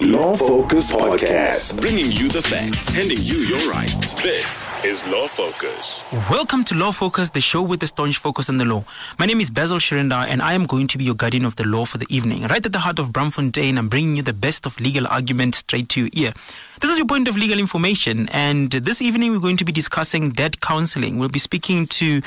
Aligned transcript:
Law 0.00 0.34
Focus 0.34 0.90
Podcast. 0.90 1.78
Bringing 1.78 2.10
you 2.10 2.30
the 2.30 2.40
facts, 2.40 2.88
handing 2.88 3.18
you 3.20 3.34
your 3.34 3.70
rights. 3.70 4.14
This 4.22 4.72
is 4.82 5.06
Law 5.06 5.26
Focus. 5.26 6.06
Welcome 6.30 6.64
to 6.64 6.74
Law 6.74 6.90
Focus, 6.90 7.28
the 7.28 7.42
show 7.42 7.60
with 7.60 7.80
the 7.80 7.86
staunch 7.86 8.16
focus 8.16 8.48
on 8.48 8.56
the 8.56 8.64
law. 8.64 8.82
My 9.18 9.26
name 9.26 9.42
is 9.42 9.50
Basil 9.50 9.76
Shirindar, 9.76 10.26
and 10.26 10.40
I 10.40 10.54
am 10.54 10.64
going 10.64 10.86
to 10.88 10.96
be 10.96 11.04
your 11.04 11.14
guardian 11.14 11.44
of 11.44 11.56
the 11.56 11.64
law 11.64 11.84
for 11.84 11.98
the 11.98 12.06
evening. 12.08 12.44
Right 12.44 12.64
at 12.64 12.72
the 12.72 12.78
heart 12.78 12.98
of 12.98 13.10
Braamfontein, 13.10 13.76
I'm 13.76 13.90
bringing 13.90 14.16
you 14.16 14.22
the 14.22 14.32
best 14.32 14.64
of 14.64 14.80
legal 14.80 15.06
arguments 15.06 15.58
straight 15.58 15.90
to 15.90 16.00
your 16.00 16.10
ear. 16.14 16.32
This 16.80 16.92
is 16.92 16.96
your 16.96 17.06
point 17.06 17.28
of 17.28 17.36
legal 17.36 17.58
information, 17.58 18.26
and 18.30 18.70
this 18.70 19.02
evening 19.02 19.32
we're 19.32 19.38
going 19.38 19.58
to 19.58 19.66
be 19.66 19.72
discussing 19.72 20.30
debt 20.30 20.62
counseling. 20.62 21.18
We'll 21.18 21.28
be 21.28 21.38
speaking 21.38 21.86
to 21.88 22.22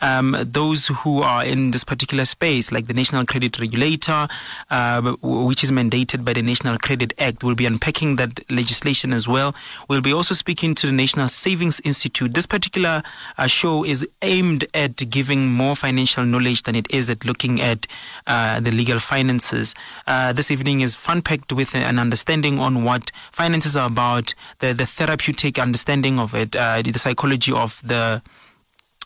um, 0.00 0.36
those 0.40 0.86
who 0.86 1.22
are 1.22 1.44
in 1.44 1.72
this 1.72 1.82
particular 1.82 2.24
space, 2.24 2.70
like 2.70 2.86
the 2.86 2.94
National 2.94 3.26
Credit 3.26 3.58
Regulator, 3.58 4.28
uh, 4.70 5.02
which 5.22 5.64
is 5.64 5.72
mandated 5.72 6.24
by 6.24 6.34
the 6.34 6.42
National 6.42 6.78
Credit 6.78 7.12
Act. 7.18 7.42
We'll 7.42 7.56
be 7.56 7.66
unpacking 7.66 8.14
that 8.14 8.48
legislation 8.48 9.12
as 9.12 9.26
well. 9.26 9.56
We'll 9.88 10.02
be 10.02 10.12
also 10.12 10.34
speaking 10.34 10.76
to 10.76 10.86
the 10.86 10.92
National 10.92 11.26
Savings 11.26 11.80
Institute. 11.80 12.32
This 12.32 12.46
particular 12.46 13.02
uh, 13.36 13.48
show 13.48 13.84
is 13.84 14.06
aimed 14.22 14.66
at 14.72 15.10
giving 15.10 15.48
more 15.48 15.74
financial 15.74 16.24
knowledge 16.24 16.62
than 16.62 16.76
it 16.76 16.86
is 16.90 17.10
at 17.10 17.24
looking 17.24 17.60
at 17.60 17.88
uh, 18.28 18.60
the 18.60 18.70
legal 18.70 19.00
finances. 19.00 19.74
Uh, 20.06 20.32
this 20.32 20.52
evening 20.52 20.80
is 20.82 20.94
fun 20.94 21.22
packed 21.22 21.52
with 21.52 21.74
an 21.74 21.98
understanding 21.98 22.60
on 22.60 22.84
what 22.84 23.10
finances 23.32 23.76
are 23.76 23.95
about, 23.96 24.34
the, 24.58 24.74
the 24.74 24.86
therapeutic 24.86 25.58
understanding 25.58 26.18
of 26.18 26.34
it, 26.34 26.54
uh, 26.54 26.82
the 26.82 26.98
psychology 26.98 27.52
of 27.52 27.80
the 27.82 28.20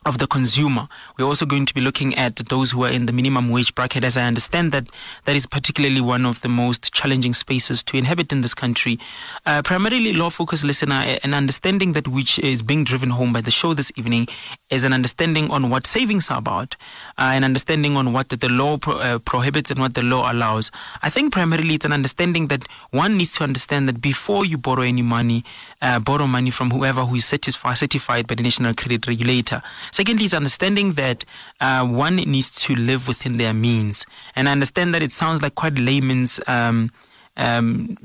of 0.07 0.17
the 0.17 0.27
consumer. 0.27 0.89
We're 1.19 1.27
also 1.27 1.45
going 1.45 1.67
to 1.67 1.75
be 1.75 1.81
looking 1.83 2.15
at 2.15 2.37
those 2.37 2.71
who 2.71 2.85
are 2.85 2.91
in 2.91 3.05
the 3.05 3.13
minimum 3.13 3.51
wage 3.51 3.75
bracket, 3.75 4.03
as 4.03 4.17
I 4.17 4.23
understand 4.23 4.73
that 4.73 4.89
that 5.27 5.37
is 5.37 5.47
particularly 5.47 6.01
one 6.01 6.25
of 6.25 6.41
the 6.41 6.49
most 6.49 6.95
challenging 6.95 7.35
spaces 7.35 7.83
to 7.83 7.99
inhabit 7.99 8.33
in 8.33 8.41
this 8.41 8.55
country. 8.55 8.99
Uh, 9.45 9.61
primarily, 9.63 10.15
law 10.15 10.31
focused 10.31 10.65
listener, 10.65 11.19
an 11.23 11.35
understanding 11.35 11.93
that 11.93 12.09
which 12.09 12.39
is 12.39 12.63
being 12.63 12.83
driven 12.83 13.11
home 13.11 13.33
by 13.35 13.43
the 13.43 13.51
show 13.51 13.75
this 13.75 13.93
evening 13.95 14.27
is 14.71 14.85
an 14.85 14.95
understanding 14.95 15.51
on 15.51 15.69
what 15.69 15.87
savings 15.87 16.31
are 16.31 16.39
about, 16.39 16.77
uh, 17.19 17.33
an 17.35 17.45
understanding 17.45 17.97
on 17.97 18.15
what 18.15 18.31
the 18.31 18.49
law 18.49 18.79
pro- 18.79 18.99
uh, 18.99 19.19
prohibits 19.19 19.71
and 19.71 19.81
what 19.81 19.93
the 19.93 20.03
law 20.03 20.33
allows. 20.33 20.71
I 21.03 21.11
think 21.11 21.33
primarily 21.35 21.75
it's 21.75 21.85
an 21.85 21.93
understanding 21.93 22.47
that 22.47 22.67
one 22.91 23.19
needs 23.19 23.33
to 23.35 23.45
understand 23.45 23.87
that 23.89 24.01
before 24.01 24.47
you 24.47 24.57
borrow 24.57 24.83
any 24.83 25.03
money, 25.03 25.45
uh, 25.83 25.99
borrow 25.99 26.27
money 26.27 26.51
from 26.51 26.71
whoever 26.71 27.05
who 27.05 27.17
is 27.17 27.27
certified, 27.27 27.77
certified 27.77 28.27
by 28.27 28.35
the 28.35 28.43
National 28.43 28.73
Credit 28.73 29.07
Regulator. 29.07 29.63
Secondly, 29.93 30.25
it's 30.25 30.35
understanding 30.35 30.93
that 30.95 31.25
uh, 31.61 31.87
one 31.87 32.17
needs 32.17 32.51
to 32.63 32.75
live 32.75 33.09
within 33.09 33.37
their 33.37 33.53
means. 33.53 34.05
And 34.37 34.49
I 34.49 34.53
understand 34.53 34.95
that 34.95 35.03
it 35.03 35.13
sounds 35.13 35.43
like 35.43 35.55
quite 35.55 35.75
layman's 35.75 36.41
um, 36.47 36.91
um, 37.37 37.97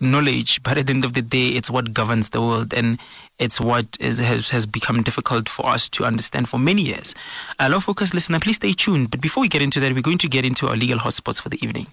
knowledge, 0.00 0.62
but 0.62 0.78
at 0.78 0.86
the 0.86 0.92
end 0.92 1.04
of 1.04 1.14
the 1.14 1.22
day, 1.22 1.48
it's 1.48 1.70
what 1.70 1.92
governs 1.92 2.30
the 2.30 2.40
world. 2.40 2.72
And 2.72 2.98
it's 3.38 3.60
what 3.60 3.96
is, 3.98 4.18
has, 4.18 4.50
has 4.50 4.66
become 4.66 5.02
difficult 5.02 5.48
for 5.48 5.66
us 5.66 5.88
to 5.90 6.04
understand 6.04 6.48
for 6.48 6.58
many 6.58 6.82
years. 6.82 7.14
Uh, 7.58 7.68
Law 7.70 7.80
Focus 7.80 8.14
listener, 8.14 8.40
please 8.40 8.56
stay 8.56 8.72
tuned. 8.72 9.10
But 9.10 9.20
before 9.20 9.40
we 9.40 9.48
get 9.48 9.62
into 9.62 9.80
that, 9.80 9.92
we're 9.92 10.02
going 10.02 10.18
to 10.18 10.28
get 10.28 10.44
into 10.44 10.68
our 10.68 10.76
legal 10.76 10.98
hotspots 10.98 11.42
for 11.42 11.48
the 11.48 11.62
evening. 11.64 11.88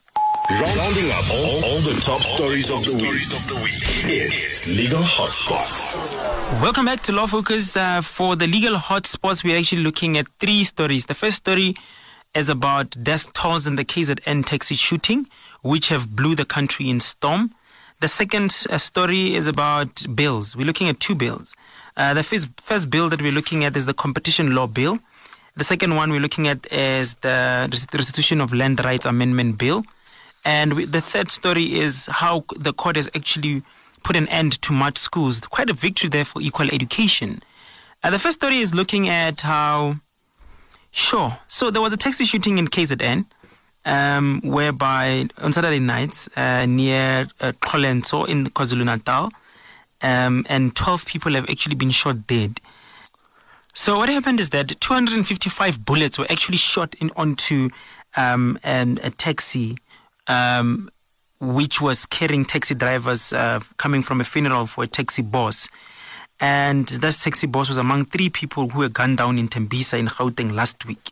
Rounding 0.50 1.12
up 1.12 1.30
all, 1.32 1.64
all 1.66 1.80
the 1.82 2.02
top 2.04 2.22
stories 2.22 2.70
of 2.70 2.84
the 2.84 2.96
week. 2.96 3.14
It's 4.06 4.78
Legal 4.78 5.02
Hotspots. 5.02 6.62
Welcome 6.62 6.86
back 6.86 7.02
to 7.02 7.12
Law 7.12 7.28
Focus. 7.28 7.78
Uh, 7.78 8.02
for 8.02 8.36
the 8.36 8.48
legal 8.48 8.76
hotspots, 8.76 9.44
we're 9.44 9.58
actually 9.58 9.84
looking 9.84 10.18
at 10.18 10.28
three 10.40 10.64
stories. 10.64 11.06
The 11.06 11.14
first 11.14 11.38
story 11.38 11.76
is 12.36 12.50
about 12.50 12.96
death 13.04 13.32
tolls 13.34 13.68
in 13.68 13.76
the 13.76 13.86
KZN 13.86 14.46
taxi 14.46 14.76
shooting, 14.76 15.28
which 15.62 15.90
have 15.90 16.16
blew 16.16 16.36
the 16.36 16.46
country 16.46 16.90
in 16.90 17.00
storm. 17.00 17.52
The 18.02 18.08
second 18.08 18.66
uh, 18.70 18.78
story 18.78 19.36
is 19.36 19.48
about 19.48 20.06
bills. 20.16 20.56
We're 20.56 20.68
looking 20.68 20.90
at 20.90 21.00
two 21.00 21.16
bills. 21.16 21.56
Uh, 21.98 22.14
the 22.14 22.24
first, 22.24 22.48
first 22.62 22.90
bill 22.90 23.10
that 23.10 23.22
we're 23.22 23.32
looking 23.32 23.64
at 23.64 23.76
is 23.76 23.86
the 23.86 23.94
competition 23.94 24.56
law 24.56 24.68
bill. 24.68 25.00
The 25.56 25.64
second 25.64 25.96
one 25.96 26.12
we're 26.12 26.22
looking 26.22 26.48
at 26.48 26.72
is 26.72 27.16
the 27.16 27.68
Restitution 27.94 28.42
of 28.42 28.54
Land 28.54 28.84
Rights 28.84 29.06
Amendment 29.06 29.58
Bill. 29.58 29.84
And 30.46 30.74
we, 30.74 30.86
the 30.86 31.02
third 31.02 31.30
story 31.30 31.80
is 31.80 32.08
how 32.08 32.46
the 32.56 32.74
court 32.74 32.96
has 32.96 33.10
actually 33.16 33.62
put 34.04 34.16
an 34.16 34.28
end 34.30 34.62
to 34.64 34.74
mud 34.74 34.98
schools. 34.98 35.42
Quite 35.42 35.70
a 35.70 35.74
victory 35.74 36.10
there 36.10 36.26
for 36.26 36.42
equal 36.42 36.70
education. 36.72 37.42
Uh, 38.04 38.10
the 38.10 38.20
first 38.20 38.36
story 38.36 38.60
is 38.60 38.74
looking 38.74 39.10
at 39.10 39.42
how, 39.42 39.98
sure. 40.92 41.38
So 41.48 41.70
there 41.70 41.82
was 41.82 41.94
a 41.94 41.98
taxi 41.98 42.26
shooting 42.26 42.58
in 42.58 42.68
KZN, 42.68 43.26
um, 43.86 44.42
whereby 44.44 45.26
on 45.38 45.52
Saturday 45.52 45.80
nights 45.80 46.30
uh, 46.36 46.66
near 46.66 47.28
uh, 47.42 47.48
in 47.48 47.52
KwaZulu 48.02 48.86
Natal, 48.86 49.32
um, 50.02 50.46
and 50.50 50.76
12 50.76 51.06
people 51.06 51.34
have 51.34 51.50
actually 51.50 51.76
been 51.76 51.90
shot 51.90 52.26
dead. 52.28 52.62
So 53.74 53.98
what 53.98 54.10
happened 54.10 54.40
is 54.40 54.50
that 54.52 54.80
255 54.80 55.86
bullets 55.86 56.18
were 56.18 56.28
actually 56.30 56.58
shot 56.58 56.96
in 56.96 57.12
onto 57.16 57.70
um, 58.16 58.58
an, 58.64 59.00
a 59.04 59.10
taxi 59.10 59.78
um, 60.30 60.90
which 61.42 61.82
was 61.82 62.06
carrying 62.06 62.46
taxi 62.46 62.76
drivers 62.76 63.34
uh, 63.34 63.60
coming 63.76 64.02
from 64.02 64.22
a 64.22 64.24
funeral 64.24 64.68
for 64.68 64.86
a 64.86 64.88
taxi 64.88 65.22
boss. 65.22 65.68
And 66.40 66.88
this 66.88 67.22
taxi 67.22 67.48
boss 67.48 67.68
was 67.68 67.78
among 67.78 68.06
three 68.06 68.30
people 68.30 68.70
who 68.70 68.80
were 68.80 68.90
gunned 68.90 69.18
down 69.18 69.38
in 69.38 69.50
Tembisa 69.50 70.00
in 70.00 70.08
Gauteng 70.08 70.54
last 70.54 70.86
week. 70.86 71.12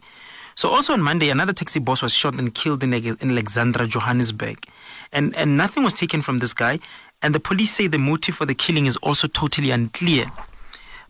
So 0.55 0.69
also 0.69 0.93
on 0.93 1.01
Monday, 1.01 1.29
another 1.29 1.53
taxi 1.53 1.79
boss 1.79 2.01
was 2.01 2.13
shot 2.13 2.35
and 2.35 2.53
killed 2.53 2.83
in, 2.83 2.93
in 2.93 3.31
Alexandra, 3.31 3.87
Johannesburg. 3.87 4.65
And, 5.11 5.35
and 5.35 5.57
nothing 5.57 5.83
was 5.83 5.93
taken 5.93 6.21
from 6.21 6.39
this 6.39 6.53
guy. 6.53 6.79
And 7.21 7.35
the 7.35 7.39
police 7.39 7.71
say 7.71 7.87
the 7.87 7.97
motive 7.97 8.35
for 8.35 8.45
the 8.45 8.55
killing 8.55 8.85
is 8.85 8.95
also 8.97 9.27
totally 9.27 9.71
unclear. 9.71 10.25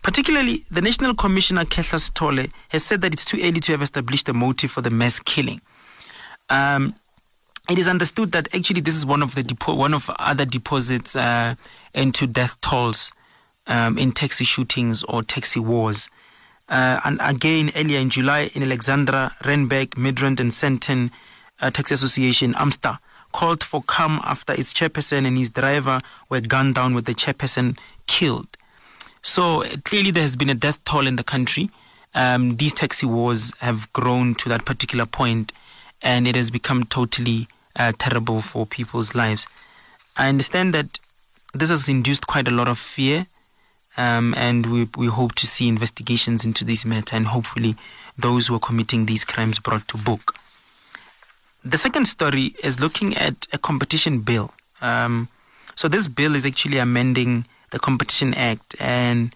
Particularly, 0.02 0.64
the 0.72 0.82
National 0.82 1.14
Commissioner 1.14 1.66
Kehla 1.66 2.00
Sithole 2.00 2.52
has 2.70 2.84
said 2.84 3.02
that 3.02 3.14
it's 3.14 3.26
too 3.26 3.40
early 3.42 3.60
to 3.60 3.72
have 3.74 3.82
established 3.82 4.26
the 4.26 4.34
motive 4.34 4.72
for 4.72 4.82
the 4.82 4.90
mass 4.90 5.20
killing. 5.20 5.62
Um, 6.50 6.96
it 7.70 7.78
is 7.78 7.88
understood 7.88 8.32
that 8.32 8.54
actually 8.56 8.82
this 8.82 8.96
is 8.96 9.06
one 9.06 9.22
of 9.22 9.36
the 9.36 9.44
depo- 9.44 9.78
one 9.78 9.94
of 9.94 10.10
other 10.20 10.46
deposits 10.46 11.16
uh, 11.16 11.56
into 11.94 12.26
death 12.28 12.60
tolls 12.62 13.12
um, 13.68 13.98
in 13.98 14.12
taxi 14.12 14.46
shootings 14.46 15.04
or 15.04 15.24
taxi 15.24 15.60
wars. 15.60 16.10
Uh, 16.70 17.00
and 17.06 17.20
again, 17.22 17.72
earlier 17.76 18.00
in 18.00 18.10
July, 18.10 18.50
in 18.54 18.64
Alexandra, 18.64 19.36
Randburg, 19.44 19.92
Midrand, 19.92 20.40
and 20.40 20.52
Sandton 20.52 21.12
uh, 21.62 21.72
Taxi 21.72 21.94
Association, 21.94 22.54
AMSTA, 22.54 23.00
called 23.32 23.64
for 23.64 23.82
calm 23.84 24.20
after 24.24 24.54
its 24.54 24.74
chairperson 24.74 25.26
and 25.26 25.38
his 25.38 25.50
driver 25.50 26.02
were 26.30 26.42
gunned 26.42 26.76
down 26.76 26.94
with 26.94 27.06
the 27.06 27.14
chairperson 27.14 27.78
killed. 28.06 28.48
So 29.22 29.64
clearly, 29.84 30.12
there 30.12 30.24
has 30.24 30.36
been 30.36 30.50
a 30.50 30.56
death 30.56 30.84
toll 30.86 31.08
in 31.08 31.18
the 31.18 31.24
country. 31.24 31.70
Um, 32.16 32.58
these 32.58 32.74
taxi 32.74 33.06
wars 33.06 33.54
have 33.60 33.92
grown 33.94 34.36
to 34.36 34.50
that 34.50 34.66
particular 34.66 35.06
point, 35.06 35.52
and 36.02 36.28
it 36.28 36.36
has 36.36 36.50
become 36.50 36.86
totally 36.86 37.48
uh, 37.78 37.94
terrible 37.98 38.42
for 38.42 38.66
people's 38.66 39.16
lives. 39.16 39.48
I 40.16 40.30
understand 40.30 40.74
that 40.74 41.00
this 41.54 41.70
has 41.70 41.88
induced 41.88 42.28
quite 42.28 42.48
a 42.48 42.52
lot 42.52 42.68
of 42.68 42.78
fear, 42.80 43.28
um, 43.98 44.34
and 44.38 44.66
we, 44.66 44.88
we 44.98 45.08
hope 45.08 45.36
to 45.36 45.48
see 45.48 45.68
investigations 45.68 46.46
into 46.46 46.64
this 46.64 46.86
matter 46.86 47.16
and 47.16 47.28
hopefully 47.28 47.76
those 48.18 48.48
who 48.48 48.56
are 48.56 48.60
committing 48.60 49.06
these 49.06 49.26
crimes 49.26 49.60
brought 49.60 49.88
to 49.90 49.98
book. 49.98 50.36
The 51.64 51.78
second 51.78 52.06
story 52.06 52.54
is 52.64 52.80
looking 52.80 53.16
at 53.16 53.48
a 53.52 53.58
competition 53.58 54.22
bill. 54.22 54.54
Um, 54.82 55.28
so 55.76 55.88
this 55.88 56.08
bill 56.08 56.36
is 56.36 56.46
actually 56.46 56.78
amending 56.78 57.46
the 57.72 57.80
Competition 57.80 58.34
Act 58.34 58.76
and 58.80 59.36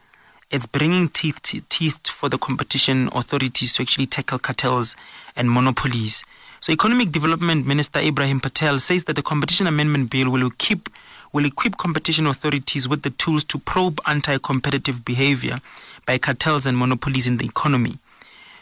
it's 0.49 0.65
bringing 0.65 1.09
teeth 1.09 1.41
to, 1.43 1.61
teeth 1.69 2.07
for 2.07 2.29
the 2.29 2.37
competition 2.37 3.09
authorities 3.13 3.73
to 3.73 3.83
actually 3.83 4.05
tackle 4.05 4.39
cartels 4.39 4.95
and 5.35 5.51
monopolies. 5.51 6.23
So 6.63 6.71
Economic 6.71 7.11
Development 7.11 7.65
Minister 7.65 7.99
Ibrahim 8.01 8.39
Patel 8.39 8.77
says 8.77 9.05
that 9.05 9.15
the 9.15 9.23
Competition 9.23 9.65
Amendment 9.65 10.11
Bill 10.11 10.29
will 10.29 10.51
keep 10.59 10.89
will 11.33 11.43
equip 11.43 11.75
competition 11.77 12.27
authorities 12.27 12.87
with 12.87 13.01
the 13.01 13.09
tools 13.09 13.43
to 13.45 13.57
probe 13.57 13.99
anti-competitive 14.05 15.03
behavior 15.03 15.59
by 16.05 16.19
cartels 16.19 16.67
and 16.67 16.77
monopolies 16.77 17.25
in 17.25 17.37
the 17.37 17.45
economy. 17.45 17.97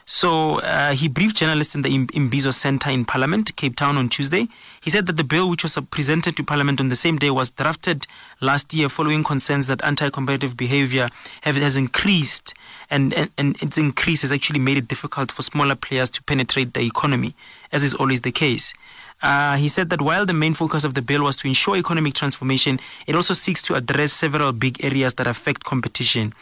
So 0.05 0.59
uh, 0.61 0.93
he 0.93 1.09
briefed 1.09 1.35
journalists 1.35 1.75
in 1.75 1.81
the 1.81 1.89
Imbizo 1.89 2.53
Center 2.53 2.89
in 2.89 3.03
Parliament, 3.03 3.53
Cape 3.57 3.75
Town, 3.75 3.97
on 3.97 4.07
Tuesday. 4.07 4.47
He 4.79 4.89
said 4.89 5.05
that 5.07 5.17
the 5.17 5.23
bill, 5.25 5.49
which 5.49 5.63
was 5.63 5.77
presented 5.91 6.37
to 6.37 6.43
Parliament 6.43 6.79
on 6.79 6.87
the 6.87 6.95
same 6.95 7.17
day, 7.17 7.31
was 7.31 7.51
drafted 7.51 8.07
last 8.39 8.73
year 8.73 8.87
following 8.87 9.25
concerns 9.25 9.67
that 9.67 9.83
anti-competitive 9.83 10.55
behavior 10.55 11.09
have, 11.41 11.57
has 11.57 11.75
increased, 11.75 12.53
and, 12.89 13.13
and, 13.13 13.29
and 13.37 13.61
its 13.61 13.77
increase 13.77 14.21
has 14.21 14.31
actually 14.31 14.59
made 14.59 14.77
it 14.77 14.87
difficult 14.87 15.31
for 15.31 15.41
smaller 15.41 15.75
players 15.75 16.09
to 16.11 16.23
penetrate 16.23 16.73
the 16.73 16.81
economy, 16.81 17.33
as 17.71 17.83
is 17.83 17.93
always 17.93 18.21
the 18.21 18.31
case. 18.31 18.73
Uh, 19.21 19.57
he 19.57 19.67
said 19.67 19.89
that 19.89 20.01
while 20.01 20.25
the 20.25 20.33
main 20.33 20.53
focus 20.53 20.83
of 20.83 20.93
the 20.93 21.01
bill 21.01 21.23
was 21.23 21.35
to 21.35 21.47
ensure 21.47 21.75
economic 21.75 22.13
transformation, 22.13 22.79
it 23.05 23.15
also 23.15 23.33
seeks 23.33 23.61
to 23.61 23.75
address 23.75 24.13
several 24.13 24.51
big 24.53 24.83
areas 24.83 25.15
that 25.15 25.27
affect 25.27 25.63
competition. 25.63 26.33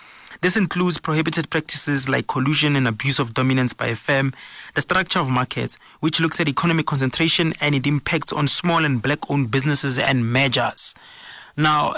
This 0.41 0.55
includes 0.55 0.99
prohibited 0.99 1.49
practices 1.49 2.07
like 2.07 2.27
collusion 2.27 2.75
and 2.75 2.87
abuse 2.87 3.17
of 3.17 3.33
dominance 3.33 3.73
by 3.73 3.87
a 3.87 3.95
firm, 3.95 4.33
the 4.75 4.81
structure 4.81 5.19
of 5.19 5.29
markets, 5.29 5.79
which 5.99 6.19
looks 6.19 6.39
at 6.39 6.47
economic 6.47 6.85
concentration 6.85 7.55
and 7.59 7.73
its 7.73 7.87
impact 7.87 8.31
on 8.31 8.47
small 8.47 8.85
and 8.85 9.01
black 9.01 9.31
owned 9.31 9.49
businesses 9.49 9.97
and 9.97 10.31
mergers. 10.31 10.93
Now, 11.57 11.95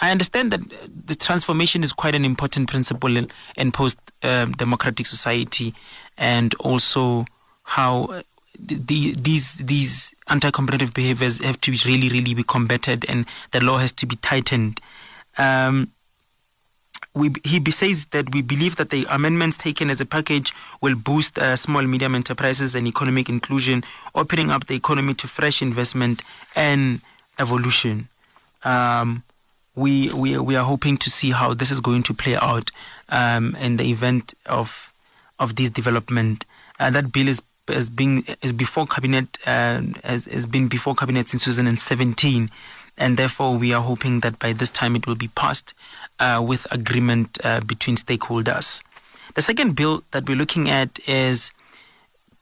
I 0.00 0.10
understand 0.10 0.50
that 0.50 0.60
the 1.06 1.14
transformation 1.14 1.82
is 1.84 1.92
quite 1.92 2.14
an 2.14 2.24
important 2.24 2.68
principle 2.68 3.16
in, 3.16 3.30
in 3.56 3.72
post 3.72 3.98
um, 4.22 4.52
democratic 4.52 5.06
society 5.06 5.74
and 6.18 6.52
also 6.54 7.24
how 7.62 8.22
the, 8.58 9.14
these 9.14 9.58
these 9.58 10.14
anti-competitive 10.28 10.94
behaviors 10.94 11.42
have 11.44 11.60
to 11.60 11.72
really 11.84 12.08
really 12.08 12.34
be 12.34 12.42
combated 12.42 13.04
and 13.08 13.26
the 13.52 13.62
law 13.62 13.78
has 13.78 13.92
to 13.92 14.06
be 14.06 14.16
tightened. 14.16 14.80
Um, 15.38 15.90
we, 17.14 17.30
he 17.44 17.62
says 17.70 18.06
that 18.06 18.34
we 18.34 18.42
believe 18.42 18.76
that 18.76 18.90
the 18.90 19.06
amendments 19.08 19.56
taken 19.56 19.88
as 19.88 20.00
a 20.00 20.06
package 20.06 20.52
will 20.82 20.94
boost 20.94 21.38
uh, 21.38 21.56
small 21.56 21.82
medium 21.82 22.14
enterprises 22.14 22.74
and 22.74 22.86
economic 22.86 23.28
inclusion, 23.28 23.84
opening 24.14 24.50
up 24.50 24.66
the 24.66 24.74
economy 24.74 25.14
to 25.14 25.26
fresh 25.26 25.62
investment 25.62 26.22
and 26.54 27.00
evolution. 27.38 28.08
Um, 28.66 29.22
we, 29.74 30.12
we 30.12 30.38
we 30.38 30.56
are 30.56 30.64
hoping 30.64 30.96
to 30.98 31.10
see 31.10 31.30
how 31.30 31.54
this 31.54 31.70
is 31.70 31.80
going 31.80 32.02
to 32.04 32.14
play 32.14 32.34
out 32.34 32.70
um, 33.08 33.54
in 33.56 33.76
the 33.76 33.90
event 33.90 34.34
of 34.46 34.92
of 35.38 35.56
this 35.56 35.70
development. 35.70 36.44
Uh, 36.80 36.90
that 36.90 37.12
bill 37.12 37.28
is 37.28 37.42
has 37.68 37.90
been 37.90 38.24
is 38.42 38.52
before 38.52 38.86
cabinet 38.86 39.38
uh, 39.46 39.82
has, 40.04 40.26
has 40.26 40.46
been 40.46 40.68
before 40.68 40.94
cabinet 40.94 41.28
since 41.28 41.44
2017 41.44 42.50
and 42.96 43.16
therefore 43.16 43.56
we 43.56 43.72
are 43.72 43.82
hoping 43.82 44.20
that 44.20 44.38
by 44.38 44.52
this 44.52 44.70
time 44.70 44.96
it 44.96 45.06
will 45.06 45.16
be 45.16 45.28
passed 45.28 45.74
uh, 46.20 46.42
with 46.46 46.66
agreement 46.70 47.38
uh, 47.44 47.60
between 47.60 47.96
stakeholders. 47.96 48.82
The 49.34 49.42
second 49.42 49.74
bill 49.74 50.02
that 50.12 50.28
we're 50.28 50.36
looking 50.36 50.70
at 50.70 50.98
is 51.08 51.50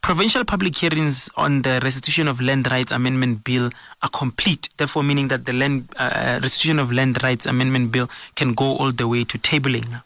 provincial 0.05 0.45
public 0.45 0.77
hearings 0.77 1.31
on 1.35 1.63
the 1.63 1.81
restitution 1.83 2.29
of 2.29 2.39
land 2.39 2.71
rights 2.71 2.93
amendment 2.93 3.43
bill 3.43 3.71
are 4.03 4.11
complete 4.11 4.69
therefore 4.77 5.03
meaning 5.03 5.29
that 5.29 5.47
the 5.47 5.53
land 5.55 5.89
uh, 5.97 6.39
restitution 6.43 6.79
of 6.79 6.93
land 6.93 7.23
rights 7.23 7.47
amendment 7.47 7.91
bill 7.91 8.07
can 8.35 8.53
go 8.53 8.77
all 8.77 8.93
the 8.93 9.09
way 9.09 9.25
to 9.25 9.39
tabling 9.39 10.03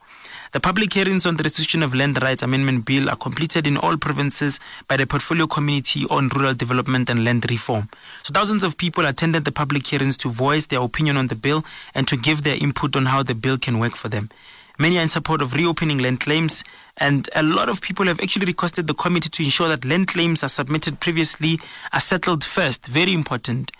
the 0.53 0.61
public 0.61 0.95
hearings 0.95 1.27
on 1.27 1.37
the 1.37 1.43
Restitution 1.43 1.83
of 1.83 1.95
Land 1.95 2.23
Rights 2.23 2.41
Amendment 2.41 2.87
Bill 2.87 3.11
are 3.11 3.17
completed 3.17 3.67
in 3.67 3.77
all 3.77 3.99
provinces 3.99 4.59
by 4.89 4.97
the 4.97 5.07
Portfolio 5.07 5.47
Committee 5.47 6.07
on 6.09 6.31
Rural 6.31 6.55
Development 6.55 7.11
and 7.11 7.23
Land 7.23 7.51
Reform. 7.51 7.91
So 8.23 8.33
thousands 8.33 8.65
of 8.65 8.79
people 8.79 9.05
attended 9.05 9.45
the 9.45 9.53
public 9.53 9.87
hearings 9.87 10.17
to 10.17 10.31
voice 10.31 10.65
their 10.65 10.81
opinion 10.81 11.19
on 11.19 11.27
the 11.27 11.35
bill 11.35 11.67
and 11.95 12.09
to 12.09 12.17
give 12.17 12.45
their 12.45 12.57
input 12.57 12.97
on 12.97 13.05
how 13.05 13.23
the 13.23 13.35
bill 13.35 13.59
can 13.59 13.79
work 13.79 13.95
for 13.95 14.09
them. 14.09 14.31
Many 14.79 14.99
are 14.99 15.03
in 15.03 15.09
support 15.09 15.43
of 15.43 15.55
reopening 15.55 15.99
land 15.99 16.21
claims, 16.21 16.63
and 16.97 17.29
a 17.35 17.43
lot 17.43 17.69
of 17.69 17.81
people 17.81 18.07
have 18.07 18.21
actually 18.21 18.47
requested 18.47 18.87
the 18.87 18.95
committee 18.95 19.29
to 19.29 19.43
ensure 19.43 19.69
that 19.69 19.85
land 19.85 20.09
claims 20.09 20.45
are 20.45 20.49
submitted 20.49 21.01
previously 21.01 21.59
are 21.93 22.01
settled 22.01 22.45
first. 22.45 22.87
Very 22.87 23.13
important. 23.13 23.73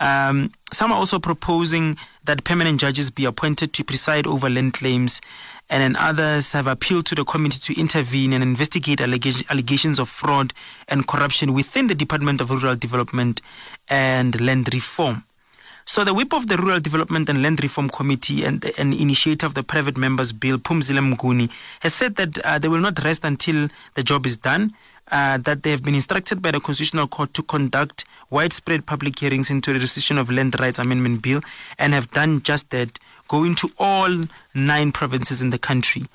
Um, 0.00 0.52
some 0.72 0.92
are 0.92 0.98
also 0.98 1.18
proposing 1.18 1.96
that 2.24 2.44
permanent 2.44 2.80
judges 2.80 3.10
be 3.10 3.24
appointed 3.24 3.72
to 3.74 3.84
preside 3.84 4.26
over 4.26 4.50
land 4.50 4.74
claims 4.74 5.20
and 5.68 5.82
then 5.82 5.96
others 5.96 6.52
have 6.52 6.66
appealed 6.66 7.06
to 7.06 7.14
the 7.14 7.24
committee 7.24 7.58
to 7.74 7.80
intervene 7.80 8.32
and 8.32 8.42
investigate 8.42 9.00
alleg- 9.00 9.48
allegations 9.48 9.98
of 9.98 10.08
fraud 10.08 10.52
and 10.88 11.08
corruption 11.08 11.52
within 11.52 11.88
the 11.88 11.94
Department 11.94 12.40
of 12.40 12.50
Rural 12.50 12.76
Development 12.76 13.40
and 13.88 14.40
Land 14.40 14.72
Reform. 14.72 15.24
So 15.88 16.02
the 16.02 16.12
whip 16.12 16.34
of 16.34 16.48
the 16.48 16.56
Rural 16.56 16.80
Development 16.80 17.28
and 17.28 17.42
Land 17.42 17.62
Reform 17.62 17.88
Committee 17.88 18.44
and 18.44 18.64
an 18.76 18.92
initiator 18.92 19.46
of 19.46 19.54
the 19.54 19.62
private 19.62 19.96
members 19.96 20.32
bill, 20.32 20.58
Phumzile 20.58 20.98
Mnguni, 20.98 21.48
has 21.80 21.94
said 21.94 22.16
that 22.16 22.38
uh, 22.38 22.58
they 22.58 22.66
will 22.68 22.80
not 22.80 23.02
rest 23.04 23.24
until 23.24 23.68
the 23.94 24.02
job 24.02 24.26
is 24.26 24.36
done. 24.36 24.72
Uh, 25.12 25.38
that 25.38 25.62
they 25.62 25.70
have 25.70 25.84
been 25.84 25.94
instructed 25.94 26.42
by 26.42 26.50
the 26.50 26.58
Constitutional 26.58 27.06
Court 27.06 27.32
to 27.32 27.40
conduct 27.44 28.04
widespread 28.28 28.84
public 28.84 29.16
hearings 29.20 29.48
into 29.50 29.72
the 29.72 29.78
decision 29.78 30.18
of 30.18 30.28
Land 30.28 30.58
Rights 30.58 30.80
Amendment 30.80 31.22
Bill 31.22 31.40
and 31.78 31.94
have 31.94 32.10
done 32.10 32.42
just 32.42 32.70
that 32.70 32.98
going 33.28 33.54
to 33.54 33.70
all 33.78 34.22
nine 34.52 34.90
provinces 34.90 35.40
in 35.40 35.50
the 35.50 35.58
country. 35.58 36.06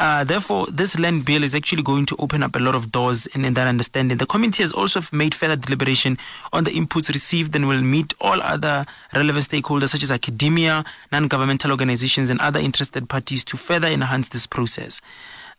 Uh, 0.00 0.22
therefore, 0.22 0.66
this 0.68 0.96
land 0.96 1.24
bill 1.24 1.42
is 1.42 1.56
actually 1.56 1.82
going 1.82 2.06
to 2.06 2.14
open 2.20 2.42
up 2.44 2.54
a 2.54 2.58
lot 2.60 2.76
of 2.76 2.92
doors 2.92 3.26
in, 3.26 3.44
in, 3.44 3.54
that 3.54 3.66
understanding. 3.66 4.16
The 4.16 4.26
committee 4.26 4.62
has 4.62 4.72
also 4.72 5.00
made 5.10 5.34
further 5.34 5.56
deliberation 5.56 6.18
on 6.52 6.62
the 6.62 6.70
inputs 6.70 7.12
received 7.12 7.56
and 7.56 7.66
will 7.66 7.82
meet 7.82 8.14
all 8.20 8.40
other 8.40 8.86
relevant 9.12 9.44
stakeholders 9.44 9.88
such 9.88 10.04
as 10.04 10.12
academia, 10.12 10.84
non-governmental 11.10 11.72
organizations 11.72 12.30
and 12.30 12.40
other 12.40 12.60
interested 12.60 13.08
parties 13.08 13.44
to 13.46 13.56
further 13.56 13.88
enhance 13.88 14.28
this 14.28 14.46
process. 14.46 15.00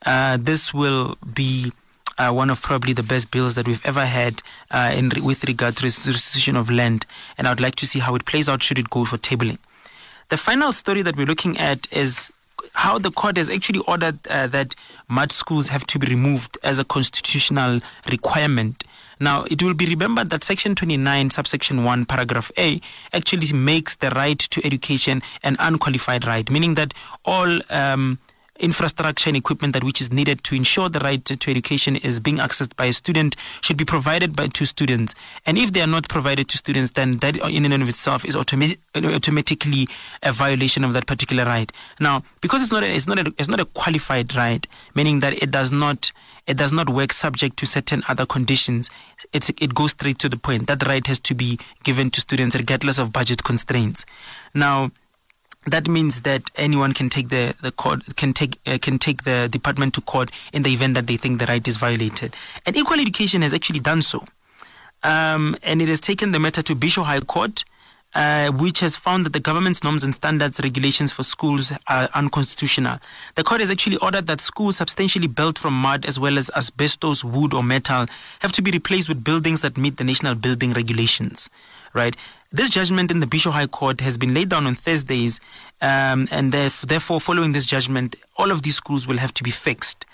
Uh, 0.05 0.37
this 0.39 0.73
will 0.73 1.17
be 1.33 1.73
uh, 2.17 2.31
one 2.31 2.49
of 2.49 2.61
probably 2.61 2.93
the 2.93 3.03
best 3.03 3.31
bills 3.31 3.55
that 3.55 3.67
we've 3.67 3.85
ever 3.85 4.05
had 4.05 4.41
uh, 4.71 4.93
in, 4.95 5.11
with 5.21 5.43
regard 5.43 5.75
to 5.77 5.83
restitution 5.83 6.55
of 6.55 6.69
land, 6.69 7.05
and 7.37 7.45
I 7.45 7.51
would 7.51 7.61
like 7.61 7.75
to 7.75 7.85
see 7.85 7.99
how 7.99 8.15
it 8.15 8.25
plays 8.25 8.47
out 8.47 8.63
should 8.63 8.79
it 8.79 8.89
go 8.89 9.03
for 9.03 9.17
tabling. 9.17 9.57
The 10.29 10.37
final 10.37 10.71
story 10.71 11.01
that 11.01 11.17
we're 11.17 11.25
looking 11.25 11.57
at 11.57 11.91
is 11.91 12.31
how 12.73 12.97
the 12.97 13.11
court 13.11 13.37
has 13.37 13.49
actually 13.49 13.79
ordered 13.87 14.19
uh, 14.27 14.47
that 14.47 14.75
mud 15.07 15.31
schools 15.31 15.69
have 15.69 15.85
to 15.87 15.99
be 15.99 16.07
removed 16.07 16.57
as 16.63 16.79
a 16.79 16.83
constitutional 16.83 17.79
requirement. 18.09 18.83
Now, 19.19 19.43
it 19.43 19.61
will 19.61 19.73
be 19.73 19.85
remembered 19.85 20.29
that 20.29 20.45
Section 20.45 20.75
29, 20.75 21.29
subsection 21.29 21.83
1, 21.83 22.05
paragraph 22.05 22.51
A, 22.57 22.79
actually 23.11 23.51
makes 23.51 23.97
the 23.97 24.11
right 24.11 24.39
to 24.39 24.65
education 24.65 25.21
an 25.43 25.57
unqualified 25.59 26.25
right, 26.25 26.49
meaning 26.49 26.75
that 26.75 26.93
all 27.25 27.59
um, 27.69 28.19
infrastructure 28.59 29.29
and 29.29 29.37
equipment 29.37 29.73
that 29.73 29.83
which 29.83 30.01
is 30.01 30.11
needed 30.11 30.43
to 30.43 30.55
ensure 30.55 30.89
the 30.89 30.99
right 30.99 31.23
to, 31.25 31.35
to 31.35 31.51
education 31.51 31.95
is 31.95 32.19
being 32.19 32.37
accessed 32.37 32.75
by 32.75 32.85
a 32.85 32.93
student 32.93 33.35
should 33.61 33.77
be 33.77 33.85
provided 33.85 34.35
by 34.35 34.47
two 34.47 34.65
students. 34.65 35.15
And 35.45 35.57
if 35.57 35.71
they 35.71 35.81
are 35.81 35.87
not 35.87 36.07
provided 36.09 36.49
to 36.49 36.57
students, 36.57 36.91
then 36.91 37.17
that 37.17 37.37
in 37.37 37.65
and 37.65 37.81
of 37.81 37.89
itself 37.89 38.25
is 38.25 38.35
automa- 38.35 38.77
automatically 38.95 39.87
a 40.23 40.31
violation 40.31 40.83
of 40.83 40.93
that 40.93 41.07
particular 41.07 41.45
right. 41.45 41.71
Now, 41.99 42.23
because 42.41 42.61
it's 42.61 42.71
not 42.71 42.83
a, 42.83 42.93
it's 42.93 43.07
not 43.07 43.19
a, 43.19 43.33
it's 43.37 43.49
not 43.49 43.59
a 43.59 43.65
qualified 43.65 44.35
right, 44.35 44.65
meaning 44.93 45.21
that 45.21 45.41
it 45.41 45.51
does 45.51 45.71
not 45.71 46.11
it 46.47 46.57
does 46.57 46.73
not 46.73 46.89
work 46.89 47.13
subject 47.13 47.57
to 47.57 47.67
certain 47.67 48.01
other 48.09 48.25
conditions. 48.25 48.89
It's, 49.31 49.51
it 49.51 49.75
goes 49.75 49.91
straight 49.91 50.17
to 50.19 50.29
the 50.29 50.35
point. 50.35 50.65
That 50.65 50.83
right 50.87 51.05
has 51.05 51.19
to 51.19 51.35
be 51.35 51.59
given 51.83 52.09
to 52.09 52.21
students 52.21 52.55
regardless 52.55 52.97
of 52.97 53.13
budget 53.13 53.43
constraints. 53.43 54.03
Now, 54.55 54.89
that 55.65 55.87
means 55.87 56.21
that 56.21 56.43
anyone 56.55 56.93
can 56.93 57.09
take 57.09 57.29
the, 57.29 57.55
the 57.61 57.71
court 57.71 58.15
can 58.15 58.33
take 58.33 58.57
uh, 58.65 58.77
can 58.81 58.97
take 58.97 59.23
the 59.23 59.47
department 59.51 59.93
to 59.95 60.01
court 60.01 60.31
in 60.53 60.63
the 60.63 60.73
event 60.73 60.95
that 60.95 61.07
they 61.07 61.17
think 61.17 61.39
the 61.39 61.45
right 61.45 61.67
is 61.67 61.77
violated. 61.77 62.35
And 62.65 62.75
Equal 62.77 62.99
Education 62.99 63.41
has 63.41 63.53
actually 63.53 63.79
done 63.79 64.01
so, 64.01 64.25
um, 65.03 65.55
and 65.61 65.81
it 65.81 65.89
has 65.89 65.99
taken 65.99 66.31
the 66.31 66.39
matter 66.39 66.61
to 66.61 66.75
Bisho 66.75 67.03
High 67.03 67.19
Court, 67.19 67.65
uh, 68.15 68.51
which 68.51 68.79
has 68.79 68.95
found 68.95 69.25
that 69.25 69.33
the 69.33 69.39
government's 69.39 69.83
norms 69.83 70.03
and 70.03 70.15
standards 70.15 70.59
regulations 70.61 71.11
for 71.11 71.23
schools 71.23 71.73
are 71.87 72.09
unconstitutional. 72.13 72.97
The 73.35 73.43
court 73.43 73.59
has 73.59 73.69
actually 73.69 73.97
ordered 73.97 74.27
that 74.27 74.41
schools 74.41 74.77
substantially 74.77 75.27
built 75.27 75.59
from 75.59 75.73
mud 75.73 76.05
as 76.05 76.19
well 76.19 76.37
as 76.37 76.49
asbestos, 76.55 77.23
wood, 77.23 77.53
or 77.53 77.63
metal 77.63 78.07
have 78.39 78.53
to 78.53 78.61
be 78.61 78.71
replaced 78.71 79.09
with 79.09 79.23
buildings 79.23 79.61
that 79.61 79.77
meet 79.77 79.97
the 79.97 80.03
national 80.03 80.35
building 80.35 80.73
regulations. 80.73 81.49
Right. 81.93 82.15
This 82.51 82.71
judgment 82.71 83.11
in 83.11 83.19
the 83.19 83.27
Bisho 83.27 83.51
High 83.51 83.67
Court 83.67 84.01
has 84.01 84.17
been 84.17 84.33
laid 84.33 84.49
down 84.49 84.65
on 84.65 84.73
Thursdays, 84.73 85.39
um, 85.81 86.27
and 86.31 86.51
therefore, 86.51 87.19
following 87.19 87.51
this 87.51 87.67
judgment, 87.67 88.15
all 88.37 88.49
of 88.49 88.63
these 88.63 88.75
schools 88.75 89.05
will 89.05 89.17
have 89.17 89.33
to 89.35 89.43
be 89.43 89.51
fixed. 89.51 90.05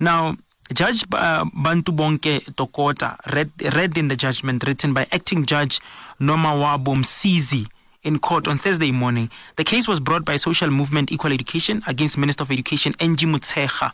Now, 0.00 0.36
Judge 0.72 1.04
uh, 1.12 1.44
Bantubonke 1.44 2.40
Tokota 2.54 3.18
read, 3.34 3.50
read 3.74 3.98
in 3.98 4.08
the 4.08 4.16
judgment 4.16 4.66
written 4.66 4.94
by 4.94 5.06
acting 5.12 5.44
judge 5.44 5.78
Nomawabo 6.18 6.96
Msizi 6.96 7.66
in 8.02 8.18
court 8.18 8.48
on 8.48 8.56
Thursday 8.56 8.90
morning. 8.90 9.28
The 9.56 9.64
case 9.64 9.86
was 9.86 10.00
brought 10.00 10.24
by 10.24 10.36
Social 10.36 10.70
Movement 10.70 11.12
Equal 11.12 11.32
Education 11.34 11.82
against 11.86 12.16
Minister 12.16 12.44
of 12.44 12.50
Education 12.50 12.94
Angie 12.98 13.26
Motshekga. 13.26 13.92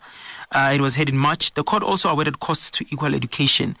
Uh, 0.53 0.71
it 0.73 0.79
was 0.79 0.95
held 0.95 1.09
in 1.09 1.17
March. 1.17 1.53
The 1.55 1.63
court 1.63 1.83
also 1.83 2.07
awarded 2.07 2.39
costs 2.39 2.69
to 2.71 2.85
Equal 2.89 3.13
Education. 3.15 3.75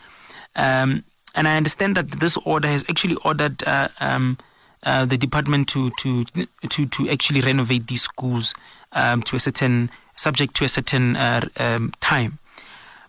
Um, 0.57 1.05
and 1.35 1.47
I 1.47 1.57
understand 1.57 1.95
that 1.95 2.11
this 2.11 2.37
order 2.45 2.67
has 2.67 2.85
actually 2.89 3.15
ordered 3.23 3.63
uh, 3.65 3.89
um, 3.99 4.37
uh, 4.83 5.05
the 5.05 5.17
department 5.17 5.69
to, 5.69 5.91
to 5.99 6.25
to 6.69 6.85
to 6.85 7.09
actually 7.09 7.41
renovate 7.41 7.87
these 7.87 8.01
schools 8.01 8.53
um, 8.93 9.21
to 9.23 9.35
a 9.35 9.39
certain 9.39 9.89
subject 10.15 10.55
to 10.55 10.65
a 10.65 10.69
certain 10.69 11.15
uh, 11.15 11.47
um, 11.57 11.93
time. 11.99 12.39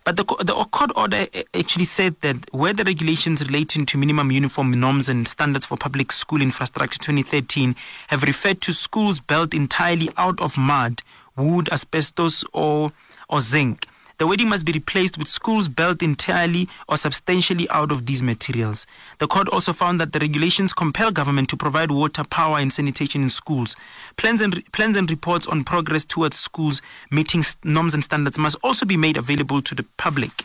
But 0.05 0.17
the, 0.17 0.25
the 0.41 0.55
court 0.73 0.91
order 0.97 1.27
actually 1.55 1.85
said 1.85 2.17
that 2.23 2.53
where 2.53 2.73
the 2.73 2.83
regulations 2.83 3.47
relating 3.47 3.87
to 3.87 3.99
minimum 3.99 4.33
uniform 4.33 4.73
norms 4.73 5.09
and 5.09 5.29
standards 5.29 5.65
for 5.65 5.77
public 5.77 6.11
school 6.11 6.43
infrastructure 6.43 6.99
2013 6.99 7.77
have 8.09 8.25
referred 8.25 8.61
to 8.63 8.73
schools 8.73 9.21
built 9.21 9.55
entirely 9.55 10.11
out 10.17 10.41
of 10.41 10.59
mud, 10.59 11.03
wood, 11.37 11.69
asbestos, 11.73 12.45
or 12.53 12.93
or 13.29 13.41
zinc 13.41 13.87
the 14.19 14.27
wording 14.27 14.49
must 14.49 14.67
be 14.67 14.73
replaced 14.73 15.19
with 15.19 15.29
schools 15.29 15.69
built 15.69 16.03
entirely 16.03 16.69
or 16.89 16.97
substantially 16.97 17.69
out 17.71 17.91
of 17.91 18.07
these 18.07 18.23
materials. 18.23 18.87
The 19.19 19.27
court 19.27 19.49
also 19.49 19.73
found 19.73 20.01
that 20.01 20.13
the 20.13 20.19
regulations 20.19 20.73
compel 20.73 21.11
government 21.11 21.49
to 21.51 21.57
provide 21.57 21.91
water, 21.91 22.25
power, 22.25 22.59
and 22.59 22.73
sanitation 22.73 23.23
in 23.23 23.31
schools. 23.31 23.77
Plans 24.17 24.41
and 24.41 24.65
plans 24.73 24.97
and 24.97 25.11
reports 25.11 25.47
on 25.47 25.65
progress 25.65 26.05
towards 26.05 26.39
schools 26.39 26.83
meeting 27.11 27.45
norms 27.65 27.95
and 27.95 28.05
standards 28.05 28.39
must 28.39 28.57
also 28.63 28.87
be 28.87 28.97
made 28.97 29.17
available 29.17 29.63
to 29.63 29.75
the 29.75 29.85
public. 29.97 30.45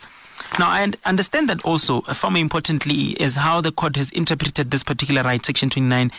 Now, 0.58 0.70
I 0.70 0.90
understand 1.04 1.48
that 1.50 1.64
also, 1.64 2.02
uh, 2.08 2.14
far 2.14 2.30
more 2.32 2.40
importantly, 2.40 3.10
is 3.22 3.36
how 3.36 3.60
the 3.60 3.70
court 3.70 3.94
has 3.96 4.10
interpreted 4.10 4.70
this 4.70 4.82
particular 4.82 5.22
right, 5.22 5.44
Section 5.44 5.70
29, 5.70 6.10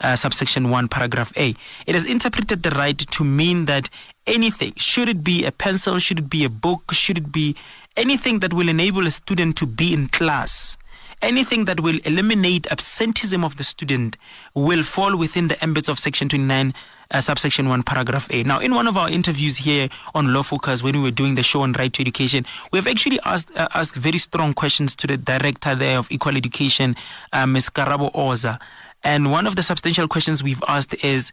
uh, 0.00 0.14
subsection 0.14 0.70
1, 0.70 0.88
paragraph 0.88 1.32
A. 1.36 1.56
It 1.86 1.94
has 1.94 2.04
interpreted 2.04 2.62
the 2.62 2.70
right 2.70 2.96
to 2.98 3.24
mean 3.24 3.64
that 3.64 3.90
anything, 4.26 4.72
should 4.76 5.08
it 5.08 5.24
be 5.24 5.44
a 5.44 5.50
pencil, 5.50 5.98
should 5.98 6.20
it 6.20 6.30
be 6.30 6.44
a 6.44 6.48
book, 6.48 6.92
should 6.92 7.18
it 7.18 7.32
be 7.32 7.56
anything 7.96 8.38
that 8.38 8.52
will 8.52 8.68
enable 8.68 9.04
a 9.06 9.10
student 9.10 9.56
to 9.56 9.66
be 9.66 9.92
in 9.92 10.06
class, 10.08 10.76
anything 11.22 11.64
that 11.66 11.80
will 11.80 11.98
eliminate 12.04 12.70
absenteeism 12.70 13.44
of 13.44 13.56
the 13.56 13.64
student 13.64 14.16
will 14.54 14.82
fall 14.82 15.16
within 15.16 15.48
the 15.48 15.62
ambits 15.62 15.88
of 15.88 15.98
Section 15.98 16.28
29 16.28 16.74
uh, 17.10 17.20
subsection 17.20 17.68
1, 17.68 17.82
paragraph 17.84 18.28
A. 18.30 18.42
Now, 18.42 18.58
in 18.60 18.74
one 18.74 18.86
of 18.86 18.96
our 18.96 19.10
interviews 19.10 19.56
here 19.56 19.88
on 20.14 20.32
Law 20.32 20.42
Focus, 20.42 20.82
when 20.82 20.96
we 20.96 21.02
were 21.02 21.10
doing 21.10 21.36
the 21.36 21.42
show 21.42 21.62
on 21.62 21.72
right 21.72 21.92
to 21.92 22.02
education, 22.02 22.44
we 22.72 22.78
have 22.78 22.86
actually 22.86 23.18
asked, 23.24 23.50
uh, 23.56 23.68
asked 23.74 23.94
very 23.94 24.18
strong 24.18 24.52
questions 24.52 24.94
to 24.96 25.06
the 25.06 25.16
director 25.16 25.74
there 25.74 25.98
of 25.98 26.10
equal 26.10 26.36
education, 26.36 26.96
uh, 27.32 27.46
Ms. 27.46 27.70
Karabo 27.70 28.12
Ozah. 28.12 28.58
And 29.02 29.30
one 29.30 29.46
of 29.46 29.56
the 29.56 29.62
substantial 29.62 30.08
questions 30.08 30.42
we've 30.42 30.62
asked 30.68 31.02
is 31.04 31.32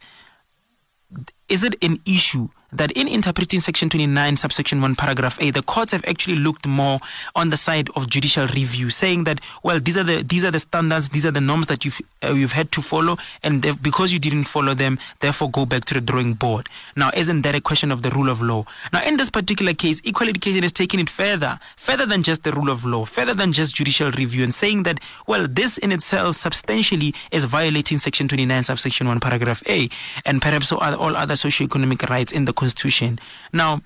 Is 1.50 1.64
it 1.64 1.76
an 1.84 2.00
issue 2.06 2.50
that 2.72 2.92
in 2.92 3.08
interpreting 3.08 3.60
Section 3.60 3.90
29, 3.90 4.38
subsection 4.38 4.82
1, 4.82 4.96
paragraph 4.96 5.38
A, 5.42 5.52
the 5.52 5.62
courts 5.62 5.92
have 5.92 6.04
actually 6.06 6.38
looked 6.38 6.68
more 6.68 7.00
on 7.36 7.50
the 7.50 7.58
side 7.58 7.90
of 7.96 8.10
judicial 8.10 8.48
review, 8.48 8.90
saying 8.90 9.24
that, 9.26 9.40
well, 9.64 9.80
these 9.80 9.98
are 9.98 10.04
the 10.04 10.22
these 10.24 10.44
are 10.44 10.52
the 10.52 10.60
standards, 10.60 11.10
these 11.10 11.26
are 11.26 11.32
the 11.32 11.42
norms 11.42 11.68
that 11.68 11.86
you've 11.86 12.02
uh, 12.24 12.34
you've 12.34 12.52
had 12.52 12.72
to 12.74 12.82
follow, 12.82 13.18
and 13.44 13.62
because 13.82 14.12
you 14.12 14.20
didn't 14.20 14.46
follow 14.46 14.74
them, 14.74 15.00
therefore 15.20 15.50
go 15.50 15.66
back 15.66 15.86
to 15.86 15.94
the 15.94 16.02
drawing 16.02 16.34
board. 16.34 16.68
Now, 16.96 17.12
isn't 17.16 17.42
that 17.42 17.56
a 17.56 17.62
question 17.62 17.92
of 17.92 18.02
the 18.02 18.10
rule 18.10 18.30
of 18.30 18.42
law? 18.42 18.66
Now, 18.92 19.04
in 19.04 19.18
this 19.18 19.30
particular 19.30 19.74
case, 19.74 20.02
equal 20.04 20.30
education 20.30 20.64
is 20.64 20.74
taking 20.74 21.00
it 21.00 21.10
further, 21.10 21.60
further 21.78 22.06
than 22.06 22.24
just 22.24 22.44
the 22.44 22.52
rule 22.52 22.70
of 22.70 22.86
law, 22.86 23.06
further 23.06 23.34
than 23.34 23.52
just 23.52 23.76
judicial 23.76 24.12
review, 24.12 24.44
and 24.44 24.54
saying 24.54 24.84
that, 24.84 25.00
well, 25.28 25.48
this 25.48 25.78
in 25.78 25.92
itself 25.92 26.36
substantially 26.36 27.14
is 27.32 27.44
violating 27.44 28.00
Section 28.00 28.28
29, 28.28 28.64
subsection 28.64 29.08
1, 29.08 29.20
paragraph 29.20 29.64
A, 29.68 29.90
and 30.26 30.42
perhaps 30.42 30.72
all 30.72 31.16
other 31.16 31.36
socio-economic 31.36 32.10
rights 32.10 32.32
in 32.32 32.46
the 32.46 32.54
constitution. 32.56 33.20
Now, 33.54 33.82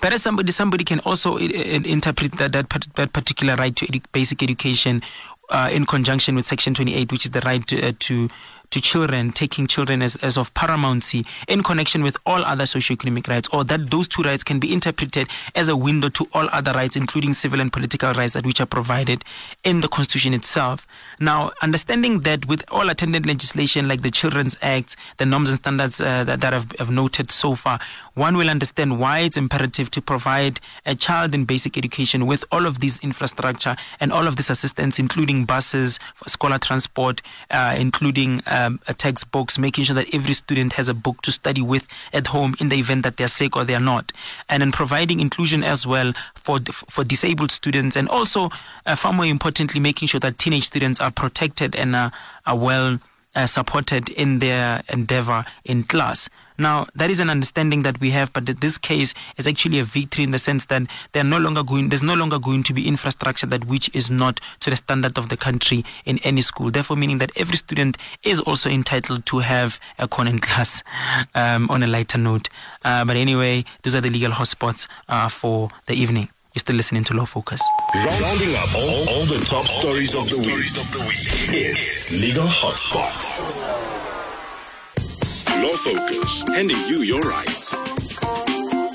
perhaps 0.00 0.22
somebody 0.22 0.52
somebody 0.52 0.84
can 0.84 1.00
also 1.00 1.36
interpret 1.36 2.32
that 2.32 2.52
that, 2.52 2.68
that 2.94 3.12
particular 3.12 3.56
right 3.56 3.74
to 3.76 3.86
edu- 3.86 4.04
basic 4.12 4.42
education 4.42 5.02
uh, 5.50 5.70
in 5.72 5.86
conjunction 5.86 6.34
with 6.36 6.46
Section 6.46 6.74
28, 6.74 7.10
which 7.10 7.24
is 7.24 7.30
the 7.30 7.40
right 7.40 7.66
to, 7.66 7.88
uh, 7.88 7.92
to 8.00 8.28
to 8.70 8.80
children, 8.80 9.32
taking 9.32 9.66
children 9.66 10.02
as, 10.02 10.16
as 10.16 10.36
of 10.36 10.52
paramountcy 10.54 11.26
in 11.48 11.62
connection 11.62 12.02
with 12.02 12.16
all 12.26 12.44
other 12.44 12.66
socio-economic 12.66 13.28
rights, 13.28 13.48
or 13.52 13.64
that 13.64 13.90
those 13.90 14.08
two 14.08 14.22
rights 14.22 14.44
can 14.44 14.58
be 14.58 14.72
interpreted 14.72 15.28
as 15.54 15.68
a 15.68 15.76
window 15.76 16.08
to 16.08 16.28
all 16.32 16.48
other 16.52 16.72
rights, 16.72 16.96
including 16.96 17.32
civil 17.32 17.60
and 17.60 17.72
political 17.72 18.12
rights 18.12 18.34
that 18.34 18.44
which 18.44 18.60
are 18.60 18.66
provided 18.66 19.24
in 19.64 19.80
the 19.80 19.88
Constitution 19.88 20.34
itself. 20.34 20.86
Now, 21.20 21.52
understanding 21.62 22.20
that 22.20 22.46
with 22.46 22.64
all 22.68 22.90
attendant 22.90 23.26
legislation 23.26 23.88
like 23.88 24.02
the 24.02 24.10
Children's 24.10 24.56
Act, 24.62 24.96
the 25.16 25.26
norms 25.26 25.50
and 25.50 25.58
standards 25.58 26.00
uh, 26.00 26.24
that, 26.24 26.40
that 26.40 26.52
have, 26.52 26.72
have 26.78 26.90
noted 26.90 27.30
so 27.30 27.54
far, 27.54 27.80
one 28.18 28.36
will 28.36 28.50
understand 28.50 28.98
why 28.98 29.20
it's 29.20 29.36
imperative 29.36 29.90
to 29.92 30.02
provide 30.02 30.60
a 30.84 30.94
child 30.94 31.34
in 31.34 31.44
basic 31.44 31.78
education 31.78 32.26
with 32.26 32.44
all 32.50 32.66
of 32.66 32.80
this 32.80 32.98
infrastructure 33.02 33.76
and 34.00 34.12
all 34.12 34.26
of 34.26 34.36
this 34.36 34.50
assistance, 34.50 34.98
including 34.98 35.44
buses, 35.44 35.98
for 36.14 36.28
scholar 36.28 36.58
transport, 36.58 37.22
uh, 37.50 37.76
including 37.78 38.42
um, 38.46 38.80
textbooks, 38.98 39.58
making 39.58 39.84
sure 39.84 39.94
that 39.94 40.12
every 40.12 40.34
student 40.34 40.72
has 40.72 40.88
a 40.88 40.94
book 40.94 41.22
to 41.22 41.30
study 41.30 41.62
with 41.62 41.86
at 42.12 42.26
home 42.26 42.54
in 42.60 42.68
the 42.68 42.76
event 42.76 43.04
that 43.04 43.16
they're 43.16 43.28
sick 43.28 43.56
or 43.56 43.64
they're 43.64 43.80
not, 43.80 44.12
and 44.48 44.62
then 44.62 44.72
providing 44.72 45.20
inclusion 45.20 45.62
as 45.62 45.86
well 45.86 46.12
for 46.34 46.58
for 46.88 47.04
disabled 47.04 47.50
students, 47.50 47.96
and 47.96 48.08
also 48.08 48.50
uh, 48.84 48.96
far 48.96 49.12
more 49.12 49.26
importantly, 49.26 49.80
making 49.80 50.08
sure 50.08 50.20
that 50.20 50.38
teenage 50.38 50.66
students 50.66 51.00
are 51.00 51.12
protected 51.12 51.76
and 51.76 51.94
uh, 51.94 52.10
are 52.46 52.56
well 52.56 52.98
uh, 53.36 53.46
supported 53.46 54.08
in 54.08 54.40
their 54.40 54.82
endeavor 54.88 55.44
in 55.64 55.84
class. 55.84 56.28
Now, 56.58 56.86
that 56.96 57.08
is 57.08 57.20
an 57.20 57.30
understanding 57.30 57.82
that 57.82 58.00
we 58.00 58.10
have, 58.10 58.32
but 58.32 58.46
this 58.46 58.78
case 58.78 59.14
is 59.36 59.46
actually 59.46 59.78
a 59.78 59.84
victory 59.84 60.24
in 60.24 60.32
the 60.32 60.38
sense 60.38 60.66
that 60.66 60.82
they're 61.12 61.22
no 61.22 61.38
longer 61.38 61.62
going, 61.62 61.88
there's 61.88 62.02
no 62.02 62.14
longer 62.14 62.38
going 62.38 62.64
to 62.64 62.72
be 62.72 62.88
infrastructure 62.88 63.46
that 63.46 63.66
which 63.66 63.94
is 63.94 64.10
not 64.10 64.40
to 64.60 64.70
the 64.70 64.76
standard 64.76 65.16
of 65.18 65.28
the 65.28 65.36
country 65.36 65.84
in 66.04 66.18
any 66.24 66.40
school. 66.40 66.70
Therefore, 66.72 66.96
meaning 66.96 67.18
that 67.18 67.30
every 67.36 67.56
student 67.56 67.96
is 68.24 68.40
also 68.40 68.68
entitled 68.68 69.24
to 69.26 69.38
have 69.38 69.78
a 69.98 70.08
corner 70.08 70.30
in 70.30 70.40
class 70.40 70.82
um, 71.34 71.70
on 71.70 71.82
a 71.82 71.86
lighter 71.86 72.18
note. 72.18 72.48
Uh, 72.84 73.04
but 73.04 73.16
anyway, 73.16 73.64
those 73.82 73.94
are 73.94 74.00
the 74.00 74.10
legal 74.10 74.32
hotspots 74.32 74.88
uh, 75.08 75.28
for 75.28 75.70
the 75.86 75.94
evening. 75.94 76.28
You're 76.54 76.60
still 76.60 76.76
listening 76.76 77.04
to 77.04 77.14
Law 77.14 77.26
Focus. 77.26 77.62
Rounding 77.94 78.54
up 78.56 78.74
all, 78.74 79.08
all 79.10 79.24
the 79.26 79.46
top 79.48 79.66
stories 79.66 80.14
of 80.16 80.28
the 80.28 80.38
week. 80.38 80.56
It's 81.54 82.20
Legal 82.20 82.46
Hotspots. 82.46 84.07
Law 85.62 85.74
Focus, 85.76 86.42
handing 86.54 86.76
you 86.86 86.98
your 86.98 87.20
rights. 87.20 87.74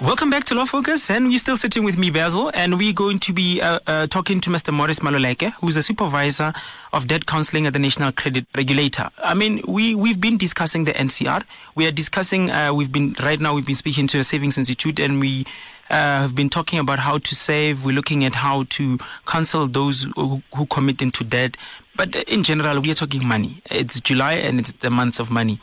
Welcome 0.02 0.30
back 0.30 0.46
to 0.46 0.56
Law 0.56 0.66
Focus, 0.66 1.10
and 1.10 1.28
we're 1.28 1.38
still 1.38 1.58
sitting 1.58 1.84
with 1.84 1.98
me, 1.98 2.10
Basil, 2.10 2.52
and 2.54 2.78
we're 2.78 2.94
going 2.94 3.20
to 3.20 3.34
be 3.34 3.60
uh, 3.62 3.80
uh, 3.86 4.08
talking 4.08 4.40
to 4.42 4.50
Mr. 4.50 4.74
Maurice 4.74 5.00
Maluleke, 5.00 5.52
who's 5.60 5.76
a 5.76 5.84
supervisor 5.84 6.54
of 6.94 7.08
debt 7.08 7.26
counseling 7.26 7.66
at 7.66 7.74
the 7.74 7.80
National 7.80 8.14
Credit 8.14 8.46
Regulator. 8.56 9.10
I 9.18 9.34
mean, 9.34 9.62
we 9.68 9.94
we've 9.94 10.22
been 10.22 10.38
discussing 10.38 10.86
the 10.86 10.94
NCR. 10.94 11.44
We 11.76 11.86
are 11.86 11.92
discussing. 11.92 12.50
Uh, 12.50 12.74
we've 12.74 12.92
been 12.92 13.16
right 13.22 13.40
now. 13.40 13.54
We've 13.56 13.66
been 13.66 13.76
speaking 13.76 14.08
to 14.08 14.18
the 14.18 14.24
Savings 14.24 14.58
Institute, 14.58 15.00
and 15.00 15.20
we 15.20 15.46
uh, 15.90 16.22
have 16.22 16.36
been 16.36 16.50
talking 16.50 16.80
about 16.80 17.00
how 17.00 17.18
to 17.18 17.36
save. 17.36 17.84
We're 17.84 17.96
looking 17.96 18.24
at 18.24 18.36
how 18.36 18.64
to 18.70 18.98
counsel 19.26 19.68
those 19.68 20.08
who, 20.16 20.42
who 20.56 20.66
commit 20.68 21.02
into 21.02 21.24
debt. 21.24 21.58
But 21.96 22.16
in 22.16 22.44
general, 22.44 22.82
we 22.82 22.92
are 22.92 22.96
talking 22.96 23.26
money. 23.26 23.62
It's 23.70 24.00
July 24.00 24.34
and 24.34 24.60
it's 24.60 24.74
the 24.74 24.90
month 24.90 25.20
of 25.20 25.30
money. 25.30 25.60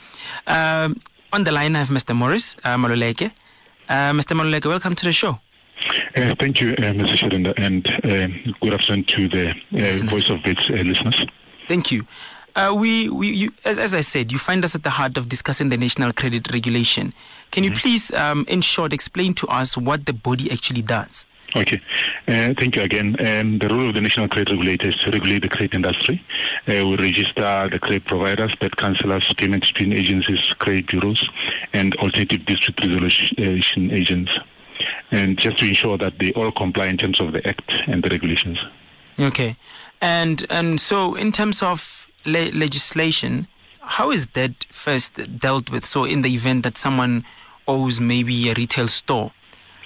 Um, 0.47 0.97
on 1.33 1.45
the 1.45 1.53
line, 1.53 1.75
I 1.77 1.81
have 1.81 1.89
Mr. 1.89 2.15
Morris 2.15 2.57
uh, 2.65 2.77
Maluleke. 2.77 3.33
Uh, 3.89 4.13
Mr. 4.13 4.37
Maluleke, 4.37 4.67
welcome 4.67 4.95
to 4.95 5.05
the 5.05 5.13
show. 5.13 5.39
Uh, 6.15 6.35
thank 6.39 6.61
you, 6.61 6.73
uh, 6.73 6.93
Mr. 6.93 7.17
Shedenda, 7.17 7.55
and 7.57 7.89
uh, 8.05 8.53
good 8.61 8.75
afternoon 8.75 9.05
to 9.05 9.29
the 9.29 9.51
uh, 9.51 10.07
Voice 10.09 10.29
of 10.29 10.45
Wits 10.45 10.69
uh, 10.69 10.75
listeners. 10.75 11.27
Thank 11.67 11.91
you. 11.91 12.07
Uh, 12.55 12.75
we, 12.77 13.09
we 13.09 13.29
you, 13.31 13.53
as, 13.65 13.79
as 13.79 13.95
I 13.95 14.01
said, 14.01 14.31
you 14.31 14.39
find 14.39 14.65
us 14.65 14.75
at 14.75 14.83
the 14.83 14.91
heart 14.91 15.17
of 15.17 15.29
discussing 15.29 15.69
the 15.69 15.77
national 15.77 16.13
credit 16.13 16.53
regulation. 16.53 17.13
Can 17.51 17.65
you 17.65 17.71
mm-hmm. 17.71 17.81
please, 17.81 18.13
um, 18.13 18.45
in 18.49 18.61
short, 18.61 18.93
explain 18.93 19.35
to 19.35 19.49
us 19.49 19.77
what 19.77 20.07
the 20.07 20.13
body 20.13 20.51
actually 20.51 20.83
does? 20.83 21.25
Okay. 21.57 21.81
Uh, 22.29 22.55
thank 22.55 22.77
you 22.77 22.83
again. 22.83 23.17
Um, 23.19 23.59
the 23.59 23.69
role 23.69 23.89
of 23.89 23.95
the 23.95 24.01
National 24.01 24.29
Credit 24.29 24.53
Regulator 24.53 24.89
is 24.89 24.97
to 24.97 25.11
regulate 25.11 25.41
the 25.41 25.49
credit 25.49 25.75
industry. 25.75 26.23
Uh, 26.69 26.87
we 26.87 26.97
register 26.97 27.69
the 27.71 27.79
credit 27.81 28.05
providers, 28.05 28.55
debt 28.61 28.77
counselors, 28.77 29.33
payment 29.35 29.67
between 29.67 29.93
agencies, 29.93 30.41
credit 30.59 30.87
bureaus, 30.87 31.29
and 31.73 31.95
alternative 31.97 32.45
dispute 32.47 32.81
resolution 32.81 33.91
agents. 33.91 34.39
And 35.11 35.39
just 35.39 35.59
to 35.59 35.67
ensure 35.67 35.99
that 35.99 36.19
they 36.19 36.33
all 36.35 36.53
comply 36.53 36.87
in 36.87 36.97
terms 36.97 37.21
of 37.21 37.33
the 37.33 37.47
Act 37.47 37.73
and 37.87 38.03
the 38.03 38.09
regulations. 38.09 38.59
Okay. 39.19 39.57
And, 40.01 40.47
and 40.51 40.81
so, 40.81 41.17
in 41.17 41.33
terms 41.33 41.63
of 41.63 42.11
le- 42.25 42.53
legislation, 42.53 43.49
how 43.81 44.11
is 44.13 44.29
that 44.29 44.65
first 44.71 45.39
dealt 45.39 45.71
with? 45.71 45.85
So, 45.85 46.05
in 46.05 46.23
the 46.23 46.33
event 46.35 46.63
that 46.63 46.79
someone 46.79 47.25
owes 47.67 48.01
maybe 48.01 48.51
a 48.51 48.55
retail 48.55 48.89
store, 48.89 49.33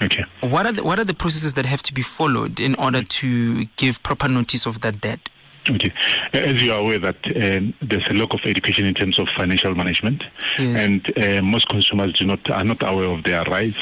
okay, 0.05 0.25
what 0.41 0.67
are 0.67 0.73
the, 0.73 0.83
what 0.83 0.99
are 0.99 1.05
the 1.05 1.15
processes 1.15 1.55
that 1.55 1.67
have 1.67 1.83
to 1.83 1.95
be 1.95 2.03
followed 2.03 2.61
in 2.61 2.75
order 2.77 3.03
to 3.03 3.65
give 3.77 4.03
proper 4.03 4.29
notice 4.29 4.67
of 4.67 4.81
that 4.81 5.01
debt? 5.01 5.29
Okay. 5.69 5.93
As 6.35 6.63
you 6.63 6.73
are 6.73 6.81
aware 6.81 6.99
that 6.99 7.17
um, 7.27 7.73
there's 7.81 8.07
a 8.11 8.13
lack 8.13 8.35
of 8.35 8.41
education 8.45 8.85
in 8.85 8.95
terms 8.95 9.19
of 9.19 9.29
financial 9.31 9.75
management, 9.75 10.23
yes. 10.59 10.87
and 10.87 11.19
uh, 11.19 11.43
most 11.43 11.69
consumers 11.69 12.13
do 12.13 12.27
not 12.27 12.49
are 12.51 12.65
not 12.65 12.83
aware 12.83 13.09
of 13.09 13.25
their 13.25 13.45
rights. 13.45 13.79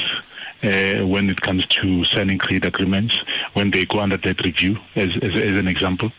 Uh, 0.62 1.04
when 1.04 1.28
it 1.28 1.40
comes 1.40 1.66
to 1.66 2.04
signing 2.04 2.38
credit 2.38 2.64
agreements, 2.64 3.20
when 3.54 3.72
they 3.72 3.84
go 3.84 3.98
under 3.98 4.16
debt 4.16 4.40
review, 4.44 4.78
as, 4.94 5.10
as, 5.16 5.34
as 5.34 5.56
an 5.56 5.66
example, 5.66 6.12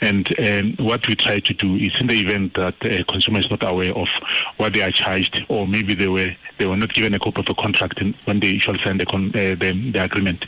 and 0.00 0.28
um, 0.38 0.84
what 0.84 1.06
we 1.06 1.14
try 1.14 1.40
to 1.40 1.54
do 1.54 1.76
is 1.76 1.92
in 2.00 2.06
the 2.06 2.14
event 2.14 2.54
that 2.54 2.74
a 2.82 3.04
consumer 3.04 3.40
is 3.40 3.50
not 3.50 3.62
aware 3.62 3.94
of 3.94 4.08
what 4.56 4.72
they 4.72 4.82
are 4.82 4.90
charged, 4.90 5.44
or 5.48 5.66
maybe 5.66 5.94
they 5.94 6.08
were 6.08 6.34
they 6.58 6.66
were 6.66 6.76
not 6.76 6.92
given 6.92 7.14
a 7.14 7.18
copy 7.18 7.40
of 7.40 7.48
a 7.48 7.54
contract 7.54 8.02
when 8.26 8.38
they 8.38 8.58
shall 8.58 8.76
sign 8.76 8.98
the, 8.98 9.06
con, 9.06 9.28
uh, 9.30 9.56
the, 9.58 9.90
the, 9.92 10.04
agreement, 10.04 10.44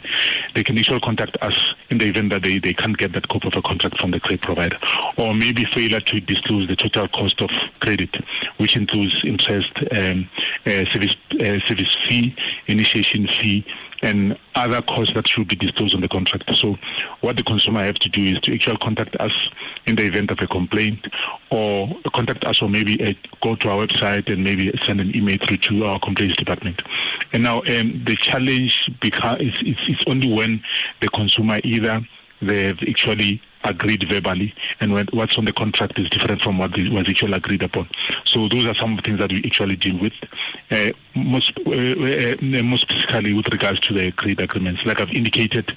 they 0.55 0.63
can 0.63 0.77
usually 0.77 1.01
contact 1.01 1.39
us 1.41 1.75
in 1.89 1.97
the 1.97 2.05
event 2.05 2.29
that 2.29 2.43
they, 2.43 2.59
they 2.59 2.75
can't 2.75 2.99
get 2.99 3.15
that 3.15 3.27
copy 3.29 3.49
of 3.49 3.57
a 3.57 3.63
contract 3.63 3.99
from 3.99 4.11
the 4.11 4.21
credit 4.21 4.43
provider, 4.43 4.77
or 5.17 5.33
maybe 5.33 5.65
failure 5.65 6.01
to 6.01 6.21
disclose 6.21 6.69
the 6.69 6.77
total 6.77 7.09
cost 7.09 7.41
of 7.41 7.51
credit, 7.81 8.15
which 8.59 8.77
includes 8.77 9.25
interest, 9.25 9.73
um, 9.93 10.29
uh, 10.67 10.85
service 10.93 11.17
uh, 11.33 11.59
service 11.67 11.97
fee, 12.07 12.37
initiation 12.67 13.27
fee, 13.27 13.65
and 14.03 14.37
other 14.57 14.83
costs 14.83 15.15
that 15.15 15.29
should 15.29 15.49
be 15.49 15.57
disclosed 15.57 15.95
on 15.95 16.01
the 16.01 16.09
contract. 16.09 16.55
So 16.57 16.77
what 17.21 17.37
the 17.37 17.43
consumer 17.43 17.85
have 17.85 17.99
to 18.01 18.09
do 18.09 18.21
is 18.21 18.41
to 18.41 18.55
actually 18.55 18.79
contact 18.79 19.17
us 19.17 19.49
in 19.87 19.97
the 19.97 20.05
event 20.05 20.31
of 20.31 20.41
a 20.41 20.47
complaint 20.47 21.07
or 21.51 21.89
contact 22.13 22.45
us 22.45 22.61
or 22.61 22.69
maybe 22.69 23.17
go 23.41 23.55
to 23.55 23.71
our 23.71 23.87
website 23.87 24.33
and 24.33 24.43
maybe 24.43 24.77
send 24.85 25.01
an 25.01 25.15
email 25.15 25.39
through 25.39 25.59
to 25.59 25.85
our 25.85 26.01
complaints 26.01 26.37
department. 26.37 26.83
And 27.33 27.45
now 27.45 27.59
um, 27.59 28.03
the 28.05 28.17
challenge 28.17 28.91
it's, 29.03 29.81
it's 29.89 30.05
only 30.07 30.33
when 30.33 30.63
the 31.01 31.09
consumer 31.09 31.61
either 31.63 32.03
they've 32.41 32.79
actually 32.89 33.41
agreed 33.65 34.09
verbally, 34.09 34.55
and 34.81 34.93
when, 34.93 35.07
what's 35.13 35.39
on 35.39 35.45
the 35.45 35.53
contract 35.53 35.99
is 35.99 36.09
different 36.11 36.43
from 36.43 36.59
what 36.59 36.77
was 36.77 37.09
actually 37.09 37.33
agreed 37.33 37.63
upon. 37.63 37.89
So 38.25 38.49
those 38.49 38.67
are 38.67 38.75
some 38.75 38.99
things 38.99 39.19
that 39.19 39.31
we 39.31 39.43
actually 39.45 39.77
deal 39.77 39.99
with. 39.99 40.13
Uh, 40.71 40.93
most, 41.15 41.53
uh, 41.67 41.71
uh, 41.71 42.63
most 42.63 42.83
specifically 42.83 43.33
with 43.33 43.49
regards 43.49 43.81
to 43.81 43.95
the 43.95 44.09
agreed 44.09 44.41
agreements, 44.41 44.83
like 44.85 45.01
I've 45.01 45.11
indicated, 45.11 45.77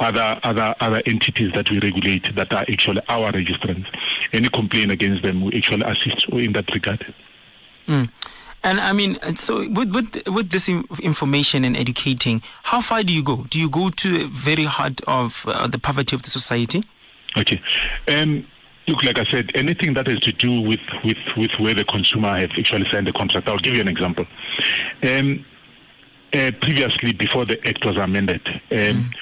other 0.00 0.38
other 0.42 0.74
other 0.80 1.02
entities 1.06 1.52
that 1.52 1.70
we 1.70 1.78
regulate 1.80 2.34
that 2.34 2.52
are 2.52 2.64
actually 2.68 3.02
our 3.08 3.32
registrants. 3.32 3.86
Any 4.32 4.48
complaint 4.48 4.90
against 4.90 5.22
them, 5.22 5.42
we 5.42 5.56
actually 5.56 5.82
assist 5.82 6.28
in 6.28 6.52
that 6.52 6.72
regard. 6.72 7.14
Mm. 7.86 8.10
And 8.64 8.80
I 8.80 8.92
mean, 8.92 9.18
so 9.34 9.68
with 9.68 9.92
with 9.94 10.26
with 10.28 10.50
this 10.50 10.68
information 10.68 11.64
and 11.64 11.76
educating, 11.76 12.42
how 12.62 12.80
far 12.80 13.02
do 13.02 13.12
you 13.12 13.22
go? 13.22 13.44
Do 13.50 13.58
you 13.58 13.68
go 13.68 13.90
to 13.90 14.18
the 14.18 14.26
very 14.26 14.64
heart 14.64 15.00
of 15.06 15.44
uh, 15.48 15.66
the 15.66 15.78
poverty 15.78 16.14
of 16.14 16.22
the 16.22 16.30
society? 16.30 16.84
Okay. 17.36 17.60
Um, 18.08 18.46
look, 18.86 19.02
like 19.04 19.18
I 19.18 19.24
said, 19.24 19.52
anything 19.54 19.94
that 19.94 20.06
has 20.06 20.20
to 20.20 20.32
do 20.32 20.60
with, 20.60 20.80
with, 21.04 21.18
with 21.36 21.52
where 21.58 21.74
the 21.74 21.84
consumer 21.84 22.36
has 22.36 22.50
actually 22.58 22.88
signed 22.88 23.06
the 23.06 23.12
contract, 23.12 23.48
I'll 23.48 23.58
give 23.58 23.74
you 23.74 23.80
an 23.80 23.88
example. 23.88 24.26
Um, 25.02 25.44
uh, 26.32 26.50
previously, 26.60 27.12
before 27.12 27.44
the 27.44 27.66
Act 27.68 27.84
was 27.84 27.96
amended, 27.96 28.46
um, 28.46 28.60
mm. 28.70 29.14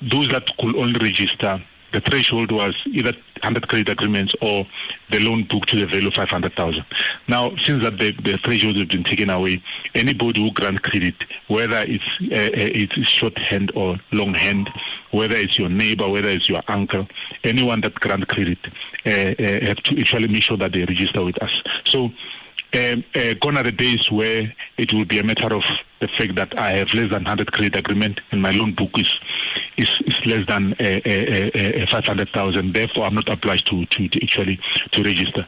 those 0.00 0.28
that 0.28 0.56
could 0.58 0.76
only 0.76 0.98
register 0.98 1.60
the 1.92 2.00
threshold 2.00 2.50
was 2.50 2.74
either 2.86 3.12
100 3.42 3.68
credit 3.68 3.88
agreements 3.88 4.34
or 4.40 4.66
the 5.10 5.20
loan 5.20 5.44
book 5.44 5.66
to 5.66 5.76
the 5.76 5.86
value 5.86 6.08
of 6.08 6.14
500,000. 6.14 6.84
Now, 7.28 7.54
since 7.56 7.82
that 7.82 7.98
the, 7.98 8.12
the 8.12 8.38
threshold 8.38 8.76
has 8.76 8.86
been 8.86 9.04
taken 9.04 9.30
away, 9.30 9.62
anybody 9.94 10.42
who 10.42 10.52
grant 10.52 10.82
credit, 10.82 11.14
whether 11.48 11.84
it's, 11.86 12.04
uh, 12.22 12.34
uh 12.34 12.50
it's 12.54 13.08
short 13.08 13.36
hand 13.38 13.72
or 13.74 13.98
long 14.12 14.34
hand, 14.34 14.70
whether 15.10 15.34
it's 15.34 15.58
your 15.58 15.68
neighbor, 15.68 16.08
whether 16.08 16.28
it's 16.28 16.48
your 16.48 16.62
uncle, 16.68 17.06
anyone 17.44 17.80
that 17.82 17.94
grant 17.96 18.28
credit, 18.28 18.58
uh, 19.04 19.10
uh, 19.10 19.66
have 19.66 19.82
to 19.82 20.00
actually 20.00 20.28
make 20.28 20.42
sure 20.42 20.56
that 20.56 20.72
they 20.72 20.84
register 20.84 21.24
with 21.24 21.40
us. 21.42 21.62
So 21.84 22.10
um, 22.74 23.04
uh, 23.14 23.34
gone 23.34 23.56
are 23.56 23.62
the 23.62 23.72
days 23.72 24.10
where 24.10 24.52
it 24.78 24.92
will 24.92 25.04
be 25.04 25.18
a 25.18 25.22
matter 25.22 25.54
of 25.54 25.64
the 26.00 26.08
fact 26.08 26.34
that 26.34 26.58
I 26.58 26.72
have 26.72 26.92
less 26.94 27.10
than 27.10 27.24
100 27.24 27.52
credit 27.52 27.76
agreement 27.76 28.20
and 28.30 28.42
my 28.42 28.50
loan 28.50 28.72
book 28.72 28.98
is 28.98 29.18
is, 29.76 29.88
is 30.06 30.26
less 30.26 30.46
than 30.46 30.74
uh, 30.74 31.00
uh, 31.06 31.82
uh, 31.82 31.86
500,000. 31.86 32.74
Therefore, 32.74 33.04
I'm 33.04 33.14
not 33.14 33.28
obliged 33.28 33.66
to, 33.68 33.86
to, 33.86 34.08
to 34.08 34.22
actually 34.22 34.60
to 34.90 35.02
register. 35.02 35.46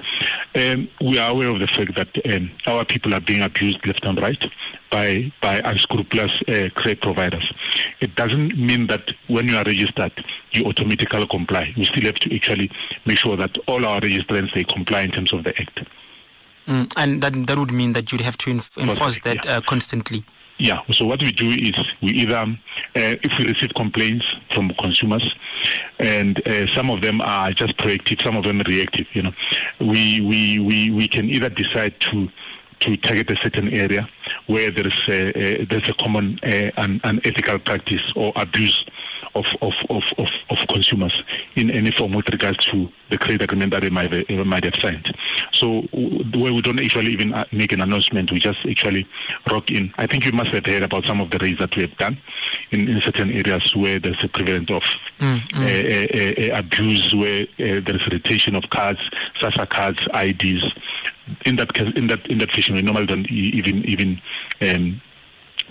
Um, 0.55 0.89
we 1.01 1.19
are 1.19 1.31
aware 1.31 1.49
of 1.49 1.61
the 1.61 1.67
fact 1.67 1.95
that 1.97 2.35
um, 2.35 2.51
our 2.67 2.85
people 2.85 3.15
are 3.15 3.21
being 3.21 3.43
abused 3.43 3.87
left 3.87 4.05
and 4.05 4.21
right 4.21 4.51
by 4.91 5.33
by 5.41 5.61
unscrupulous 5.65 6.43
uh, 6.43 6.69
credit 6.75 7.03
providers. 7.03 7.53
It 8.01 8.15
doesn't 8.15 8.57
mean 8.57 8.87
that 8.87 9.11
when 9.27 9.49
you 9.49 9.57
are 9.57 9.65
registered, 9.65 10.13
you 10.53 10.65
automatically 10.67 11.27
comply. 11.27 11.75
We 11.77 11.85
still 11.85 12.05
have 12.05 12.17
to 12.17 12.35
actually 12.35 12.71
make 13.05 13.19
sure 13.19 13.37
that 13.37 13.59
all 13.67 13.85
our 13.85 14.01
registrants 14.01 14.55
they 14.55 14.65
comply 14.65 15.03
in 15.03 15.11
terms 15.11 15.33
of 15.33 15.45
the 15.45 15.59
act. 15.61 15.81
Mm, 16.67 16.93
and 16.97 17.23
that 17.23 17.47
that 17.47 17.59
would 17.59 17.73
mean 17.73 17.93
that 17.93 18.11
you'd 18.11 18.23
have 18.23 18.39
to 18.39 18.51
enf- 18.51 18.77
enforce 18.79 19.21
that 19.21 19.45
yeah. 19.45 19.57
uh, 19.57 19.61
constantly. 19.61 20.25
Yeah. 20.59 20.83
So 20.93 21.05
what 21.05 21.21
we 21.21 21.33
do 21.33 21.51
is 21.51 21.75
we 22.01 22.11
either, 22.11 22.37
uh, 22.37 22.57
if 22.95 23.39
we 23.39 23.47
receive 23.47 23.75
complaints 23.75 24.25
from 24.53 24.71
consumers, 24.81 25.35
and 25.99 26.47
uh, 26.47 26.67
some 26.69 26.91
of 26.91 27.01
them 27.01 27.21
are 27.21 27.51
just 27.51 27.77
proactive, 27.77 28.23
some 28.23 28.37
of 28.37 28.45
them 28.45 28.61
reactive. 28.61 29.07
You 29.15 29.25
know, 29.25 29.33
we 29.81 30.21
we 30.21 30.61
we 30.61 30.91
we 30.91 31.09
can 31.09 31.29
either 31.29 31.49
decide 31.49 31.99
to 32.01 32.29
to 32.81 32.97
target 32.99 33.31
a 33.31 33.37
certain 33.37 33.69
area 33.71 34.09
where 34.47 34.71
there 34.71 34.87
is 34.87 35.09
a, 35.09 35.39
a, 35.39 35.65
there's 35.65 35.89
a 35.89 35.95
common 35.95 36.39
uh, 36.43 36.71
an, 36.77 37.01
unethical 37.05 37.59
practice 37.59 38.13
or 38.15 38.33
abuse 38.37 38.85
of, 39.35 39.47
of, 39.63 39.73
of, 39.91 40.03
of, 40.19 40.29
of 40.51 40.59
consumers 40.69 41.23
in 41.57 41.71
any 41.71 41.91
form 41.91 42.13
with 42.13 42.29
regards 42.29 42.65
to 42.67 42.91
the 43.11 43.19
credit 43.19 43.43
agreement 43.43 43.73
that 43.73 43.83
they 43.83 43.91
might, 43.91 44.11
they 44.11 44.45
might 44.45 44.65
have 44.65 44.75
signed. 44.77 45.15
So 45.53 45.83
where 45.93 46.53
we 46.53 46.63
don't 46.63 46.81
actually 46.81 47.13
even 47.13 47.35
uh, 47.35 47.45
make 47.53 47.73
an 47.73 47.81
announcement, 47.81 48.31
we 48.31 48.39
just 48.39 48.65
actually 48.67 49.07
rock 49.51 49.71
in. 49.71 49.93
I 49.99 50.07
think 50.07 50.25
you 50.25 50.33
must 50.33 50.51
have 50.51 50.67
heard 50.67 50.83
about 50.83 51.05
some 51.05 51.21
of 51.21 51.31
the 51.31 51.39
raids 51.39 51.59
that 51.59 51.75
we 51.77 51.83
have 51.83 51.97
done 51.97 52.19
in, 52.71 52.89
in 52.89 53.01
certain 53.01 53.33
areas 53.33 53.75
where 53.75 53.99
there's 53.99 54.23
a 54.23 54.29
prevalence 54.29 54.71
of 54.71 54.83
mm, 55.19 55.39
mm. 55.39 56.51
Uh, 56.51 56.55
uh, 56.55 56.59
abuse, 56.59 57.15
where 57.15 57.43
uh, 57.43 57.81
there's 57.85 58.07
rotation 58.11 58.55
of 58.55 58.69
cards, 58.71 59.01
SASSA 59.41 59.69
cards, 59.69 60.07
IDs. 60.15 60.73
In 61.47 61.57
that 61.57 61.73
case, 61.73 61.93
in 61.95 62.09
that 62.09 62.27
in 62.27 62.39
that 62.39 62.53
fashion, 62.53 62.75
we 62.75 62.83
normally 62.83 63.07
don't 63.07 63.31
even 63.31 63.85
even 63.87 64.21
um, 64.61 65.01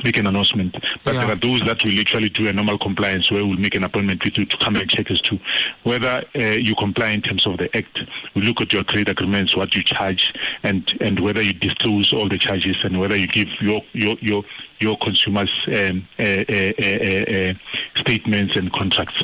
make 0.04 0.18
an 0.18 0.28
announcement. 0.28 0.74
But 1.04 1.14
yeah. 1.14 1.26
there 1.26 1.32
are 1.32 1.36
those 1.36 1.62
that 1.62 1.84
will 1.84 1.92
literally 1.92 2.30
do 2.30 2.48
a 2.48 2.54
normal 2.54 2.78
compliance 2.78 3.32
where 3.32 3.46
we'll 3.46 3.58
make 3.58 3.76
an 3.76 3.84
appointment 3.84 4.24
with 4.24 4.38
you 4.38 4.46
to 4.46 4.58
come 4.58 4.76
and 4.76 4.90
check 4.90 5.10
as 5.12 5.22
to 5.22 5.40
whether 5.84 6.24
uh, 6.36 6.40
you 6.40 6.76
comply 6.76 7.10
in 7.10 7.22
terms 7.22 7.46
of 7.46 7.58
the 7.58 7.76
act. 7.76 8.00
We 8.36 8.42
look 8.42 8.62
at 8.62 8.74
your 8.74 8.84
credit 8.84 9.10
agreements, 9.10 9.56
what 9.56 9.76
you 9.76 9.84
charge, 9.84 10.34
and, 10.64 10.92
and 11.02 11.20
whether 11.20 11.42
you 11.42 11.54
disclose 11.54 12.14
all 12.14 12.30
the 12.30 12.38
charges 12.38 12.78
and 12.84 13.00
whether 13.00 13.16
you 13.16 13.28
give 13.28 13.50
your 13.62 13.82
your 13.94 14.18
your, 14.22 14.44
your 14.80 14.98
consumers 14.98 15.52
um, 15.68 16.08
uh, 16.20 16.24
uh, 16.24 16.74
uh 16.80 17.54
statements 17.96 18.56
and 18.56 18.72
contracts. 18.74 19.24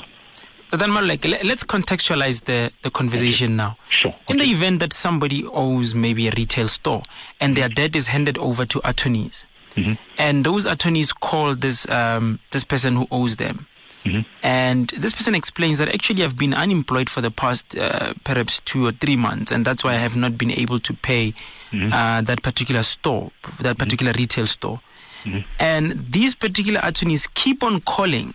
But 0.72 0.82
then, 0.82 0.94
let's 0.94 1.64
contextualize 1.64 2.44
the, 2.44 2.72
the 2.84 2.92
conversation 2.92 3.48
okay. 3.48 3.56
now. 3.56 3.78
Sure. 3.90 4.14
In 4.28 4.38
the 4.38 4.44
event 4.44 4.80
that 4.82 4.94
somebody 4.94 5.44
owes 5.44 5.96
maybe 5.96 6.28
a 6.28 6.32
retail 6.38 6.68
store 6.68 7.02
and 7.42 7.58
their 7.58 7.70
debt 7.70 7.96
is 7.96 8.10
handed 8.10 8.38
over 8.38 8.68
to 8.68 8.80
attorneys, 8.88 9.46
Mm-hmm. 9.76 9.94
And 10.18 10.44
those 10.44 10.66
attorneys 10.66 11.12
call 11.12 11.56
this 11.56 11.88
um, 11.90 12.40
this 12.52 12.64
person 12.64 12.96
who 12.96 13.08
owes 13.12 13.38
them. 13.38 13.68
Mm-hmm. 14.06 14.22
And 14.44 14.88
this 14.98 15.14
person 15.14 15.36
explains 15.36 15.78
that 15.80 15.94
actually 15.94 16.24
I've 16.24 16.38
been 16.38 16.54
unemployed 16.54 17.10
for 17.10 17.22
the 17.22 17.32
past 17.32 17.78
uh, 17.78 18.14
perhaps 18.24 18.62
two 18.66 18.88
or 18.88 18.92
three 18.92 19.16
months, 19.18 19.52
and 19.52 19.66
that's 19.66 19.84
why 19.84 19.92
I 19.92 19.98
have 19.98 20.16
not 20.16 20.38
been 20.38 20.52
able 20.52 20.80
to 20.80 20.94
pay 20.94 21.34
mm-hmm. 21.72 21.92
uh, 21.92 22.22
that 22.22 22.42
particular 22.42 22.84
store, 22.84 23.32
that 23.44 23.52
mm-hmm. 23.58 23.74
particular 23.74 24.14
retail 24.18 24.48
store. 24.48 24.80
Mm-hmm. 25.26 25.40
And 25.60 26.12
these 26.12 26.34
particular 26.34 26.80
attorneys 26.82 27.28
keep 27.28 27.62
on 27.64 27.82
calling. 27.82 28.34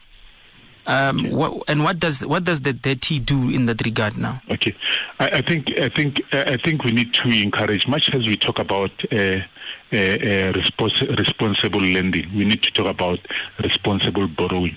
Um, 0.86 1.30
what, 1.30 1.62
and 1.68 1.82
what 1.82 1.98
does 1.98 2.24
what 2.24 2.44
does 2.44 2.60
the 2.60 2.72
DETI 2.72 3.24
do 3.24 3.48
in 3.48 3.66
that 3.66 3.84
regard 3.84 4.18
now? 4.18 4.42
Okay, 4.50 4.74
I, 5.18 5.30
I 5.30 5.40
think 5.40 5.78
I 5.78 5.88
think 5.88 6.22
I 6.32 6.56
think 6.58 6.84
we 6.84 6.92
need 6.92 7.14
to 7.14 7.28
encourage, 7.28 7.88
much 7.88 8.12
as 8.14 8.26
we 8.26 8.36
talk 8.36 8.58
about 8.58 8.90
uh, 9.10 9.16
uh, 9.92 9.96
uh, 9.96 10.52
respons- 10.52 11.18
responsible 11.18 11.80
lending. 11.80 12.28
We 12.34 12.44
need 12.44 12.62
to 12.64 12.72
talk 12.72 12.86
about 12.86 13.20
responsible 13.62 14.26
borrowing. 14.26 14.76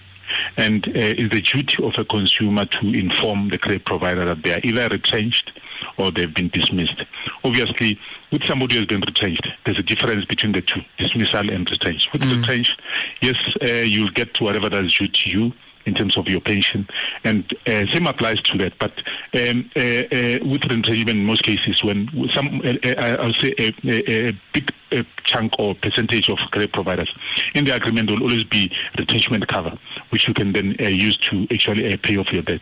And 0.58 0.88
uh, 0.90 0.92
it's 0.94 1.34
the 1.34 1.42
duty 1.42 1.84
of 1.84 1.98
a 1.98 2.06
consumer 2.06 2.66
to 2.66 2.94
inform 2.94 3.50
the 3.50 3.58
credit 3.58 3.86
provider 3.86 4.26
that 4.26 4.44
they 4.44 4.54
are 4.54 4.60
either 4.64 4.90
retrenched 4.90 5.52
or 5.98 6.12
they've 6.12 6.34
been 6.34 6.50
dismissed. 6.50 7.04
Obviously, 7.44 8.00
with 8.32 8.44
somebody 8.44 8.76
who 8.76 8.82
has 8.82 8.88
been 8.88 9.02
retrenched, 9.02 9.48
there's 9.66 9.80
a 9.80 9.84
difference 9.84 10.26
between 10.26 10.52
the 10.52 10.62
two, 10.62 10.82
dismissal 10.98 11.50
and 11.50 11.70
retrenched. 11.70 12.12
With 12.14 12.22
mm. 12.22 12.38
retrenched, 12.38 12.80
yes, 13.22 13.38
uh, 13.62 13.66
you'll 13.66 14.10
get 14.10 14.40
whatever 14.40 14.70
that's 14.70 14.98
due 14.98 15.08
to 15.08 15.30
you 15.30 15.54
in 15.88 15.94
terms 15.94 16.18
of 16.18 16.28
your 16.28 16.42
pension. 16.42 16.88
And 17.24 17.52
uh, 17.66 17.88
same 17.88 18.08
applies 18.08 18.42
to 18.42 18.58
that. 18.60 18.78
But 18.78 18.94
um, 19.34 19.70
uh, 19.76 19.80
uh, 19.80 20.40
with 20.46 20.66
retrenchment, 20.66 21.10
in 21.10 21.26
most 21.26 21.44
cases, 21.44 21.84
when 21.84 22.10
some, 22.30 22.62
uh, 22.64 22.76
uh, 22.84 23.18
I'll 23.20 23.34
say 23.34 23.54
a, 23.58 23.74
a, 23.84 24.30
a 24.30 24.32
big 24.54 24.72
a 24.92 25.06
chunk 25.24 25.54
or 25.60 25.76
percentage 25.76 26.30
of 26.30 26.38
credit 26.52 26.72
providers. 26.72 27.14
In 27.54 27.66
the 27.66 27.76
agreement, 27.76 28.10
will 28.10 28.24
always 28.24 28.44
be 28.44 28.72
retrenchment 28.98 29.48
cover, 29.48 29.78
which 30.12 30.28
you 30.28 30.34
can 30.34 30.54
then 30.54 30.76
uh, 30.80 30.86
use 30.86 31.18
to 31.18 31.48
actually 31.52 31.92
uh, 31.92 31.98
pay 32.02 32.18
off 32.18 32.32
your 32.32 32.42
debt. 32.44 32.62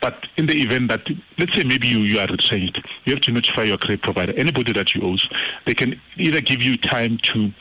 But 0.00 0.26
in 0.36 0.46
the 0.46 0.60
event 0.60 0.88
that, 0.88 1.08
let's 1.38 1.54
say 1.54 1.62
maybe 1.62 1.86
you, 1.86 1.98
you 1.98 2.18
are 2.18 2.26
retrenched, 2.26 2.84
you 3.04 3.14
have 3.14 3.22
to 3.22 3.32
notify 3.32 3.62
your 3.62 3.78
credit 3.78 4.02
provider, 4.02 4.32
anybody 4.32 4.72
that 4.72 4.94
you 4.94 5.02
owe, 5.02 5.18
they 5.64 5.74
can 5.74 6.00
either 6.16 6.40
give 6.40 6.62
you 6.62 6.76
time 6.76 7.18
to 7.18 7.52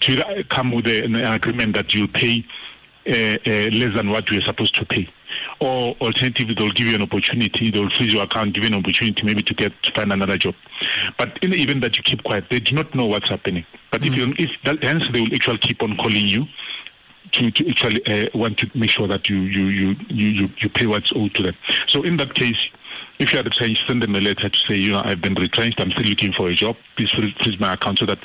to 0.00 0.42
come 0.44 0.70
with 0.70 0.86
an 0.86 1.14
agreement 1.16 1.74
that 1.74 1.92
you'll 1.92 2.08
pay 2.08 2.42
less 3.06 3.94
than 3.94 4.10
what 4.10 4.30
are 4.30 4.40
supposed 4.40 4.74
to 4.76 4.84
pay. 4.84 5.08
Or 5.60 5.94
alternatively, 6.00 6.54
they'll 6.54 6.72
give 6.72 6.86
you 6.86 6.94
an 6.94 7.02
opportunity, 7.02 7.70
they'll 7.70 7.90
freeze 7.90 8.12
your 8.12 8.24
account, 8.24 8.54
give 8.54 8.64
you 8.64 8.68
an 8.68 8.74
opportunity 8.74 9.24
maybe 9.24 9.42
to 9.42 9.54
get 9.54 9.72
to 9.84 9.92
find 9.92 10.12
another 10.12 10.36
job. 10.36 10.54
But 11.16 11.38
in 11.42 11.50
the 11.50 11.62
event 11.62 11.82
that 11.82 11.96
you 11.96 12.02
keep 12.02 12.24
quiet, 12.24 12.46
they 12.50 12.60
do 12.60 12.74
not 12.74 12.94
know 12.94 13.06
what's 13.06 13.28
happening. 13.28 13.64
But 13.90 14.02
mm 14.02 14.08
if 14.08 14.16
you, 14.16 14.34
if 14.38 14.50
that, 14.64 14.82
hence 14.82 15.08
they 15.12 15.20
will 15.20 15.34
actually 15.34 15.58
keep 15.58 15.82
on 15.82 15.96
calling 15.96 16.26
you 16.26 16.46
to, 17.32 17.50
to 17.50 17.70
actually 17.70 18.04
uh, 18.06 18.28
want 18.34 18.58
to 18.58 18.70
make 18.74 18.90
sure 18.90 19.06
that 19.06 19.28
you, 19.28 19.36
you, 19.36 19.66
you, 19.66 19.96
you, 20.08 20.48
you 20.58 20.68
pay 20.68 20.86
what's 20.86 21.12
owed 21.14 21.34
to 21.34 21.42
them. 21.42 21.54
So 21.86 22.02
in 22.02 22.16
that 22.18 22.34
case, 22.34 22.68
if 23.22 23.32
you 23.32 23.38
are 23.38 23.42
retrenched, 23.42 23.86
send 23.86 24.02
them 24.02 24.14
a 24.16 24.20
letter 24.20 24.48
to 24.48 24.58
say, 24.66 24.74
you 24.74 24.92
know, 24.92 25.02
I've 25.04 25.20
been 25.20 25.34
retrenched. 25.34 25.80
I'm 25.80 25.90
still 25.92 26.04
looking 26.04 26.32
for 26.32 26.48
a 26.48 26.54
job. 26.54 26.76
Please 26.96 27.10
freeze 27.10 27.60
my 27.60 27.74
account 27.74 28.00
so 28.00 28.06
that 28.06 28.18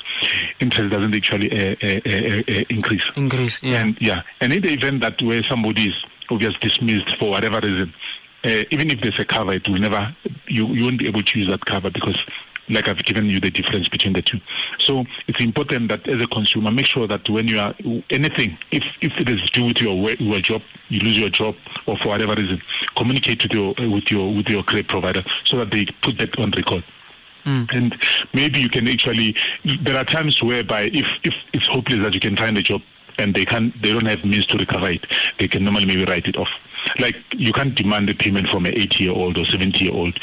interest 0.60 0.90
doesn't 0.90 1.14
actually 1.14 1.50
uh, 1.52 1.76
uh, 1.82 2.00
uh, 2.04 2.42
uh, 2.48 2.64
increase. 2.68 3.04
Increase, 3.16 3.62
yeah. 3.62 3.82
And 3.82 4.00
yeah, 4.00 4.22
and 4.40 4.52
in 4.52 4.62
the 4.62 4.72
event 4.72 5.00
that 5.02 5.22
where 5.22 5.42
somebody 5.44 5.88
is 5.88 6.04
obviously 6.30 6.58
dismissed 6.60 7.16
for 7.16 7.30
whatever 7.30 7.60
reason, 7.60 7.94
uh, 8.44 8.64
even 8.70 8.90
if 8.90 9.00
there's 9.00 9.18
a 9.18 9.24
cover, 9.24 9.52
it 9.52 9.68
will 9.68 9.78
never, 9.78 10.14
you, 10.46 10.66
you 10.68 10.84
won't 10.84 10.98
be 10.98 11.06
able 11.06 11.22
to 11.22 11.38
use 11.38 11.48
that 11.48 11.64
cover 11.64 11.90
because 11.90 12.24
like 12.70 12.88
I've 12.88 13.04
given 13.04 13.26
you 13.26 13.40
the 13.40 13.50
difference 13.50 13.88
between 13.88 14.12
the 14.12 14.22
two. 14.22 14.40
So 14.78 15.04
it's 15.26 15.40
important 15.40 15.88
that 15.88 16.06
as 16.08 16.20
a 16.20 16.26
consumer, 16.26 16.70
make 16.70 16.86
sure 16.86 17.06
that 17.06 17.28
when 17.28 17.48
you 17.48 17.58
are 17.58 17.74
anything, 18.10 18.58
if 18.70 18.84
if 19.00 19.18
it 19.18 19.28
is 19.28 19.48
due 19.50 19.66
with 19.66 19.80
your 19.80 19.94
your 20.12 20.40
job, 20.40 20.62
you 20.88 21.00
lose 21.00 21.18
your 21.18 21.30
job, 21.30 21.56
or 21.86 21.96
for 21.98 22.08
whatever 22.08 22.34
reason, 22.34 22.60
communicate 22.96 23.42
with 23.42 23.52
your 23.52 23.74
with 23.78 24.10
your 24.10 24.34
with 24.34 24.48
your 24.48 24.62
credit 24.62 24.88
provider 24.88 25.22
so 25.44 25.58
that 25.58 25.70
they 25.70 25.86
put 26.02 26.18
that 26.18 26.38
on 26.38 26.50
record. 26.52 26.84
Mm. 27.44 27.72
And 27.72 28.02
maybe 28.34 28.60
you 28.60 28.68
can 28.68 28.86
actually. 28.88 29.36
There 29.80 29.96
are 29.96 30.04
times 30.04 30.42
whereby 30.42 30.90
if 30.92 31.06
if 31.24 31.34
it's 31.52 31.66
hopeless 31.66 32.00
that 32.02 32.14
you 32.14 32.20
can 32.20 32.36
find 32.36 32.56
a 32.58 32.62
job 32.62 32.82
and 33.18 33.34
they 33.34 33.44
can't, 33.44 33.80
they 33.82 33.92
don't 33.92 34.06
have 34.06 34.24
means 34.24 34.46
to 34.46 34.58
recover 34.58 34.90
it, 34.90 35.04
they 35.38 35.48
can 35.48 35.64
normally 35.64 35.86
maybe 35.86 36.04
write 36.04 36.28
it 36.28 36.36
off. 36.36 36.50
Like 36.98 37.16
you 37.32 37.52
can't 37.52 37.74
demand 37.74 38.10
a 38.10 38.14
payment 38.14 38.48
from 38.48 38.66
an 38.66 38.74
80 38.74 39.04
year 39.04 39.12
old 39.12 39.38
or 39.38 39.44
70 39.44 39.84
year 39.84 39.94
old 39.94 40.18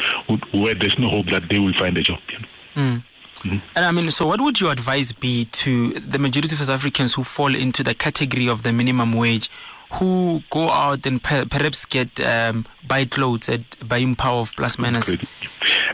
where 0.52 0.76
there's 0.76 0.98
no 0.98 1.10
hope 1.10 1.28
that 1.28 1.50
they 1.50 1.60
will 1.60 1.74
find 1.74 1.98
a 1.98 2.02
job. 2.02 2.20
You 2.30 2.40
know? 2.40 2.48
mm. 2.76 3.04
Mm-hmm. 3.46 3.58
And 3.76 3.86
I 3.86 3.92
mean, 3.92 4.10
so 4.12 4.26
what 4.26 4.42
would 4.42 4.60
your 4.60 4.72
advice 4.72 5.14
be 5.14 5.46
to 5.46 6.00
the 6.00 6.18
majority 6.18 6.54
of 6.56 6.60
South 6.60 6.70
Africans 6.70 7.14
who 7.14 7.24
fall 7.24 7.54
into 7.54 7.84
the 7.84 7.94
category 7.94 8.50
of 8.50 8.64
the 8.64 8.72
minimum 8.72 9.14
wage, 9.14 9.52
who 9.94 10.42
go 10.50 10.70
out 10.72 11.06
and 11.06 11.22
per- 11.22 11.46
perhaps 11.46 11.86
get 11.86 12.20
um, 12.26 12.66
buy 12.88 13.06
clothes 13.06 13.48
at 13.48 13.62
buying 13.88 14.16
power 14.16 14.42
of 14.42 14.56
plus 14.56 14.80
minus? 14.80 15.16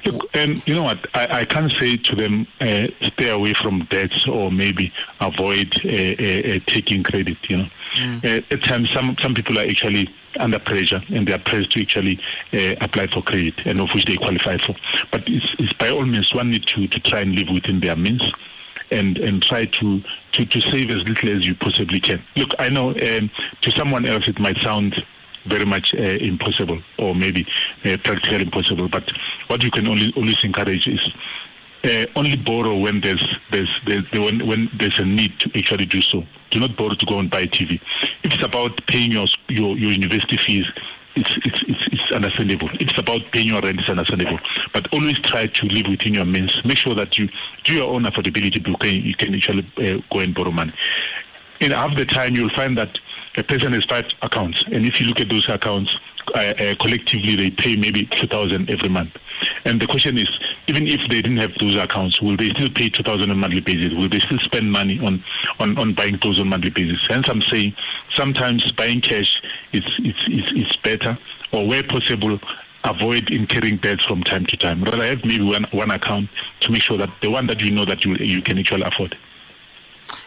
Look, 0.05 0.29
and 0.33 0.65
you 0.65 0.75
know 0.75 0.83
what? 0.83 1.05
I, 1.13 1.41
I 1.41 1.45
can't 1.45 1.71
say 1.71 1.97
to 1.97 2.15
them 2.15 2.47
uh, 2.61 2.87
stay 3.01 3.29
away 3.29 3.53
from 3.53 3.83
debts 3.85 4.27
or 4.27 4.49
maybe 4.49 4.93
avoid 5.19 5.75
uh, 5.83 5.89
uh, 5.89 6.55
uh 6.55 6.59
taking 6.67 7.03
credit. 7.03 7.37
You 7.49 7.57
know, 7.57 7.67
mm. 7.95 8.45
at 8.51 8.63
times 8.63 8.91
some 8.91 9.17
some 9.17 9.33
people 9.33 9.59
are 9.59 9.65
actually 9.65 10.09
under 10.39 10.59
pressure 10.59 11.01
and 11.09 11.27
they 11.27 11.33
are 11.33 11.39
pressed 11.39 11.71
to 11.71 11.81
actually 11.81 12.19
uh, 12.53 12.75
apply 12.81 13.07
for 13.07 13.21
credit 13.21 13.55
and 13.65 13.79
of 13.79 13.93
which 13.93 14.05
they 14.05 14.17
qualify 14.17 14.57
for. 14.57 14.75
But 15.11 15.27
it's, 15.27 15.53
it's 15.59 15.73
by 15.73 15.89
all 15.89 16.05
means 16.05 16.33
one 16.33 16.51
need 16.51 16.65
to, 16.67 16.87
to 16.87 16.99
try 16.99 17.19
and 17.19 17.35
live 17.35 17.49
within 17.49 17.79
their 17.79 17.95
means 17.95 18.31
and 18.91 19.17
and 19.19 19.41
try 19.41 19.65
to, 19.65 20.03
to, 20.33 20.45
to 20.45 20.61
save 20.61 20.89
as 20.91 21.07
little 21.07 21.29
as 21.29 21.47
you 21.47 21.55
possibly 21.55 21.99
can. 21.99 22.21
Look, 22.35 22.51
I 22.59 22.69
know 22.69 22.89
um, 22.89 23.31
to 23.61 23.71
someone 23.71 24.05
else 24.05 24.27
it 24.27 24.39
might 24.39 24.57
sound 24.57 25.03
very 25.45 25.65
much 25.65 25.95
uh, 25.95 25.97
impossible 25.97 26.79
or 26.99 27.15
maybe 27.15 27.47
uh, 27.85 27.97
practically 28.03 28.41
impossible, 28.41 28.87
but 28.87 29.09
what 29.47 29.63
you 29.63 29.71
can 29.71 29.87
only 29.87 30.13
always 30.15 30.43
encourage 30.43 30.87
is 30.87 31.13
uh, 31.83 32.05
only 32.15 32.37
borrow 32.37 32.77
when 32.77 33.01
there's 33.01 33.27
there's, 33.51 33.69
there's 33.85 34.09
when, 34.11 34.45
when 34.45 34.69
there's 34.73 34.99
a 34.99 35.05
need 35.05 35.39
to 35.39 35.57
actually 35.57 35.85
do 35.85 36.01
so. 36.01 36.23
Do 36.49 36.59
not 36.59 36.75
borrow 36.75 36.93
to 36.93 37.05
go 37.05 37.19
and 37.19 37.29
buy 37.29 37.45
TV. 37.47 37.81
If 38.23 38.33
it's 38.33 38.43
about 38.43 38.85
paying 38.87 39.11
your 39.11 39.27
your, 39.47 39.77
your 39.77 39.91
university 39.91 40.37
fees, 40.37 40.65
it's, 41.15 41.37
it's, 41.45 41.63
it's, 41.63 41.87
it's 41.87 42.11
understandable. 42.11 42.69
If 42.75 42.81
it's 42.81 42.97
about 42.97 43.21
paying 43.31 43.47
your 43.47 43.61
rent, 43.61 43.79
it's 43.79 43.89
understandable. 43.89 44.39
But 44.73 44.91
always 44.93 45.19
try 45.19 45.47
to 45.47 45.65
live 45.67 45.87
within 45.87 46.13
your 46.13 46.25
means. 46.25 46.63
Make 46.63 46.77
sure 46.77 46.95
that 46.95 47.17
you 47.17 47.29
do 47.63 47.73
your 47.73 47.93
own 47.93 48.03
affordability. 48.03 48.65
You 48.67 48.75
can, 48.75 48.89
you 48.89 49.15
can 49.15 49.35
actually 49.35 49.65
uh, 49.77 50.01
go 50.11 50.19
and 50.19 50.33
borrow 50.33 50.51
money. 50.51 50.73
In 51.59 51.71
half 51.71 51.95
the 51.95 52.05
time, 52.05 52.35
you'll 52.35 52.49
find 52.49 52.77
that 52.77 52.99
a 53.37 53.43
person 53.43 53.73
has 53.73 53.85
five 53.85 54.07
accounts, 54.21 54.63
and 54.71 54.85
if 54.85 54.99
you 54.99 55.07
look 55.07 55.19
at 55.19 55.29
those 55.29 55.47
accounts, 55.47 55.95
uh, 56.33 56.39
uh, 56.39 56.75
collectively 56.75 57.35
they 57.35 57.49
pay 57.49 57.75
maybe 57.75 58.05
2000 58.05 58.69
every 58.69 58.89
month. 58.89 59.15
And 59.65 59.81
the 59.81 59.87
question 59.87 60.17
is, 60.17 60.29
even 60.67 60.87
if 60.87 61.01
they 61.01 61.21
didn't 61.21 61.37
have 61.37 61.53
those 61.55 61.75
accounts, 61.75 62.21
will 62.21 62.37
they 62.37 62.49
still 62.51 62.69
pay 62.69 62.89
2000 62.89 63.29
on 63.29 63.37
monthly 63.37 63.59
basis? 63.59 63.93
Will 63.93 64.09
they 64.09 64.19
still 64.19 64.39
spend 64.39 64.71
money 64.71 64.99
on, 64.99 65.23
on, 65.59 65.77
on 65.77 65.93
buying 65.93 66.17
clothes 66.17 66.39
on 66.39 66.49
monthly 66.49 66.69
basis? 66.69 67.05
Hence, 67.07 67.27
I'm 67.29 67.41
saying 67.41 67.75
sometimes 68.13 68.71
buying 68.71 69.01
cash 69.01 69.41
is, 69.73 69.83
is, 69.99 70.15
is, 70.27 70.51
is 70.53 70.75
better, 70.77 71.17
or 71.51 71.67
where 71.67 71.83
possible, 71.83 72.39
avoid 72.83 73.29
incurring 73.31 73.77
debts 73.77 74.05
from 74.05 74.23
time 74.23 74.45
to 74.47 74.57
time. 74.57 74.83
Rather 74.83 75.03
have 75.03 75.23
maybe 75.23 75.43
one, 75.43 75.63
one 75.71 75.91
account 75.91 76.29
to 76.61 76.71
make 76.71 76.81
sure 76.81 76.97
that 76.97 77.09
the 77.21 77.29
one 77.29 77.47
that 77.47 77.61
you 77.61 77.71
know 77.71 77.85
that 77.85 78.05
you, 78.05 78.15
you 78.15 78.41
can 78.41 78.57
actually 78.57 78.83
afford. 78.83 79.17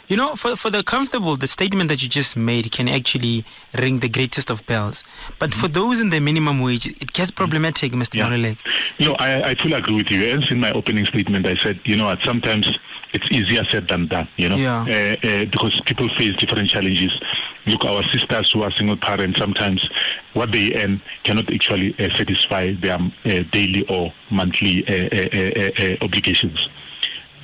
You 0.09 0.17
know, 0.19 0.37
for, 0.37 0.55
for 0.55 0.71
the 0.71 0.83
comfortable, 0.83 1.37
the 1.37 1.47
statement 1.47 1.89
that 1.89 2.03
you 2.03 2.09
just 2.09 2.37
made 2.37 2.71
can 2.71 2.89
actually 2.89 3.45
ring 3.79 4.01
the 4.01 4.09
greatest 4.09 4.51
of 4.51 4.65
bells. 4.67 5.03
But 5.39 5.51
mm-hmm. 5.51 5.61
for 5.61 5.69
those 5.69 6.01
in 6.01 6.11
the 6.11 6.21
minimum 6.21 6.61
wage, 6.61 6.87
it 6.87 7.13
gets 7.13 7.31
problematic, 7.31 7.93
Mr. 7.93 8.15
Yeah. 8.15 8.55
You 8.99 9.09
know, 9.09 9.17
I, 9.19 9.51
I 9.51 9.55
fully 9.55 9.75
agree 9.75 9.97
with 9.97 10.11
you. 10.11 10.23
As 10.25 10.51
in 10.51 10.61
my 10.61 10.73
opening 10.73 11.07
statement, 11.07 11.47
I 11.47 11.57
said, 11.57 11.81
you 11.85 11.97
know, 11.97 12.15
sometimes 12.23 12.79
it's 13.15 13.31
easier 13.31 13.65
said 13.65 13.89
than 13.89 14.09
done, 14.09 14.29
you 14.37 14.49
know, 14.49 14.57
yeah. 14.57 14.83
uh, 14.83 15.27
uh, 15.27 15.45
because 15.47 15.81
people 15.83 16.09
face 16.11 16.35
different 16.37 16.69
challenges. 16.69 17.19
Look, 17.67 17.85
our 17.85 18.03
sisters 18.03 18.51
who 18.51 18.63
are 18.63 18.73
single 18.73 18.97
parents, 18.97 19.39
sometimes 19.39 19.89
what 20.35 20.53
they 20.53 20.75
earn 20.75 21.01
cannot 21.23 21.51
actually 21.53 21.95
uh, 21.95 22.15
satisfy 22.15 22.75
their 22.75 22.97
uh, 22.97 23.43
daily 23.53 23.87
or 23.89 24.13
monthly 24.31 24.87
uh, 24.87 25.95
uh, 26.03 26.05
obligations. 26.05 26.69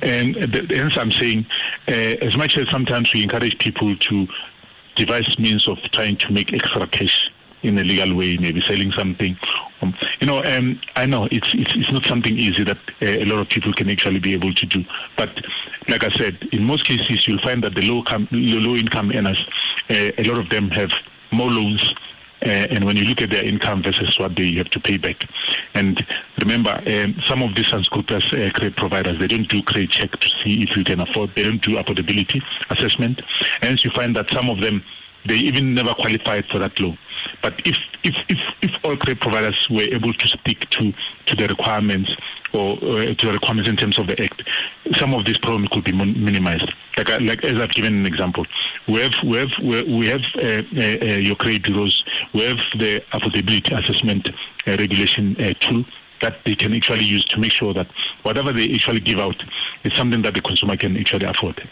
And 0.01 0.35
hence 0.71 0.97
I'm 0.97 1.11
saying, 1.11 1.45
uh, 1.87 1.91
as 1.91 2.35
much 2.37 2.57
as 2.57 2.69
sometimes 2.69 3.13
we 3.13 3.23
encourage 3.23 3.57
people 3.59 3.95
to 3.95 4.27
devise 4.95 5.37
means 5.39 5.67
of 5.67 5.79
trying 5.91 6.17
to 6.17 6.31
make 6.31 6.53
extra 6.53 6.87
cash 6.87 7.29
in 7.63 7.77
a 7.77 7.83
legal 7.83 8.15
way, 8.15 8.37
maybe 8.37 8.61
selling 8.61 8.91
something. 8.91 9.37
Um, 9.81 9.93
you 10.19 10.27
know, 10.27 10.43
um, 10.43 10.79
I 10.95 11.05
know 11.05 11.27
it's, 11.31 11.53
it's, 11.53 11.75
it's 11.75 11.91
not 11.91 12.03
something 12.05 12.37
easy 12.37 12.63
that 12.63 12.77
uh, 13.01 13.05
a 13.05 13.25
lot 13.25 13.39
of 13.39 13.49
people 13.49 13.73
can 13.73 13.89
actually 13.89 14.19
be 14.19 14.33
able 14.33 14.53
to 14.53 14.65
do. 14.65 14.83
But 15.15 15.29
like 15.87 16.03
I 16.03 16.09
said, 16.09 16.37
in 16.51 16.63
most 16.63 16.85
cases, 16.85 17.27
you'll 17.27 17.41
find 17.41 17.63
that 17.63 17.75
the 17.75 17.81
low, 17.81 18.03
com- 18.03 18.27
low 18.31 18.75
income 18.75 19.11
earners, 19.13 19.47
uh, 19.89 20.11
a 20.17 20.23
lot 20.23 20.39
of 20.39 20.49
them 20.49 20.69
have 20.71 20.91
more 21.31 21.49
loans 21.49 21.93
and 22.41 22.85
when 22.85 22.97
you 22.97 23.05
look 23.05 23.21
at 23.21 23.29
their 23.29 23.43
income 23.43 23.83
versus 23.83 24.17
what 24.17 24.35
they 24.35 24.51
have 24.53 24.69
to 24.71 24.79
pay 24.79 24.97
back. 24.97 25.27
And 25.73 26.05
remember, 26.39 26.81
um, 26.87 27.15
some 27.25 27.41
of 27.41 27.55
these 27.55 27.71
unscrupulous 27.71 28.25
uh, 28.33 28.49
credit 28.53 28.75
providers, 28.75 29.19
they 29.19 29.27
don't 29.27 29.47
do 29.47 29.61
credit 29.61 29.91
check 29.91 30.11
to 30.11 30.27
see 30.43 30.63
if 30.63 30.75
you 30.75 30.83
can 30.83 30.99
afford. 30.99 31.35
They 31.35 31.43
don't 31.43 31.61
do 31.61 31.77
affordability 31.77 32.41
assessment. 32.69 33.21
Hence, 33.61 33.83
you 33.83 33.91
find 33.91 34.15
that 34.15 34.31
some 34.31 34.49
of 34.49 34.59
them, 34.59 34.83
they 35.25 35.35
even 35.35 35.75
never 35.75 35.93
qualified 35.93 36.45
for 36.45 36.57
that 36.59 36.79
loan. 36.79 36.97
But 37.41 37.53
if, 37.65 37.77
if, 38.03 38.15
if, 38.29 38.39
if 38.61 38.85
all 38.85 38.97
credit 38.97 39.21
providers 39.21 39.67
were 39.69 39.81
able 39.81 40.13
to 40.13 40.27
stick 40.27 40.69
to, 40.71 40.93
to 41.27 41.35
the 41.35 41.47
requirements 41.47 42.15
or, 42.53 42.77
uh, 42.77 43.13
to 43.13 43.25
the 43.27 43.33
requirements 43.33 43.69
in 43.69 43.77
terms 43.77 43.97
of 43.97 44.07
the 44.07 44.21
Act, 44.21 44.43
some 44.95 45.13
of 45.13 45.25
these 45.25 45.37
problems 45.37 45.69
could 45.69 45.83
be 45.83 45.91
minimized. 45.91 46.73
Like, 46.97 47.09
uh, 47.09 47.19
like 47.21 47.43
as 47.43 47.57
I've 47.57 47.73
given 47.73 47.93
an 47.93 48.05
example, 48.05 48.45
we 48.87 49.01
have, 49.01 49.13
we 49.23 49.37
have, 49.37 49.51
we 49.59 50.07
have 50.07 50.21
uh, 50.35 50.39
uh, 50.39 51.13
uh, 51.13 51.17
your 51.17 51.35
credit 51.35 51.63
bureaus, 51.63 52.03
we 52.33 52.41
have 52.41 52.59
the 52.75 53.03
affordability 53.11 53.77
assessment 53.77 54.29
uh, 54.29 54.71
regulation 54.77 55.35
tool 55.59 55.85
that 56.21 56.43
they 56.43 56.55
can 56.55 56.73
actually 56.73 57.03
use 57.03 57.25
to 57.25 57.39
make 57.39 57.51
sure 57.51 57.73
that 57.73 57.87
whatever 58.23 58.51
they 58.51 58.71
actually 58.73 58.99
give 58.99 59.19
out 59.19 59.43
is 59.83 59.93
something 59.93 60.21
that 60.21 60.33
the 60.33 60.41
consumer 60.41 60.77
can 60.77 60.95
actually 60.97 61.25
afford. 61.25 61.67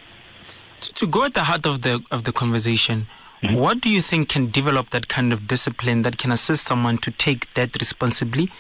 To 0.81 1.07
go 1.07 1.25
at 1.25 1.33
the 1.33 1.43
heart 1.43 1.65
of 1.65 1.81
the 1.81 2.01
of 2.09 2.23
the 2.23 2.31
conversation, 2.31 3.07
mm-hmm. 3.41 3.55
what 3.55 3.81
do 3.81 3.89
you 3.89 4.01
think 4.01 4.29
can 4.29 4.49
develop 4.49 4.89
that 4.89 5.07
kind 5.07 5.33
of 5.33 5.47
discipline 5.47 6.01
that 6.03 6.17
can 6.17 6.31
assist 6.31 6.67
someone 6.67 6.97
to 6.99 7.11
take 7.11 7.53
that 7.53 7.75
responsibly 7.79 8.51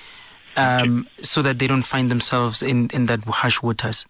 um, 0.55 1.07
so 1.21 1.41
that 1.41 1.59
they 1.59 1.67
don't 1.67 1.83
find 1.83 2.09
themselves 2.09 2.61
in, 2.61 2.89
in 2.93 3.05
that 3.05 3.23
harsh 3.25 3.61
waters? 3.61 4.05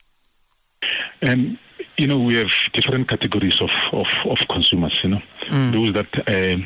And 1.22 1.58
you 2.00 2.08
know, 2.08 2.20
we 2.20 2.36
have 2.36 2.52
different 2.72 3.10
categories 3.10 3.60
of, 3.62 3.72
of, 3.92 4.08
of 4.26 4.38
consumers, 4.48 4.98
you 5.04 5.10
know, 5.10 5.22
mm. 5.48 5.72
those 5.74 5.92
that 5.94 6.08
uh, 6.28 6.66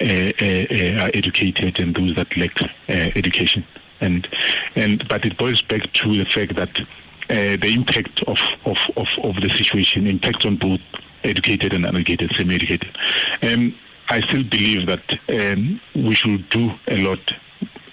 uh, 0.00 1.00
uh, 1.00 1.04
are 1.04 1.10
educated 1.14 1.78
and 1.78 1.94
those 1.94 2.14
that 2.16 2.36
lack 2.36 2.60
uh, 2.60 2.66
education. 2.88 3.64
And, 4.00 4.26
and, 4.74 5.06
but 5.08 5.24
it 5.24 5.38
boils 5.38 5.62
back 5.62 5.92
to 5.92 6.16
the 6.16 6.24
fact 6.24 6.56
that 6.56 6.80
uh, 7.30 7.56
the 7.56 7.72
impact 7.72 8.22
of, 8.24 8.38
of, 8.64 8.76
of, 8.96 9.08
of 9.22 9.40
the 9.40 9.48
situation 9.48 10.08
impacts 10.08 10.44
on 10.44 10.56
both 10.56 10.80
educated 11.24 11.72
and 11.72 11.84
uneducated, 11.86 12.34
semi-educated. 12.36 12.96
Um, 13.42 13.74
I 14.08 14.20
still 14.20 14.44
believe 14.44 14.86
that 14.86 15.18
um, 15.28 15.80
we 15.94 16.14
should 16.14 16.48
do 16.50 16.72
a 16.88 17.02
lot 17.02 17.32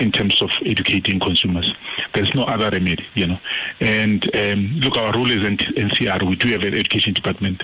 in 0.01 0.11
terms 0.11 0.41
of 0.41 0.49
educating 0.65 1.19
consumers. 1.19 1.73
There's 2.13 2.33
no 2.33 2.43
other 2.43 2.69
remedy, 2.71 3.05
you 3.13 3.27
know. 3.27 3.39
And 3.79 4.25
um, 4.35 4.79
look, 4.79 4.97
our 4.97 5.13
role 5.13 5.29
is 5.29 5.41
NCR. 5.41 6.23
We 6.27 6.35
do 6.35 6.49
have 6.49 6.63
an 6.63 6.73
education 6.73 7.13
department. 7.13 7.61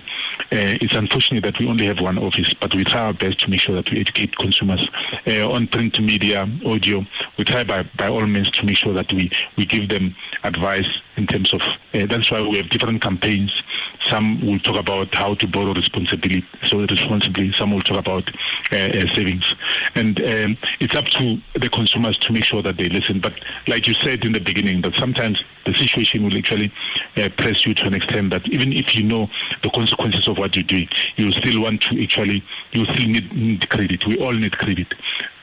Uh, 0.51 0.77
it's 0.79 0.95
unfortunate 0.95 1.43
that 1.43 1.57
we 1.59 1.67
only 1.67 1.87
have 1.87 1.99
one 1.99 2.17
office, 2.17 2.53
but 2.53 2.73
we 2.75 2.83
try 2.83 3.01
our 3.01 3.13
best 3.13 3.39
to 3.39 3.49
make 3.49 3.59
sure 3.59 3.75
that 3.75 3.89
we 3.91 3.99
educate 3.99 4.35
consumers 4.37 4.87
uh, 5.25 5.51
on 5.51 5.67
print 5.67 5.99
media, 5.99 6.47
audio. 6.65 7.05
We 7.37 7.43
try 7.43 7.63
by, 7.63 7.83
by 7.97 8.07
all 8.07 8.25
means 8.25 8.51
to 8.51 8.65
make 8.65 8.77
sure 8.77 8.93
that 8.93 9.11
we, 9.11 9.31
we 9.57 9.65
give 9.65 9.89
them 9.89 10.15
advice 10.43 10.87
in 11.17 11.25
terms 11.25 11.53
of, 11.53 11.61
uh, 11.61 12.05
that's 12.05 12.29
why 12.31 12.41
we 12.41 12.57
have 12.57 12.69
different 12.69 13.01
campaigns. 13.01 13.63
Some 14.05 14.39
will 14.45 14.59
talk 14.59 14.77
about 14.77 15.13
how 15.13 15.33
to 15.35 15.47
borrow 15.47 15.73
responsibly, 15.73 16.45
so 16.65 16.79
responsibly. 16.85 17.51
Some 17.53 17.71
will 17.71 17.81
talk 17.81 17.97
about 17.97 18.29
uh, 18.71 19.07
savings. 19.13 19.55
And 19.95 20.19
um, 20.21 20.57
it's 20.79 20.95
up 20.95 21.05
to 21.05 21.41
the 21.53 21.69
consumers 21.69 22.17
to 22.19 22.26
make 22.33 22.43
sure 22.43 22.61
that 22.61 22.77
they 22.77 22.89
listen. 22.89 23.19
But 23.19 23.33
like 23.67 23.87
you 23.87 23.93
said 23.93 24.25
in 24.25 24.31
the 24.31 24.39
beginning, 24.39 24.81
that 24.81 24.95
sometimes 24.95 25.43
the 25.65 25.73
situation 25.73 26.23
will 26.23 26.37
actually 26.37 26.71
uh, 27.17 27.29
press 27.37 27.65
you 27.65 27.73
to 27.75 27.87
an 27.87 27.93
extent 27.93 28.29
that 28.31 28.47
even 28.47 28.73
if 28.73 28.95
you 28.95 29.03
know 29.03 29.29
the 29.63 29.69
consequences 29.69 30.27
of 30.27 30.37
what 30.37 30.55
you're 30.55 30.63
doing, 30.63 30.89
you 31.15 31.31
still 31.31 31.61
want 31.61 31.81
to 31.83 32.01
actually, 32.01 32.43
you 32.71 32.85
still 32.85 33.07
need, 33.07 33.33
need 33.33 33.69
credit. 33.69 34.05
We 34.05 34.17
all 34.19 34.33
need 34.33 34.57
credit. 34.57 34.93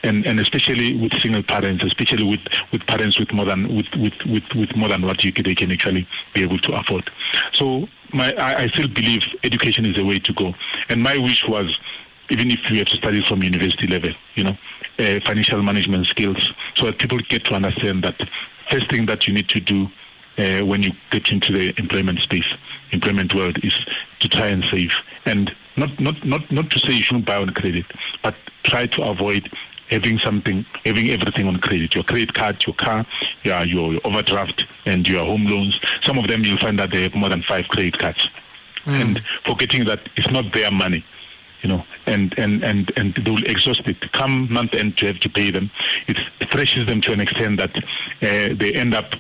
And, 0.03 0.27
and 0.27 0.39
especially 0.39 0.97
with 0.97 1.15
single 1.21 1.43
parents, 1.43 1.83
especially 1.83 2.25
with, 2.25 2.41
with 2.73 2.87
parents 2.87 3.19
with 3.19 3.33
more 3.33 3.47
than 3.47 3.75
with, 3.75 3.95
with, 3.97 4.25
with, 4.27 4.55
with 4.55 4.77
more 4.77 4.89
than 4.89 5.03
what 5.03 5.25
you, 5.25 5.33
they 5.33 5.55
can 5.55 5.73
actually 5.73 6.07
be 6.35 6.43
able 6.43 6.59
to 6.59 6.79
afford. 6.79 7.11
So 7.53 7.89
my, 8.13 8.33
I, 8.35 8.65
I 8.65 8.69
still 8.69 8.89
believe 8.89 9.27
education 9.43 9.87
is 9.87 9.97
the 9.97 10.05
way 10.05 10.19
to 10.19 10.33
go. 10.35 10.55
And 10.89 11.03
my 11.03 11.17
wish 11.17 11.47
was, 11.49 11.79
even 12.31 12.51
if 12.51 12.71
you 12.71 12.79
have 12.79 12.89
to 12.89 12.97
study 12.97 13.23
from 13.23 13.43
university 13.43 13.87
level, 13.87 14.13
you 14.35 14.45
know, 14.45 14.57
uh, 14.99 15.21
financial 15.21 15.63
management 15.63 16.07
skills, 16.07 16.53
so 16.75 16.87
that 16.87 16.99
people 16.99 17.19
get 17.19 17.45
to 17.47 17.55
understand 17.55 18.05
that 18.05 18.17
first 18.69 18.89
thing 18.89 19.07
that 19.07 19.27
you 19.27 19.35
need 19.35 19.49
to 19.49 19.61
do 19.61 19.91
uh, 20.39 20.61
when 20.65 20.83
you 20.83 20.93
get 21.11 21.31
into 21.31 21.53
the 21.53 21.75
employment 21.79 22.21
space, 22.21 22.53
employment 22.93 23.35
world, 23.35 23.63
is 23.65 23.75
to 24.21 24.29
try 24.29 24.47
and 24.49 24.65
save. 24.65 24.93
And 25.27 25.55
not, 25.77 25.99
not, 26.01 26.25
not, 26.25 26.51
not 26.51 26.71
to 26.71 26.79
say 26.79 26.93
you 26.93 27.03
shouldn't 27.03 27.27
buy 27.27 27.37
on 27.37 27.51
credit, 27.51 27.87
but 28.23 28.35
try 28.63 28.87
to 28.87 29.03
avoid 29.03 29.51
having 29.91 30.19
something, 30.19 30.65
having 30.85 31.11
everything 31.11 31.47
on 31.47 31.59
credit, 31.59 31.95
your 31.95 32.05
credit 32.05 32.35
card, 32.35 32.65
your 32.67 32.75
car, 32.75 33.07
your, 33.43 33.65
your 33.65 34.01
overdraft, 34.05 34.67
and 34.87 35.07
your 35.09 35.25
home 35.25 35.45
loans. 35.45 35.79
Some 36.03 36.19
of 36.19 36.27
them 36.27 36.43
you'll 36.45 36.59
find 36.59 36.79
that 36.79 36.91
they 36.91 37.03
have 37.03 37.15
more 37.15 37.29
than 37.29 37.43
five 37.43 37.69
credit 37.69 37.99
cards. 37.99 38.29
Mm. 38.87 39.01
And 39.01 39.25
forgetting 39.45 39.85
that 39.85 40.01
it's 40.17 40.31
not 40.31 40.53
their 40.53 40.71
money, 40.71 41.05
you 41.65 41.69
know, 41.71 41.85
and, 42.07 42.39
and, 42.39 42.63
and, 42.63 42.93
and 42.97 43.15
they 43.15 43.31
will 43.31 43.43
exhaust 43.45 43.81
it. 43.87 44.13
Come 44.13 44.53
month 44.53 44.75
end 44.75 44.99
to 44.99 45.07
have 45.07 45.19
to 45.21 45.31
pay 45.31 45.51
them. 45.51 45.71
It 46.07 46.19
threshes 46.51 46.87
them 46.87 47.01
to 47.01 47.13
an 47.13 47.21
extent 47.21 47.57
that 47.57 47.77
uh, 47.79 48.55
they 48.55 48.75
end 48.75 48.95
up 48.95 49.17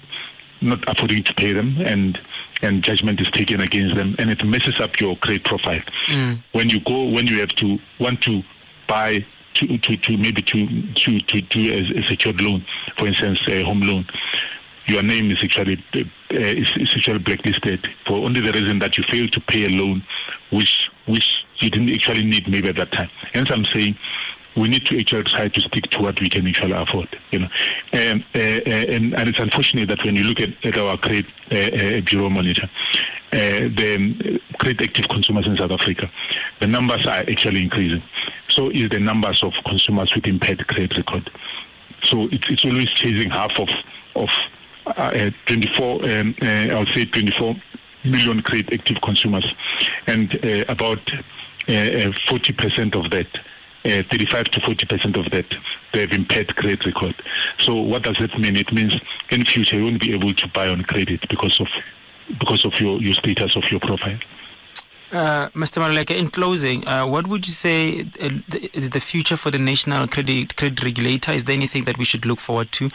not 0.60 0.86
affording 0.86 1.24
to 1.24 1.34
pay 1.34 1.52
them 1.52 1.76
and 1.80 2.20
and 2.62 2.82
judgment 2.82 3.20
is 3.20 3.30
taken 3.30 3.60
against 3.60 3.94
them 3.94 4.14
and 4.18 4.30
it 4.30 4.42
messes 4.44 4.80
up 4.80 4.98
your 4.98 5.16
credit 5.16 5.44
profile. 5.44 5.82
Mm. 6.06 6.38
When 6.52 6.68
you 6.70 6.80
go 6.80 7.08
when 7.10 7.26
you 7.26 7.40
have 7.40 7.50
to 7.56 7.78
want 7.98 8.22
to 8.22 8.42
buy 8.86 9.26
to, 9.54 9.78
to, 9.78 9.96
to 9.96 10.16
maybe 10.16 10.42
to 10.42 10.92
to 10.92 11.20
to 11.20 11.40
do 11.40 11.72
a, 11.72 11.98
a 11.98 12.02
secured 12.04 12.40
loan, 12.40 12.64
for 12.96 13.06
instance, 13.06 13.40
a 13.48 13.62
home 13.62 13.80
loan, 13.80 14.06
your 14.86 15.02
name 15.02 15.30
is 15.30 15.42
actually 15.42 15.82
uh, 15.94 16.04
is, 16.30 16.70
is 16.76 16.94
actually 16.94 17.18
blacklisted 17.18 17.88
for 18.06 18.24
only 18.24 18.40
the 18.40 18.52
reason 18.52 18.78
that 18.78 18.96
you 18.96 19.04
failed 19.04 19.32
to 19.32 19.40
pay 19.40 19.64
a 19.66 19.70
loan, 19.70 20.02
which 20.50 20.90
which 21.06 21.43
you 21.64 21.70
didn't 21.70 21.90
actually 21.90 22.24
need 22.24 22.48
maybe 22.48 22.68
at 22.68 22.76
that 22.76 22.92
time. 22.92 23.10
Hence, 23.32 23.50
I'm 23.50 23.64
saying 23.64 23.96
we 24.56 24.68
need 24.68 24.86
to 24.86 24.98
actually 24.98 25.24
try 25.24 25.48
to 25.48 25.60
stick 25.60 25.90
to 25.90 26.02
what 26.02 26.20
we 26.20 26.28
can 26.28 26.46
actually 26.46 26.72
afford. 26.72 27.08
You 27.30 27.40
know, 27.40 27.48
and 27.92 28.22
uh, 28.34 28.38
uh, 28.38 28.94
and, 28.94 29.14
and 29.14 29.28
it's 29.28 29.38
unfortunate 29.38 29.88
that 29.88 30.04
when 30.04 30.16
you 30.16 30.24
look 30.24 30.40
at, 30.40 30.64
at 30.64 30.76
our 30.76 30.96
credit 30.96 31.26
uh, 31.50 31.56
uh 31.56 32.00
bureau 32.02 32.30
monitor, 32.30 32.68
uh, 33.32 33.36
the 33.36 34.40
credit 34.58 34.88
active 34.88 35.08
consumers 35.08 35.46
in 35.46 35.56
South 35.56 35.72
Africa, 35.72 36.10
the 36.60 36.66
numbers 36.66 37.06
are 37.06 37.24
actually 37.28 37.62
increasing. 37.62 38.02
So 38.48 38.70
is 38.70 38.90
the 38.90 39.00
numbers 39.00 39.42
of 39.42 39.54
consumers 39.66 40.14
with 40.14 40.26
impaired 40.26 40.66
credit 40.68 40.96
record. 40.96 41.30
So 42.02 42.28
it's, 42.30 42.48
it's 42.48 42.64
always 42.64 42.90
chasing 42.90 43.30
half 43.30 43.58
of 43.58 43.70
of 44.14 44.30
uh, 44.86 45.30
24. 45.46 46.04
Um, 46.04 46.34
I'll 46.42 46.86
say 46.86 47.06
24 47.06 47.56
million 48.04 48.42
credit 48.42 48.72
active 48.72 49.00
consumers, 49.00 49.46
and 50.06 50.32
about 50.68 51.00
40% 51.66 52.94
of 52.94 53.10
that 53.10 53.26
uh, 53.84 54.02
35 54.10 54.46
to 54.46 54.60
40 54.60 54.86
percent 54.86 55.16
of 55.16 55.30
that 55.30 55.46
they 55.92 56.00
have 56.00 56.12
impaired 56.12 56.56
credit 56.56 56.86
record. 56.86 57.14
So 57.58 57.74
what 57.74 58.02
does 58.02 58.16
that 58.18 58.38
mean? 58.38 58.56
It 58.56 58.72
means 58.72 58.98
in 59.30 59.44
future 59.44 59.76
you 59.76 59.84
won't 59.84 60.00
be 60.00 60.14
able 60.14 60.32
to 60.34 60.48
buy 60.48 60.68
on 60.68 60.82
credit 60.84 61.28
because 61.28 61.60
of 61.60 61.68
because 62.38 62.64
of 62.64 62.80
your, 62.80 63.00
your 63.02 63.12
status 63.12 63.56
of 63.56 63.70
your 63.70 63.80
profile. 63.80 64.18
Uh, 65.12 65.48
Mr. 65.50 65.80
Maluleke, 65.80 66.16
in 66.18 66.28
closing, 66.28 66.86
uh, 66.88 67.06
what 67.06 67.26
would 67.26 67.46
you 67.46 67.52
say 67.52 68.00
uh, 68.20 68.30
is 68.72 68.90
the 68.90 69.00
future 69.00 69.36
for 69.36 69.50
the 69.50 69.58
national 69.58 70.08
credit 70.08 70.56
credit 70.56 70.82
regulator? 70.82 71.32
Is 71.32 71.44
there 71.44 71.54
anything 71.54 71.84
that 71.84 71.98
we 71.98 72.04
should 72.04 72.26
look 72.26 72.40
forward 72.40 72.72
to? 72.72 72.86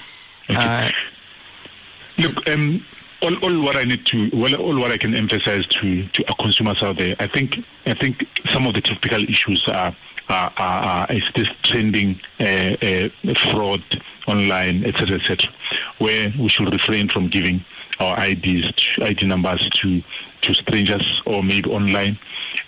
Okay. 0.50 0.56
Uh, 0.58 0.92
look, 2.18 2.50
um, 2.50 2.86
all, 3.22 3.36
all 3.44 3.62
what 3.62 3.76
I 3.76 3.84
need 3.84 4.06
to, 4.08 4.30
well, 4.34 4.56
all 4.56 4.80
what 4.80 4.92
I 4.92 4.98
can 4.98 5.16
emphasize 5.16 5.66
to 5.68 6.08
to 6.08 6.28
our 6.30 6.36
consumers 6.36 6.82
out 6.82 6.98
there, 6.98 7.16
I 7.20 7.28
think 7.28 7.64
I 7.86 7.94
think 7.94 8.26
some 8.50 8.68
of 8.68 8.74
the 8.74 8.82
typical 8.82 9.24
issues 9.24 9.68
are 9.68 9.96
are, 10.30 10.54
are, 10.58 11.12
is 11.12 11.24
this 11.36 11.50
trending 11.64 12.20
uh, 12.40 12.44
uh, 12.44 13.10
fraud 13.52 13.84
online, 14.28 14.86
etc., 14.86 15.18
etc., 15.18 15.52
where 15.98 16.32
we 16.38 16.48
should 16.48 16.72
refrain 16.72 17.10
from 17.10 17.28
giving 17.28 17.64
our 18.00 18.24
IDs, 18.24 18.72
ID 19.02 19.26
numbers 19.26 19.68
to 19.82 20.02
to 20.42 20.54
strangers 20.54 21.22
or 21.26 21.44
maybe 21.44 21.70
online. 21.70 22.18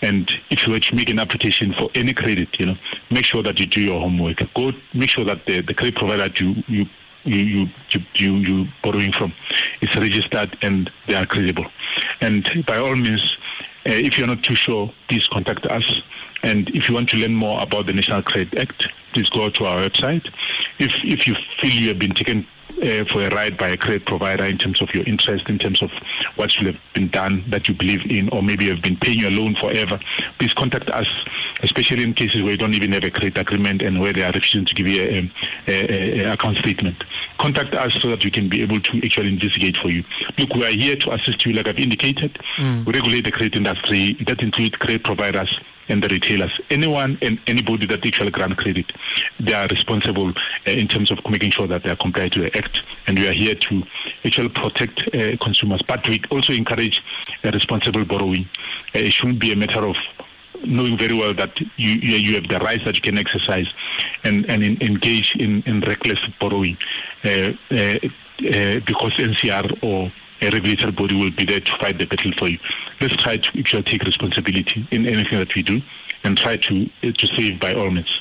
And 0.01 0.29
if 0.49 0.67
you 0.67 0.73
were 0.73 0.79
to 0.79 0.95
make 0.95 1.09
an 1.09 1.19
application 1.19 1.73
for 1.73 1.89
any 1.95 2.13
credit, 2.13 2.59
you 2.59 2.65
know, 2.65 2.77
make 3.09 3.25
sure 3.25 3.41
that 3.43 3.59
you 3.59 3.65
do 3.65 3.79
your 3.79 4.01
homework. 4.01 4.41
Go 4.53 4.73
make 4.93 5.09
sure 5.09 5.23
that 5.23 5.45
the, 5.45 5.61
the 5.61 5.73
credit 5.73 5.95
provider 5.95 6.27
you 6.43 6.63
you 6.67 6.85
you 7.23 7.69
you 7.91 8.01
you 8.15 8.33
you 8.35 8.67
borrowing 8.83 9.11
from 9.11 9.33
is 9.81 9.95
registered 9.95 10.57
and 10.61 10.89
they 11.07 11.15
are 11.15 11.25
credible. 11.25 11.65
And 12.19 12.65
by 12.65 12.77
all 12.77 12.95
means, 12.95 13.37
uh, 13.85 13.91
if 13.91 14.17
you're 14.17 14.27
not 14.27 14.43
too 14.43 14.55
sure, 14.55 14.91
please 15.07 15.27
contact 15.27 15.65
us. 15.65 16.01
And 16.43 16.69
if 16.69 16.89
you 16.89 16.95
want 16.95 17.09
to 17.09 17.17
learn 17.17 17.35
more 17.35 17.61
about 17.61 17.85
the 17.85 17.93
National 17.93 18.23
Credit 18.23 18.57
Act, 18.57 18.87
please 19.13 19.29
go 19.29 19.49
to 19.49 19.65
our 19.65 19.87
website. 19.87 20.27
If 20.79 20.93
if 21.03 21.27
you 21.27 21.35
feel 21.59 21.71
you 21.71 21.89
have 21.89 21.99
been 21.99 22.13
taken 22.13 22.47
uh, 22.81 23.05
for 23.05 23.21
a 23.21 23.29
ride 23.29 23.57
by 23.57 23.69
a 23.69 23.77
credit 23.77 24.05
provider 24.05 24.43
in 24.45 24.57
terms 24.57 24.81
of 24.81 24.93
your 24.93 25.03
interest, 25.05 25.47
in 25.49 25.59
terms 25.59 25.81
of 25.81 25.91
what 26.35 26.51
should 26.51 26.65
have 26.65 26.79
been 26.93 27.09
done 27.09 27.43
that 27.47 27.67
you 27.67 27.75
believe 27.75 28.09
in, 28.09 28.29
or 28.29 28.41
maybe 28.41 28.65
you 28.65 28.71
have 28.71 28.81
been 28.81 28.97
paying 28.97 29.19
your 29.19 29.29
loan 29.31 29.55
forever, 29.55 29.99
please 30.39 30.53
contact 30.53 30.89
us, 30.89 31.07
especially 31.63 32.03
in 32.03 32.13
cases 32.13 32.41
where 32.41 32.51
you 32.51 32.57
don't 32.57 32.73
even 32.73 32.91
have 32.91 33.03
a 33.03 33.11
credit 33.11 33.37
agreement 33.37 33.81
and 33.81 33.99
where 33.99 34.13
they 34.13 34.23
are 34.23 34.31
refusing 34.31 34.65
to 34.65 34.73
give 34.73 34.87
you 34.87 35.01
a, 35.01 35.31
a, 35.67 36.21
a, 36.21 36.33
account 36.33 36.57
statement. 36.57 37.03
Contact 37.37 37.73
us 37.75 37.93
so 37.95 38.09
that 38.09 38.23
we 38.23 38.31
can 38.31 38.49
be 38.49 38.61
able 38.61 38.79
to 38.79 38.97
actually 39.03 39.29
investigate 39.29 39.77
for 39.77 39.89
you. 39.89 40.03
Look, 40.37 40.53
we 40.55 40.65
are 40.65 40.71
here 40.71 40.95
to 40.95 41.11
assist 41.11 41.45
you, 41.45 41.53
like 41.53 41.67
I've 41.67 41.79
indicated. 41.79 42.37
Mm. 42.57 42.85
We 42.85 42.93
regulate 42.93 43.21
the 43.21 43.31
credit 43.31 43.55
industry. 43.55 44.13
That 44.25 44.41
includes 44.41 44.75
credit 44.75 45.03
providers 45.03 45.59
and 45.89 46.01
the 46.01 46.07
retailers. 46.07 46.59
Anyone 46.69 47.17
and 47.21 47.39
anybody 47.47 47.85
that 47.87 48.05
actually 48.05 48.31
grant 48.31 48.57
credit, 48.57 48.91
they 49.39 49.53
are 49.53 49.67
responsible 49.67 50.29
uh, 50.29 50.71
in 50.71 50.87
terms 50.87 51.11
of 51.11 51.19
making 51.29 51.51
sure 51.51 51.67
that 51.67 51.83
they 51.83 51.89
are 51.89 51.95
compliant 51.95 52.33
to 52.33 52.39
the 52.39 52.57
Act. 52.57 52.83
And 53.07 53.17
we 53.19 53.27
are 53.27 53.33
here 53.33 53.55
to 53.55 53.83
actually 54.23 54.49
protect 54.49 55.13
uh, 55.13 55.37
consumers. 55.37 55.81
But 55.81 56.07
we 56.07 56.21
also 56.31 56.53
encourage 56.53 57.03
uh, 57.43 57.51
responsible 57.51 58.05
borrowing. 58.05 58.47
Uh, 58.95 58.99
it 58.99 59.11
shouldn't 59.11 59.39
be 59.39 59.51
a 59.51 59.55
matter 59.55 59.85
of 59.85 59.97
knowing 60.65 60.97
very 60.97 61.13
well 61.13 61.33
that 61.33 61.59
you 61.77 61.91
you 61.91 62.35
have 62.35 62.47
the 62.47 62.59
rights 62.59 62.83
that 62.85 62.95
you 62.95 63.01
can 63.01 63.17
exercise 63.17 63.67
and 64.23 64.49
and 64.49 64.63
in, 64.63 64.81
engage 64.81 65.35
in, 65.35 65.63
in 65.65 65.81
reckless 65.81 66.19
borrowing 66.39 66.77
uh, 67.23 67.51
uh, 67.71 67.99
because 68.39 69.13
NCR 69.13 69.83
or 69.83 70.11
a 70.41 70.49
regulatory 70.49 70.91
body 70.91 71.15
will 71.15 71.31
be 71.31 71.45
there 71.45 71.59
to 71.59 71.77
fight 71.77 71.97
the 71.99 72.05
battle 72.05 72.31
for 72.37 72.47
you. 72.47 72.57
Let's 72.99 73.15
try 73.15 73.37
to 73.37 73.59
actually 73.59 73.83
take 73.83 74.03
responsibility 74.03 74.87
in 74.91 75.05
anything 75.05 75.37
that 75.39 75.53
we 75.53 75.61
do 75.61 75.81
and 76.23 76.37
try 76.37 76.57
to 76.57 76.85
to 77.01 77.27
save 77.27 77.59
by 77.59 77.73
all 77.73 77.91
means. 77.91 78.19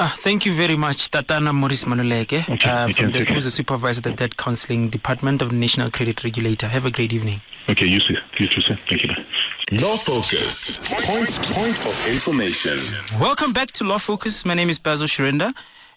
Uh, 0.00 0.08
thank 0.18 0.46
you 0.46 0.54
very 0.54 0.76
much, 0.76 1.10
Tatana 1.10 1.52
Maurice 1.52 1.84
Maluleke, 1.84 2.48
okay, 2.48 2.70
uh, 2.70 2.86
from 2.86 3.10
the, 3.10 3.24
who's 3.24 3.42
the 3.42 3.50
supervisor 3.50 3.98
of 3.98 4.04
the 4.04 4.12
Debt 4.12 4.36
Counseling 4.36 4.90
Department 4.90 5.42
of 5.42 5.50
the 5.50 5.56
National 5.56 5.90
Credit 5.90 6.22
Regulator. 6.22 6.68
Have 6.68 6.86
a 6.86 6.90
great 6.92 7.12
evening. 7.12 7.40
Okay, 7.70 7.84
you 7.86 8.00
too. 8.00 8.16
You 8.38 8.48
too, 8.48 8.62
sir. 8.62 8.78
Thank 8.88 9.04
you. 9.04 9.14
Law 9.72 9.96
Focus, 9.98 10.78
point, 11.04 11.28
point 11.52 11.86
of 11.86 12.08
information. 12.08 12.78
Welcome 13.20 13.52
back 13.52 13.72
to 13.72 13.84
Law 13.84 13.98
Focus. 13.98 14.46
My 14.46 14.54
name 14.54 14.70
is 14.70 14.78
Basil 14.78 15.06
Shirenda, 15.06 15.52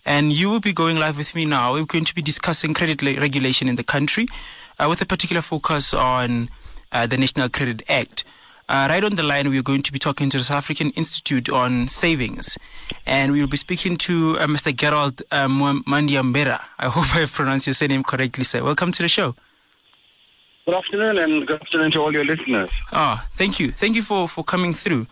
and 0.05 0.33
you 0.33 0.49
will 0.49 0.59
be 0.59 0.73
going 0.73 0.97
live 0.97 1.17
with 1.17 1.33
me 1.33 1.45
now. 1.45 1.71
We're 1.73 1.85
going 1.85 2.03
to 2.03 2.13
be 2.13 2.21
discussing 2.21 2.73
credit 2.73 3.01
regulation 3.01 3.69
in 3.69 3.77
the 3.77 3.85
country 3.85 4.27
uh, 4.79 4.87
with 4.89 5.01
a 5.01 5.05
particular 5.05 5.41
focus 5.41 5.93
on 5.93 6.49
uh, 6.91 7.07
the 7.07 7.15
National 7.15 7.47
Credit 7.47 7.81
Act. 7.87 8.25
Uh, 8.67 8.87
right 8.89 9.03
on 9.05 9.15
the 9.15 9.23
line, 9.23 9.49
we're 9.49 9.61
going 9.63 9.81
to 9.83 9.93
be 9.93 9.99
talking 9.99 10.29
to 10.29 10.37
the 10.39 10.43
South 10.43 10.57
African 10.57 10.89
Institute 10.91 11.49
on 11.49 11.87
Savings. 11.87 12.57
And 13.05 13.31
we 13.31 13.39
will 13.39 13.47
be 13.47 13.57
speaking 13.57 13.95
to 13.97 14.37
uh, 14.39 14.47
Mr. 14.47 14.75
Gerald 14.75 15.21
uh, 15.31 15.47
Mwandiambira. 15.47 16.61
I 16.79 16.87
hope 16.87 17.15
I 17.15 17.25
pronounced 17.31 17.67
your 17.67 17.87
name 17.87 18.03
correctly, 18.03 18.43
sir. 18.43 18.61
Welcome 18.61 18.91
to 18.91 19.03
the 19.03 19.09
show. 19.09 19.35
Good 20.71 20.85
afternoon, 20.85 21.17
and 21.17 21.45
good 21.45 21.61
afternoon 21.61 21.91
to 21.91 21.99
all 21.99 22.13
your 22.13 22.23
listeners. 22.23 22.69
Ah, 22.93 23.27
thank 23.33 23.59
you. 23.59 23.73
Thank 23.73 23.97
you 23.97 24.01
for, 24.01 24.29
for 24.29 24.41
coming 24.41 24.73
through. 24.73 25.05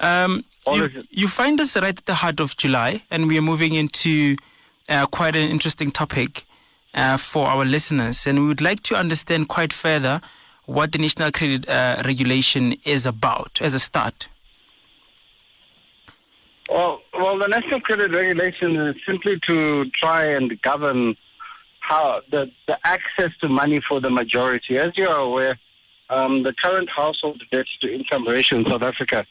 Um, 0.00 0.46
you, 0.66 1.04
you, 1.10 1.28
find 1.28 1.60
us 1.60 1.76
right 1.76 1.98
at 1.98 2.06
the 2.06 2.14
heart 2.14 2.40
of 2.40 2.56
July, 2.56 3.02
and 3.10 3.28
we 3.28 3.36
are 3.36 3.42
moving 3.42 3.74
into 3.74 4.36
uh, 4.88 5.04
quite 5.04 5.36
an 5.36 5.50
interesting 5.50 5.90
topic 5.90 6.46
uh, 6.94 7.18
for 7.18 7.46
our 7.48 7.66
listeners. 7.66 8.26
And 8.26 8.38
we 8.40 8.46
would 8.46 8.62
like 8.62 8.82
to 8.84 8.96
understand 8.96 9.48
quite 9.48 9.74
further 9.74 10.22
what 10.64 10.92
the 10.92 10.98
National 10.98 11.30
Credit 11.30 11.68
uh, 11.68 12.02
Regulation 12.06 12.74
is 12.86 13.04
about 13.04 13.58
as 13.60 13.74
a 13.74 13.78
start. 13.78 14.28
Well, 16.70 17.02
well, 17.12 17.36
the 17.36 17.48
national 17.48 17.82
credit 17.82 18.10
regulation 18.10 18.74
is 18.76 18.96
simply 19.04 19.38
to 19.40 19.84
try 19.90 20.24
and 20.24 20.62
govern 20.62 21.18
how 21.88 22.22
the, 22.30 22.50
the 22.66 22.78
access 22.86 23.30
to 23.40 23.48
money 23.48 23.78
for 23.80 24.00
the 24.00 24.10
majority. 24.10 24.78
As 24.78 24.96
you 24.96 25.06
are 25.06 25.20
aware, 25.20 25.58
um, 26.08 26.42
the 26.42 26.54
current 26.54 26.88
household 26.88 27.42
debt 27.50 27.66
to 27.82 27.94
income 27.94 28.26
ratio 28.26 28.58
in 28.58 28.66
South 28.66 28.82
Africa 28.82 29.26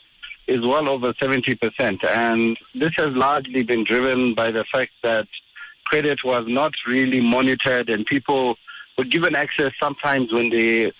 is 0.46 0.62
well 0.62 0.88
over 0.88 1.14
70%. 1.14 2.04
And 2.04 2.58
this 2.76 2.94
has 2.98 3.14
largely 3.16 3.64
been 3.64 3.84
driven 3.84 4.36
by 4.36 4.52
the 4.52 4.66
fact 4.66 4.92
that 5.02 5.28
credit 5.86 6.24
was 6.24 6.48
not 6.48 6.74
really 6.86 7.22
monitored 7.22 7.90
and 7.90 8.06
people 8.06 8.58
were 8.98 9.06
given 9.06 9.34
access 9.36 9.74
sometimes 9.80 10.32
when 10.32 10.50
they 10.52 10.92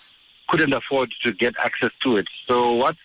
couldn't 0.48 0.72
afford 0.72 1.12
to 1.22 1.32
get 1.32 1.54
access 1.62 1.92
to 2.02 2.16
it. 2.16 2.26
So 2.48 2.72
what 2.72 2.96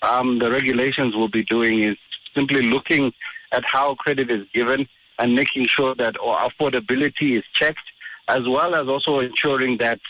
um, 0.00 0.38
the 0.38 0.50
regulations 0.50 1.14
will 1.14 1.28
be 1.28 1.44
doing 1.44 1.80
is 1.80 1.98
simply 2.34 2.62
looking 2.62 3.12
at 3.52 3.64
how 3.66 3.94
credit 3.94 4.30
is 4.30 4.46
given 4.54 4.88
and 5.20 5.34
making 5.34 5.66
sure 5.66 5.94
that 5.94 6.14
affordability 6.16 7.38
is 7.38 7.44
checked, 7.52 7.86
as 8.26 8.48
well 8.48 8.74
as 8.74 8.88
also 8.88 9.20
ensuring 9.20 9.76
that 9.76 10.00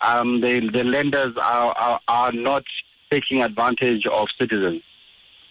um, 0.00 0.40
the, 0.40 0.60
the 0.68 0.84
lenders 0.84 1.36
are, 1.36 1.72
are, 1.72 2.00
are 2.08 2.32
not 2.32 2.64
taking 3.10 3.42
advantage 3.42 4.06
of 4.06 4.28
citizens. 4.38 4.82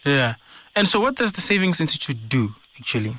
Yeah. 0.04 0.34
And 0.74 0.88
so 0.88 1.00
what 1.00 1.16
does 1.16 1.32
the 1.32 1.40
Savings 1.40 1.80
Institute 1.80 2.28
do, 2.28 2.54
actually? 2.78 3.18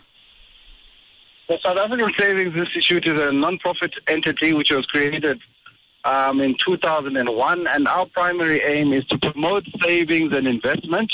The 1.48 1.60
South 1.60 1.78
African 1.78 2.14
Savings 2.18 2.56
Institute 2.56 3.06
is 3.06 3.20
a 3.20 3.32
non-profit 3.32 3.94
entity 4.08 4.54
which 4.54 4.72
was 4.72 4.86
created 4.86 5.40
um, 6.04 6.42
in 6.42 6.56
2001, 6.56 7.68
and 7.68 7.88
our 7.88 8.06
primary 8.08 8.62
aim 8.62 8.94
is 8.94 9.06
to 9.08 9.18
promote 9.18 9.66
savings 9.82 10.34
and 10.34 10.48
investment. 10.48 11.12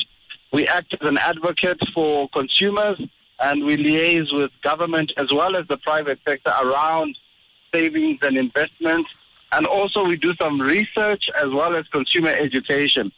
We 0.53 0.67
act 0.67 0.93
as 0.93 1.07
an 1.07 1.17
advocate 1.17 1.81
for 1.93 2.29
consumers, 2.29 3.01
and 3.39 3.63
we 3.63 3.77
liaise 3.77 4.31
with 4.33 4.51
government 4.61 5.11
as 5.17 5.31
well 5.31 5.55
as 5.55 5.67
the 5.67 5.77
private 5.77 6.19
sector 6.25 6.53
around 6.61 7.17
savings 7.73 8.19
and 8.23 8.37
investments. 8.37 9.09
And 9.51 9.65
also 9.65 10.05
we 10.05 10.17
do 10.17 10.33
some 10.35 10.59
research 10.59 11.29
as 11.39 11.49
well 11.49 11.75
as 11.75 11.87
consumer 11.87 12.29
education. 12.29 13.11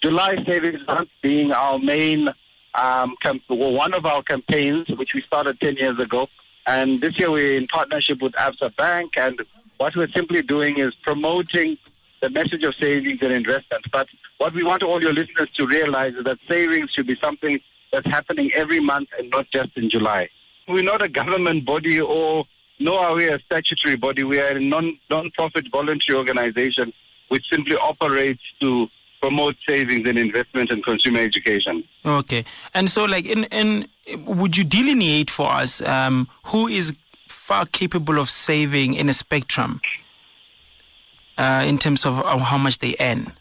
July 0.00 0.42
Savings 0.44 0.86
Month 0.86 1.10
being 1.22 1.52
our 1.52 1.78
main, 1.78 2.28
um, 2.74 3.16
well, 3.48 3.72
one 3.72 3.94
of 3.94 4.04
our 4.04 4.22
campaigns, 4.22 4.88
which 4.88 5.14
we 5.14 5.22
started 5.22 5.60
10 5.60 5.76
years 5.76 5.98
ago. 5.98 6.28
And 6.66 7.00
this 7.00 7.18
year 7.18 7.30
we're 7.30 7.56
in 7.56 7.66
partnership 7.66 8.20
with 8.20 8.32
Absa 8.34 8.74
Bank 8.76 9.16
and 9.16 9.40
what 9.78 9.96
we're 9.96 10.08
simply 10.08 10.42
doing 10.42 10.78
is 10.78 10.94
promoting 10.94 11.76
the 12.20 12.30
message 12.30 12.62
of 12.62 12.74
savings 12.76 13.20
and 13.20 13.32
investments. 13.32 13.88
But 13.90 14.08
what 14.38 14.52
we 14.52 14.62
want 14.62 14.84
all 14.84 15.02
your 15.02 15.12
listeners 15.12 15.50
to 15.54 15.66
realize 15.66 16.14
is 16.14 16.22
that 16.22 16.38
savings 16.46 16.90
should 16.90 17.08
be 17.08 17.16
something 17.16 17.60
that's 17.92 18.06
happening 18.06 18.50
every 18.54 18.80
month 18.80 19.10
and 19.18 19.30
not 19.30 19.48
just 19.50 19.76
in 19.76 19.88
July. 19.90 20.28
We're 20.66 20.82
not 20.82 21.02
a 21.02 21.08
government 21.08 21.64
body 21.64 22.00
or 22.00 22.46
nor 22.78 22.98
are 22.98 23.14
we 23.14 23.28
a 23.28 23.38
statutory 23.38 23.96
body. 23.96 24.24
We 24.24 24.40
are 24.40 24.56
a 24.56 24.60
non 24.60 24.98
non-profit 25.10 25.70
voluntary 25.70 26.18
organization 26.18 26.92
which 27.28 27.48
simply 27.48 27.76
operates 27.76 28.42
to 28.60 28.88
promote 29.20 29.56
savings 29.66 30.08
and 30.08 30.18
investment 30.18 30.70
and 30.70 30.82
consumer 30.82 31.20
education. 31.20 31.84
Okay, 32.04 32.44
and 32.74 32.90
so 32.90 33.04
like 33.04 33.26
in 33.26 33.44
in 33.44 33.88
would 34.24 34.56
you 34.56 34.64
delineate 34.64 35.30
for 35.30 35.48
us 35.48 35.80
um, 35.82 36.28
who 36.46 36.66
is 36.66 36.96
far 37.28 37.66
capable 37.66 38.18
of 38.18 38.28
saving 38.28 38.94
in 38.94 39.08
a 39.08 39.14
spectrum 39.14 39.80
uh, 41.38 41.64
in 41.66 41.78
terms 41.78 42.04
of 42.06 42.14
how 42.40 42.58
much 42.58 42.78
they 42.78 42.96
earn? 42.98 43.32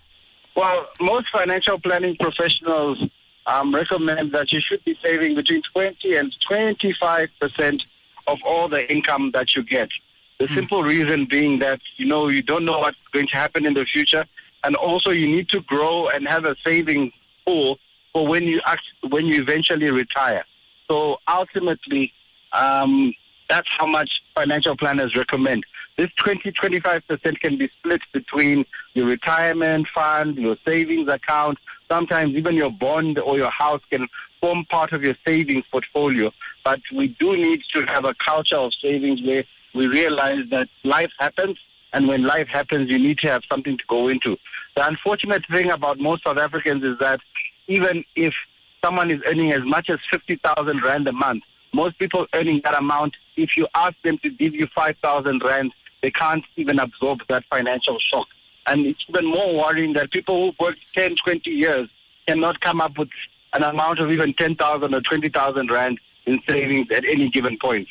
Well, 0.56 0.88
most 1.00 1.30
financial 1.30 1.80
planning 1.80 2.18
professionals 2.18 3.02
um, 3.46 3.74
recommend 3.74 4.32
that 4.32 4.52
you 4.52 4.62
should 4.62 4.84
be 4.84 4.96
saving 5.02 5.36
between 5.36 5.62
20 5.62 6.16
and 6.16 6.34
25 6.42 7.30
percent 7.40 7.84
of 8.28 8.40
all 8.44 8.68
the 8.68 8.92
income 8.92 9.32
that 9.32 9.56
you 9.56 9.64
get. 9.64 9.90
The 10.38 10.48
mm. 10.48 10.56
simple 10.56 10.84
reason 10.84 11.26
being 11.26 11.60
that 11.60 11.82
you 11.98 12.06
know 12.06 12.28
you 12.28 12.42
don't 12.42 12.66
know 12.66 12.80
what's 12.80 12.98
going 13.12 13.28
to 13.28 13.36
happen 13.36 13.66
in 13.66 13.74
the 13.74 13.86
future, 13.86 14.26
and 14.64 14.76
also 14.76 15.10
you 15.10 15.28
need 15.28 15.50
to 15.50 15.62
grow 15.62 16.10
and 16.10 16.28
have 16.28 16.46
a 16.46 16.56
saving 16.64 17.12
pool 17.46 17.80
for 18.14 18.28
when 18.28 18.44
you 18.44 18.62
act, 18.66 18.84
when 19.10 19.26
you 19.26 19.42
eventually 19.42 19.90
retire. 19.90 20.46
So 20.88 21.20
ultimately, 21.28 22.14
um, 22.54 23.14
that's 23.48 23.70
how 23.78 23.86
much 23.86 24.22
financial 24.36 24.76
planners 24.76 25.16
recommend. 25.16 25.64
This 25.98 26.12
20 26.16 26.52
25% 26.52 27.40
can 27.40 27.58
be 27.58 27.68
split 27.68 28.02
between 28.12 28.66
your 28.94 29.06
retirement 29.08 29.88
fund, 29.94 30.38
your 30.38 30.58
savings 30.66 31.08
account, 31.08 31.60
sometimes 31.92 32.34
even 32.36 32.56
your 32.56 32.72
bond 32.72 33.20
or 33.20 33.36
your 33.36 33.50
house 33.50 33.82
can 33.90 34.08
form 34.40 34.64
part 34.64 34.94
of 34.94 35.04
your 35.04 35.16
savings 35.26 35.66
portfolio. 35.70 36.32
But 36.64 36.80
we 36.90 37.10
do 37.10 37.36
need 37.36 37.64
to 37.74 37.86
have 37.88 38.06
a 38.06 38.14
culture 38.14 38.56
of 38.56 38.74
savings 38.74 39.22
where 39.22 39.44
we 39.74 39.88
realize 39.88 40.48
that 40.52 40.70
life 40.86 41.12
happens, 41.20 41.58
and 41.92 42.08
when 42.08 42.24
life 42.24 42.48
happens, 42.48 42.90
you 42.90 42.98
need 42.98 43.18
to 43.20 43.28
have 43.28 43.44
something 43.44 43.78
to 43.78 43.84
go 43.88 44.08
into. 44.08 44.38
The 44.76 44.88
unfortunate 44.88 45.46
thing 45.48 45.70
about 45.70 46.00
most 46.00 46.24
South 46.24 46.38
Africans 46.38 46.82
is 46.86 46.98
that 47.00 47.20
even 47.68 48.06
if 48.16 48.34
someone 48.82 49.12
is 49.12 49.22
earning 49.26 49.52
as 49.52 49.64
much 49.64 49.90
as 49.90 50.00
50,000 50.10 50.82
Rand 50.82 51.10
a 51.10 51.12
month, 51.12 51.44
most 51.74 52.00
people 52.00 52.26
earning 52.34 52.62
that 52.64 52.78
amount, 52.78 53.18
if 53.36 53.58
you 53.58 53.68
ask 53.76 54.02
them 54.02 54.18
to 54.20 54.30
give 54.30 54.56
you 54.56 54.68
5,000 54.68 55.44
Rand, 55.44 55.74
they 56.02 56.12
can't 56.12 56.46
even 56.56 56.80
absorb 56.80 57.28
that 57.28 57.44
financial 57.46 58.00
shock. 58.00 58.30
And 58.68 58.86
it's 58.86 59.04
even 59.10 59.26
more 59.26 59.56
worrying 59.58 59.94
that 59.94 60.12
people 60.12 60.52
who 60.52 60.64
worked 60.64 60.82
10, 60.94 61.16
20 61.16 61.50
years 61.50 61.90
cannot 62.28 62.60
come 62.60 62.82
up 62.82 62.98
with 62.98 63.10
an 63.54 63.64
amount 63.64 64.00
of 64.00 64.12
even 64.12 64.34
10,000 64.34 64.94
or 64.94 65.02
20,000 65.02 65.72
Rand 65.72 66.00
in 66.26 66.42
savings 66.48 66.92
at 66.92 67.04
any 67.06 67.30
given 67.30 67.58
point. 67.58 67.88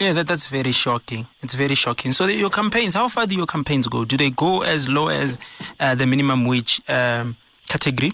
Yeah, 0.00 0.12
that, 0.12 0.26
that's 0.26 0.48
very 0.48 0.72
shocking. 0.72 1.26
It's 1.42 1.54
very 1.54 1.74
shocking. 1.74 2.12
So, 2.12 2.26
your 2.26 2.50
campaigns, 2.50 2.94
how 2.94 3.08
far 3.08 3.26
do 3.26 3.34
your 3.34 3.46
campaigns 3.46 3.86
go? 3.86 4.04
Do 4.04 4.16
they 4.16 4.30
go 4.30 4.62
as 4.62 4.88
low 4.88 5.08
as 5.08 5.38
uh, 5.80 5.94
the 5.94 6.06
minimum 6.06 6.44
wage 6.44 6.82
um, 6.88 7.36
category? 7.66 8.12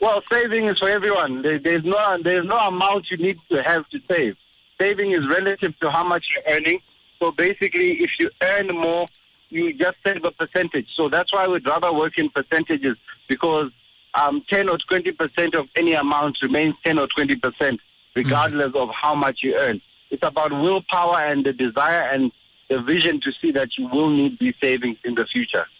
Well, 0.00 0.22
saving 0.30 0.66
is 0.66 0.78
for 0.78 0.88
everyone. 0.88 1.42
There, 1.42 1.58
there's 1.58 1.84
no 1.84 2.18
there's 2.22 2.46
no 2.46 2.56
amount 2.58 3.10
you 3.10 3.16
need 3.16 3.40
to 3.50 3.62
have 3.62 3.88
to 3.90 4.00
save. 4.06 4.36
Saving 4.78 5.10
is 5.10 5.26
relative 5.26 5.78
to 5.80 5.90
how 5.90 6.04
much 6.04 6.28
you're 6.30 6.54
earning. 6.54 6.80
So 7.18 7.32
basically, 7.32 8.00
if 8.00 8.12
you 8.20 8.30
earn 8.40 8.68
more, 8.68 9.08
you 9.50 9.72
just 9.72 9.96
save 10.04 10.24
a 10.24 10.30
percentage. 10.30 10.88
So 10.94 11.08
that's 11.08 11.32
why 11.32 11.46
we'd 11.48 11.66
rather 11.66 11.92
work 11.92 12.18
in 12.18 12.28
percentages 12.28 12.96
because 13.26 13.70
um, 14.14 14.42
10 14.48 14.68
or 14.68 14.78
20 14.78 15.12
percent 15.12 15.54
of 15.54 15.68
any 15.76 15.92
amount 15.92 16.42
remains 16.42 16.74
10 16.84 16.98
or 16.98 17.06
20 17.06 17.36
percent, 17.36 17.80
regardless 18.14 18.68
mm-hmm. 18.68 18.90
of 18.90 18.90
how 18.90 19.14
much 19.14 19.42
you 19.42 19.56
earn. 19.56 19.80
It's 20.10 20.22
about 20.22 20.52
willpower 20.52 21.18
and 21.18 21.44
the 21.44 21.52
desire 21.52 22.08
and 22.10 22.32
the 22.68 22.80
vision 22.80 23.20
to 23.20 23.32
see 23.32 23.50
that 23.52 23.76
you 23.76 23.88
will 23.88 24.10
need 24.10 24.38
these 24.38 24.54
savings 24.60 24.98
in 25.04 25.14
the 25.14 25.26
future. 25.26 25.66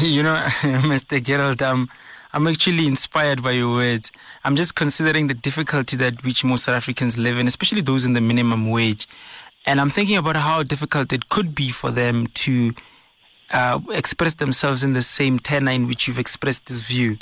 You 0.00 0.22
know, 0.22 0.34
Mr. 0.62 1.22
Gerald, 1.22 1.60
um, 1.60 1.90
I'm 2.32 2.46
actually 2.46 2.86
inspired 2.86 3.42
by 3.42 3.50
your 3.50 3.74
words. 3.74 4.10
I'm 4.42 4.56
just 4.56 4.74
considering 4.74 5.26
the 5.26 5.34
difficulty 5.34 5.96
that 5.96 6.24
which 6.24 6.44
most 6.44 6.64
South 6.64 6.76
Africans 6.76 7.18
live 7.18 7.36
in, 7.36 7.46
especially 7.46 7.82
those 7.82 8.06
in 8.06 8.14
the 8.14 8.22
minimum 8.22 8.70
wage. 8.70 9.06
And 9.66 9.80
I'm 9.80 9.90
thinking 9.90 10.16
about 10.16 10.36
how 10.36 10.62
difficult 10.62 11.12
it 11.12 11.28
could 11.28 11.54
be 11.54 11.70
for 11.70 11.90
them 11.90 12.26
to 12.26 12.74
uh, 13.50 13.80
express 13.90 14.34
themselves 14.34 14.82
in 14.82 14.92
the 14.92 15.02
same 15.02 15.38
tenor 15.38 15.70
in 15.70 15.86
which 15.86 16.08
you've 16.08 16.18
expressed 16.18 16.66
this 16.66 16.82
view. 16.82 17.18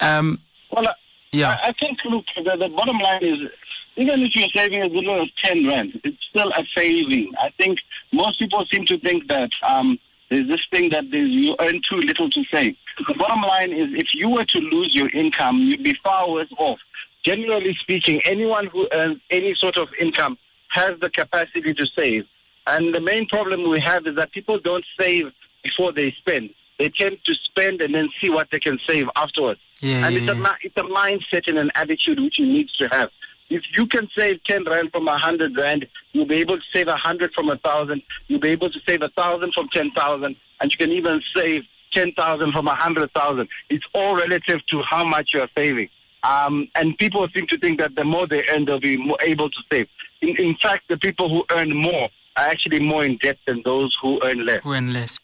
Um, 0.00 0.38
well, 0.70 0.86
yeah. 1.32 1.58
I, 1.62 1.68
I 1.68 1.72
think, 1.72 2.04
look, 2.04 2.24
the, 2.36 2.56
the, 2.56 2.68
bottom 2.68 2.98
line 2.98 3.22
is 3.22 3.50
even 3.96 4.20
if 4.20 4.34
you're 4.34 4.48
saving 4.48 4.82
a 4.82 4.86
little 4.86 5.20
of 5.22 5.28
10 5.36 5.66
rand, 5.66 6.00
it's 6.04 6.24
still 6.24 6.50
a 6.52 6.64
saving. 6.74 7.32
I 7.38 7.50
think 7.50 7.80
most 8.12 8.38
people 8.38 8.64
seem 8.66 8.86
to 8.86 8.98
think 8.98 9.28
that 9.28 9.50
um, 9.62 9.98
there's 10.30 10.46
this 10.46 10.64
thing 10.70 10.88
that 10.90 11.04
you 11.12 11.56
earn 11.58 11.80
too 11.88 11.96
little 11.96 12.30
to 12.30 12.44
save. 12.44 12.76
The 13.06 13.14
bottom 13.14 13.42
line 13.42 13.72
is 13.72 13.92
if 13.92 14.14
you 14.14 14.30
were 14.30 14.44
to 14.44 14.58
lose 14.58 14.94
your 14.94 15.08
income, 15.10 15.58
you'd 15.58 15.82
be 15.82 15.94
far 15.94 16.30
worse 16.30 16.52
off. 16.56 16.80
Generally 17.22 17.74
speaking, 17.74 18.20
anyone 18.24 18.66
who 18.66 18.88
earns 18.92 19.20
any 19.30 19.54
sort 19.54 19.76
of 19.76 19.88
income 20.00 20.38
has 20.70 20.98
the 21.00 21.10
capacity 21.10 21.74
to 21.74 21.86
save. 21.86 22.28
And 22.66 22.94
the 22.94 23.00
main 23.00 23.26
problem 23.26 23.68
we 23.68 23.80
have 23.80 24.06
is 24.06 24.16
that 24.16 24.32
people 24.32 24.58
don't 24.58 24.84
save 24.98 25.32
before 25.62 25.92
they 25.92 26.12
spend. 26.12 26.50
They 26.78 26.88
tend 26.88 27.22
to 27.24 27.34
spend 27.34 27.82
and 27.82 27.94
then 27.94 28.08
see 28.20 28.30
what 28.30 28.50
they 28.50 28.60
can 28.60 28.78
save 28.86 29.08
afterwards. 29.16 29.60
Yeah, 29.80 30.06
and 30.06 30.14
yeah, 30.14 30.32
it's, 30.32 30.40
yeah. 30.40 30.46
A, 30.46 30.56
it's 30.62 30.76
a 30.76 30.82
mindset 30.82 31.48
and 31.48 31.58
an 31.58 31.70
attitude 31.74 32.20
which 32.20 32.38
you 32.38 32.46
need 32.46 32.68
to 32.78 32.88
have. 32.88 33.10
If 33.50 33.76
you 33.76 33.86
can 33.86 34.08
save 34.10 34.44
10 34.44 34.64
Rand 34.64 34.92
from 34.92 35.08
a 35.08 35.12
100 35.12 35.56
Rand, 35.56 35.88
you'll 36.12 36.26
be 36.26 36.36
able 36.36 36.56
to 36.56 36.62
save 36.72 36.86
a 36.86 36.92
100 36.92 37.32
from 37.34 37.46
a 37.46 37.58
1,000. 37.58 38.00
You'll 38.28 38.40
be 38.40 38.50
able 38.50 38.70
to 38.70 38.80
save 38.86 39.02
a 39.02 39.10
1,000 39.14 39.52
from 39.52 39.68
10,000. 39.68 40.36
And 40.60 40.72
you 40.72 40.78
can 40.78 40.92
even 40.92 41.20
save 41.34 41.66
10,000 41.92 42.52
from 42.52 42.66
a 42.68 42.70
100,000. 42.70 43.48
It's 43.68 43.84
all 43.92 44.14
relative 44.14 44.64
to 44.66 44.82
how 44.82 45.04
much 45.04 45.34
you're 45.34 45.48
saving. 45.56 45.88
Um, 46.22 46.68
and 46.76 46.96
people 46.96 47.26
seem 47.28 47.46
to 47.48 47.58
think 47.58 47.78
that 47.78 47.96
the 47.96 48.04
more 48.04 48.26
they 48.26 48.46
earn, 48.48 48.66
they'll 48.66 48.78
be 48.78 48.96
more 48.96 49.18
able 49.22 49.50
to 49.50 49.58
save. 49.70 49.88
In, 50.20 50.36
in 50.36 50.54
fact, 50.54 50.88
the 50.88 50.96
people 50.96 51.28
who 51.28 51.44
earn 51.50 51.74
more 51.74 52.08
are 52.36 52.46
actually 52.46 52.80
more 52.80 53.04
in 53.04 53.16
debt 53.16 53.38
than 53.46 53.62
those 53.62 53.96
who 54.00 54.20
earn 54.22 54.44
less. 54.44 54.62
Who 54.62 54.74
earn 54.74 54.92
less. 54.92 55.18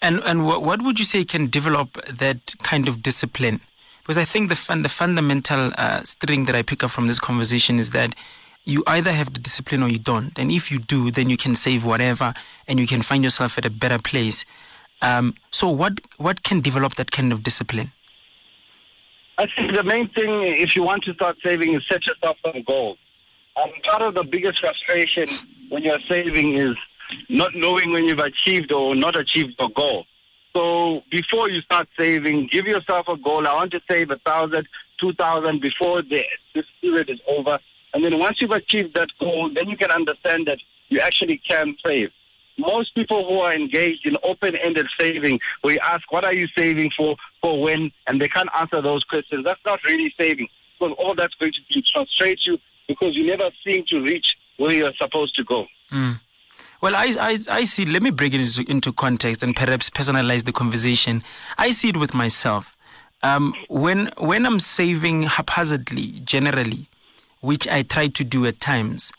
And, 0.00 0.20
and 0.24 0.46
what, 0.46 0.62
what 0.62 0.82
would 0.82 0.98
you 0.98 1.04
say 1.04 1.24
can 1.24 1.48
develop 1.48 1.92
that 2.06 2.54
kind 2.62 2.88
of 2.88 3.02
discipline? 3.02 3.60
Because 4.00 4.18
I 4.18 4.24
think 4.24 4.48
the 4.48 4.56
fun, 4.56 4.82
the 4.82 4.88
fundamental 4.88 5.72
uh, 5.78 6.02
string 6.02 6.46
that 6.46 6.56
I 6.56 6.62
pick 6.62 6.82
up 6.82 6.90
from 6.90 7.06
this 7.06 7.20
conversation 7.20 7.78
is 7.78 7.90
that 7.90 8.14
you 8.64 8.82
either 8.86 9.12
have 9.12 9.32
the 9.32 9.40
discipline 9.40 9.82
or 9.82 9.88
you 9.88 9.98
don't. 9.98 10.36
And 10.38 10.50
if 10.50 10.70
you 10.70 10.80
do, 10.80 11.10
then 11.10 11.30
you 11.30 11.36
can 11.36 11.54
save 11.54 11.84
whatever 11.84 12.34
and 12.66 12.80
you 12.80 12.86
can 12.86 13.02
find 13.02 13.22
yourself 13.22 13.58
at 13.58 13.66
a 13.66 13.70
better 13.70 13.98
place. 13.98 14.44
Um, 15.00 15.34
so, 15.50 15.68
what 15.68 16.00
what 16.16 16.42
can 16.44 16.60
develop 16.60 16.94
that 16.94 17.10
kind 17.10 17.32
of 17.32 17.42
discipline? 17.42 17.92
I 19.38 19.46
think 19.46 19.72
the 19.72 19.82
main 19.82 20.08
thing, 20.08 20.30
if 20.42 20.76
you 20.76 20.84
want 20.84 21.02
to 21.04 21.14
start 21.14 21.38
saving, 21.42 21.74
is 21.74 21.82
set 21.88 22.06
yourself 22.06 22.36
some 22.44 22.62
goals. 22.62 22.98
Um, 23.60 23.70
part 23.82 24.02
of 24.02 24.14
the 24.14 24.24
biggest 24.24 24.60
frustration 24.60 25.28
when 25.68 25.82
you're 25.82 26.00
saving 26.08 26.54
is 26.54 26.76
not 27.28 27.54
knowing 27.54 27.92
when 27.92 28.04
you've 28.04 28.18
achieved 28.18 28.72
or 28.72 28.94
not 28.94 29.14
achieved 29.14 29.54
a 29.58 29.68
goal. 29.68 30.06
So 30.54 31.02
before 31.10 31.50
you 31.50 31.60
start 31.60 31.88
saving, 31.96 32.46
give 32.46 32.66
yourself 32.66 33.08
a 33.08 33.16
goal. 33.16 33.46
I 33.46 33.54
want 33.54 33.72
to 33.72 33.82
save 33.88 34.10
a 34.10 34.16
thousand, 34.16 34.68
two 34.98 35.12
thousand 35.12 35.60
before 35.60 36.02
the, 36.02 36.24
this 36.54 36.66
period 36.80 37.10
is 37.10 37.20
over. 37.26 37.58
And 37.92 38.02
then 38.02 38.18
once 38.18 38.40
you've 38.40 38.52
achieved 38.52 38.94
that 38.94 39.10
goal, 39.18 39.50
then 39.50 39.68
you 39.68 39.76
can 39.76 39.90
understand 39.90 40.46
that 40.46 40.58
you 40.88 41.00
actually 41.00 41.36
can 41.36 41.76
save. 41.84 42.10
Most 42.58 42.94
people 42.94 43.26
who 43.26 43.40
are 43.40 43.52
engaged 43.52 44.06
in 44.06 44.16
open-ended 44.22 44.86
saving, 44.98 45.40
we 45.64 45.80
ask, 45.80 46.10
what 46.12 46.24
are 46.24 46.34
you 46.34 46.46
saving 46.48 46.90
for, 46.90 47.16
for 47.40 47.60
when? 47.60 47.92
And 48.06 48.20
they 48.20 48.28
can't 48.28 48.48
answer 48.58 48.80
those 48.80 49.04
questions. 49.04 49.44
That's 49.44 49.64
not 49.64 49.82
really 49.84 50.10
saving 50.18 50.48
because 50.78 50.94
all 50.98 51.14
that's 51.14 51.34
going 51.34 51.52
to 51.52 51.60
do 51.68 51.82
frustrate 51.92 52.46
you 52.46 52.58
because 52.92 53.14
you 53.16 53.24
never 53.24 53.50
seem 53.64 53.84
to 53.86 54.02
reach 54.02 54.36
where 54.58 54.72
you're 54.72 54.92
supposed 54.94 55.34
to 55.36 55.44
go. 55.44 55.66
Mm. 55.90 56.20
Well, 56.82 56.94
I, 56.94 57.14
I, 57.18 57.38
I 57.50 57.64
see, 57.64 57.84
let 57.84 58.02
me 58.02 58.10
bring 58.10 58.32
it 58.34 58.58
into 58.68 58.92
context 58.92 59.42
and 59.42 59.54
perhaps 59.54 59.88
personalize 59.88 60.44
the 60.44 60.52
conversation. 60.52 61.22
I 61.56 61.70
see 61.70 61.88
it 61.90 61.96
with 61.96 62.12
myself. 62.12 62.76
Um, 63.22 63.54
when, 63.68 64.10
when 64.18 64.44
I'm 64.44 64.58
saving 64.58 65.22
haphazardly, 65.22 66.20
generally, 66.24 66.86
which 67.40 67.68
I 67.68 67.82
try 67.82 68.08
to 68.08 68.24
do 68.24 68.46
at 68.46 68.60
times, 68.60 69.12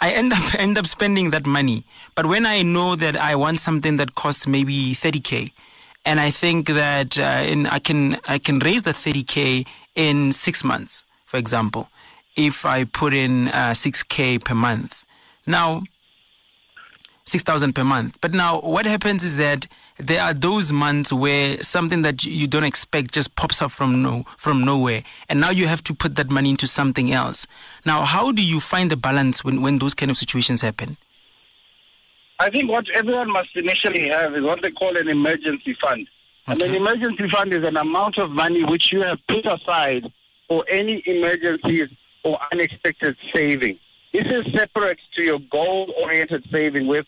I 0.00 0.12
end 0.12 0.32
up 0.32 0.54
end 0.58 0.78
up 0.78 0.86
spending 0.86 1.30
that 1.30 1.46
money. 1.46 1.84
But 2.14 2.26
when 2.26 2.46
I 2.46 2.62
know 2.62 2.96
that 2.96 3.16
I 3.16 3.36
want 3.36 3.60
something 3.60 3.96
that 3.96 4.14
costs 4.14 4.46
maybe 4.46 4.94
30k, 4.94 5.52
and 6.06 6.18
I 6.18 6.30
think 6.30 6.68
that 6.68 7.18
uh, 7.18 7.44
in, 7.46 7.66
I 7.66 7.78
can 7.78 8.16
I 8.26 8.38
can 8.38 8.60
raise 8.60 8.82
the 8.82 8.92
30k 8.92 9.66
in 9.94 10.32
six 10.32 10.64
months, 10.64 11.04
for 11.26 11.36
example, 11.36 11.90
if 12.36 12.64
I 12.64 12.84
put 12.84 13.12
in 13.14 13.48
uh, 13.48 13.72
6k 13.72 14.44
per 14.44 14.54
month. 14.54 15.04
Now, 15.46 15.82
6,000 17.24 17.74
per 17.74 17.84
month. 17.84 18.18
But 18.20 18.34
now, 18.34 18.60
what 18.60 18.86
happens 18.86 19.22
is 19.22 19.36
that 19.36 19.66
there 20.00 20.22
are 20.22 20.34
those 20.34 20.72
months 20.72 21.12
where 21.12 21.62
something 21.62 22.02
that 22.02 22.24
you 22.24 22.46
don't 22.46 22.64
expect 22.64 23.12
just 23.12 23.34
pops 23.36 23.60
up 23.60 23.70
from 23.70 24.02
no 24.02 24.24
from 24.38 24.64
nowhere 24.64 25.02
and 25.28 25.40
now 25.40 25.50
you 25.50 25.66
have 25.66 25.82
to 25.84 25.94
put 25.94 26.16
that 26.16 26.30
money 26.30 26.50
into 26.50 26.66
something 26.66 27.12
else 27.12 27.46
now 27.84 28.02
how 28.04 28.32
do 28.32 28.42
you 28.42 28.60
find 28.60 28.90
the 28.90 28.96
balance 28.96 29.44
when, 29.44 29.60
when 29.60 29.78
those 29.78 29.94
kind 29.94 30.10
of 30.10 30.16
situations 30.16 30.62
happen 30.62 30.96
i 32.38 32.48
think 32.48 32.70
what 32.70 32.88
everyone 32.94 33.30
must 33.30 33.54
initially 33.56 34.08
have 34.08 34.34
is 34.34 34.42
what 34.42 34.62
they 34.62 34.70
call 34.70 34.96
an 34.96 35.08
emergency 35.08 35.74
fund 35.74 36.08
okay. 36.48 36.52
and 36.52 36.62
an 36.62 36.74
emergency 36.74 37.28
fund 37.28 37.52
is 37.52 37.64
an 37.64 37.76
amount 37.76 38.16
of 38.16 38.30
money 38.30 38.64
which 38.64 38.92
you 38.92 39.02
have 39.02 39.18
put 39.26 39.44
aside 39.44 40.10
for 40.48 40.64
any 40.68 41.02
emergencies 41.04 41.90
or 42.22 42.38
unexpected 42.52 43.16
saving 43.32 43.78
this 44.12 44.26
is 44.26 44.52
separate 44.52 44.98
to 45.14 45.22
your 45.22 45.38
goal 45.38 45.92
oriented 46.00 46.44
saving 46.50 46.86
where 46.86 47.04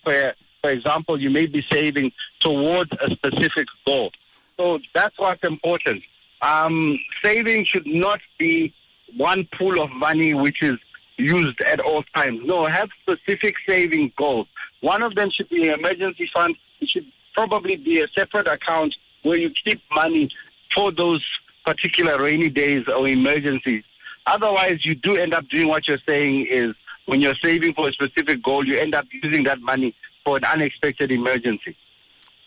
for 0.62 0.70
example, 0.70 1.20
you 1.20 1.28
may 1.28 1.46
be 1.46 1.62
saving 1.62 2.12
towards 2.40 2.92
a 3.00 3.10
specific 3.10 3.66
goal. 3.84 4.12
So 4.56 4.78
that's 4.94 5.18
what's 5.18 5.42
important. 5.42 6.04
Um, 6.40 6.98
saving 7.20 7.64
should 7.64 7.86
not 7.86 8.20
be 8.38 8.72
one 9.16 9.44
pool 9.46 9.80
of 9.80 9.90
money 9.90 10.34
which 10.34 10.62
is 10.62 10.78
used 11.16 11.60
at 11.62 11.80
all 11.80 12.04
times. 12.14 12.46
No, 12.46 12.66
have 12.66 12.90
specific 13.00 13.56
saving 13.66 14.12
goals. 14.16 14.46
One 14.80 15.02
of 15.02 15.14
them 15.16 15.30
should 15.30 15.48
be 15.48 15.68
an 15.68 15.80
emergency 15.80 16.26
fund. 16.26 16.56
It 16.80 16.88
should 16.88 17.06
probably 17.34 17.76
be 17.76 18.00
a 18.00 18.08
separate 18.08 18.46
account 18.46 18.94
where 19.22 19.36
you 19.36 19.50
keep 19.50 19.82
money 19.94 20.30
for 20.72 20.92
those 20.92 21.24
particular 21.64 22.20
rainy 22.22 22.48
days 22.48 22.86
or 22.88 23.06
emergencies. 23.06 23.84
Otherwise, 24.27 24.85
you 24.85 24.95
do 24.95 25.16
end 25.16 25.35
up 25.35 25.49
doing 25.49 25.68
what 25.68 25.87
you're 25.89 25.99
saying 26.07 26.47
is 26.49 26.75
when 27.07 27.20
you're 27.20 27.35
saving 27.37 27.75
for 27.75 27.89
a 27.89 27.93
specific 27.93 28.43
goal, 28.43 28.66
you 28.66 28.79
end 28.79 28.95
up 28.95 29.07
using 29.11 29.43
that 29.45 29.61
money 29.61 29.95
for 30.25 30.37
an 30.37 30.45
unexpected 30.45 31.11
emergency. 31.11 31.75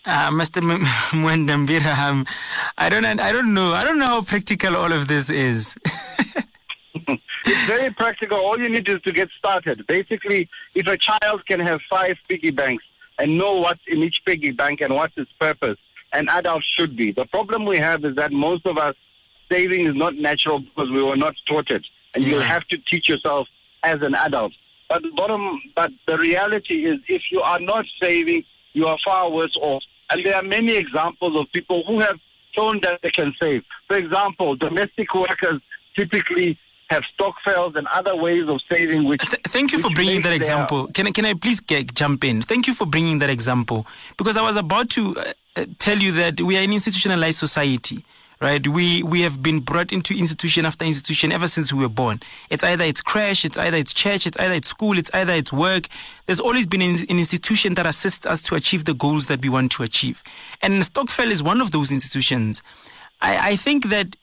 Uh, 0.06 0.30
Mr. 0.30 0.58
M- 0.58 0.86
Mwandiambira, 1.22 1.98
um, 1.98 2.26
I 2.78 2.90
don't, 2.90 3.06
I 3.06 3.32
don't 3.32 3.54
know, 3.54 3.74
I 3.74 3.84
don't 3.84 3.98
know 4.00 4.06
how 4.06 4.22
practical 4.22 4.76
all 4.76 4.92
of 4.92 5.08
this 5.08 5.30
is. 5.30 5.76
it's 6.94 7.66
very 7.66 7.92
practical. 7.92 8.38
All 8.38 8.60
you 8.60 8.70
need 8.70 8.88
is 8.88 9.02
to 9.02 9.12
get 9.12 9.30
started. 9.38 9.86
Basically, 9.88 10.48
if 10.76 10.88
a 10.88 10.98
child 10.98 11.46
can 11.46 11.60
have 11.60 11.82
five 11.90 12.18
piggy 12.30 12.52
banks 12.52 12.86
and 13.18 13.38
know 13.38 13.60
what's 13.60 13.86
in 13.88 13.98
each 14.04 14.24
piggy 14.26 14.52
bank 14.52 14.82
and 14.82 14.96
what's 14.96 15.18
its 15.18 15.32
purpose, 15.34 15.78
an 16.14 16.30
adult 16.30 16.64
should 16.64 16.96
be. 16.96 17.12
The 17.12 17.26
problem 17.26 17.66
we 17.66 17.78
have 17.78 18.06
is 18.06 18.16
that 18.16 18.32
most 18.32 18.66
of 18.66 18.78
us 18.78 18.96
saving 19.50 19.86
is 19.86 19.96
not 19.96 20.16
natural 20.16 20.60
because 20.60 20.90
we 20.90 21.04
were 21.04 21.16
not 21.16 21.36
taught 21.48 21.72
it, 21.72 21.86
and 22.14 22.24
yeah. 22.24 22.36
you 22.36 22.40
have 22.40 22.68
to 22.68 22.78
teach 22.78 23.10
yourself 23.10 23.48
as 23.84 24.02
an 24.02 24.16
adult. 24.16 24.54
But 24.88 25.04
the 25.04 25.12
bottom, 25.12 25.62
but 25.76 25.92
the 26.06 26.18
reality 26.18 26.86
is, 26.86 27.00
if 27.08 27.32
you 27.32 27.42
are 27.42 27.60
not 27.60 27.86
saving, 28.00 28.44
you 28.74 28.88
are 28.88 28.98
far 29.04 29.30
worse 29.30 29.56
off. 29.58 29.84
And 30.10 30.24
there 30.24 30.36
are 30.36 30.44
many 30.44 30.76
examples 30.76 31.36
of 31.36 31.52
people 31.52 31.84
who 31.84 32.00
have 32.00 32.20
shown 32.52 32.80
that 32.82 33.02
they 33.02 33.10
can 33.10 33.34
save. 33.42 33.66
For 33.88 33.98
example, 33.98 34.56
domestic 34.56 35.14
workers 35.16 35.62
typically 35.96 36.58
have 36.90 37.04
stock 37.06 37.36
stokvels 37.42 37.76
and 37.76 37.88
other 37.88 38.16
ways 38.16 38.48
of 38.48 38.62
saving. 38.70 39.06
Which 39.06 39.22
Th- 39.22 39.42
thank 39.46 39.72
you 39.72 39.80
for 39.80 39.90
bringing 39.90 40.22
that 40.22 40.34
example. 40.34 40.88
Can 40.88 41.08
I, 41.08 41.12
can 41.12 41.26
I 41.26 41.34
please 41.34 41.60
get, 41.60 41.96
jump 41.96 42.24
in? 42.24 42.44
Thank 42.44 42.68
you 42.68 42.76
for 42.76 42.86
bringing 42.86 43.20
that 43.20 43.30
example 43.32 43.88
because 44.18 44.38
I 44.38 44.44
was 44.44 44.56
about 44.56 44.90
to 44.92 45.18
uh, 45.18 45.34
uh 45.56 45.66
tell 45.80 45.98
you 45.98 46.12
that 46.14 46.40
we 46.40 46.58
are 46.58 46.62
an 46.62 46.72
institutionalized 46.72 47.40
society 47.40 48.06
right? 48.42 48.66
We 48.68 49.04
we 49.04 49.22
have 49.22 49.42
been 49.42 49.60
brought 49.60 49.92
into 49.92 50.18
institution 50.18 50.66
after 50.66 50.86
institution 50.86 51.32
ever 51.32 51.48
since 51.48 51.72
we 51.72 51.82
were 51.82 51.90
born. 51.90 52.22
It's 52.50 52.64
either 52.64 52.84
it's 52.84 53.02
crash, 53.02 53.46
it's 53.46 53.58
either 53.58 53.78
it's 53.78 53.94
church, 53.94 54.26
it's 54.26 54.38
either 54.40 54.54
it's 54.54 54.68
school, 54.68 54.98
it's 54.98 55.12
either 55.14 55.34
it's 55.34 55.54
work. 55.54 55.88
There's 56.26 56.40
always 56.40 56.68
been 56.68 56.82
an, 56.82 56.96
institution 57.10 57.76
that 57.76 57.86
assists 57.86 58.26
us 58.26 58.42
to 58.44 58.56
achieve 58.56 58.86
the 58.86 58.94
goals 58.94 59.28
that 59.28 59.42
we 59.42 59.50
want 59.50 59.72
to 59.74 59.84
achieve, 59.84 60.24
and 60.62 60.84
Stokvel 60.84 61.32
is 61.32 61.42
one 61.42 61.62
of 61.62 61.72
those 61.72 61.92
institutions. 61.92 62.62
I, 63.22 63.52
I 63.52 63.56
think 63.56 63.90
that 63.90 64.16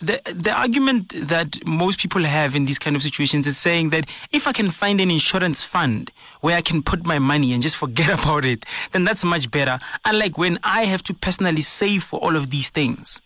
the 0.00 0.20
the 0.26 0.52
argument 0.52 1.12
that 1.28 1.66
most 1.66 1.98
people 1.98 2.22
have 2.22 2.54
in 2.54 2.66
these 2.66 2.78
kind 2.78 2.96
of 2.96 3.02
situations 3.02 3.46
is 3.46 3.56
saying 3.56 3.90
that 3.90 4.06
if 4.30 4.46
I 4.46 4.52
can 4.52 4.70
find 4.70 5.00
an 5.00 5.10
insurance 5.10 5.64
fund 5.64 6.10
where 6.40 6.56
I 6.56 6.60
can 6.60 6.82
put 6.82 7.06
my 7.06 7.18
money 7.18 7.52
and 7.54 7.62
just 7.62 7.76
forget 7.76 8.20
about 8.22 8.44
it, 8.44 8.64
then 8.92 9.04
that's 9.04 9.24
much 9.24 9.50
better. 9.50 9.78
Unlike 10.04 10.38
when 10.38 10.58
I 10.62 10.82
have 10.84 11.02
to 11.04 11.14
personally 11.14 11.62
save 11.62 12.04
for 12.04 12.20
all 12.20 12.36
of 12.36 12.50
these 12.50 12.70
things. 12.70 13.22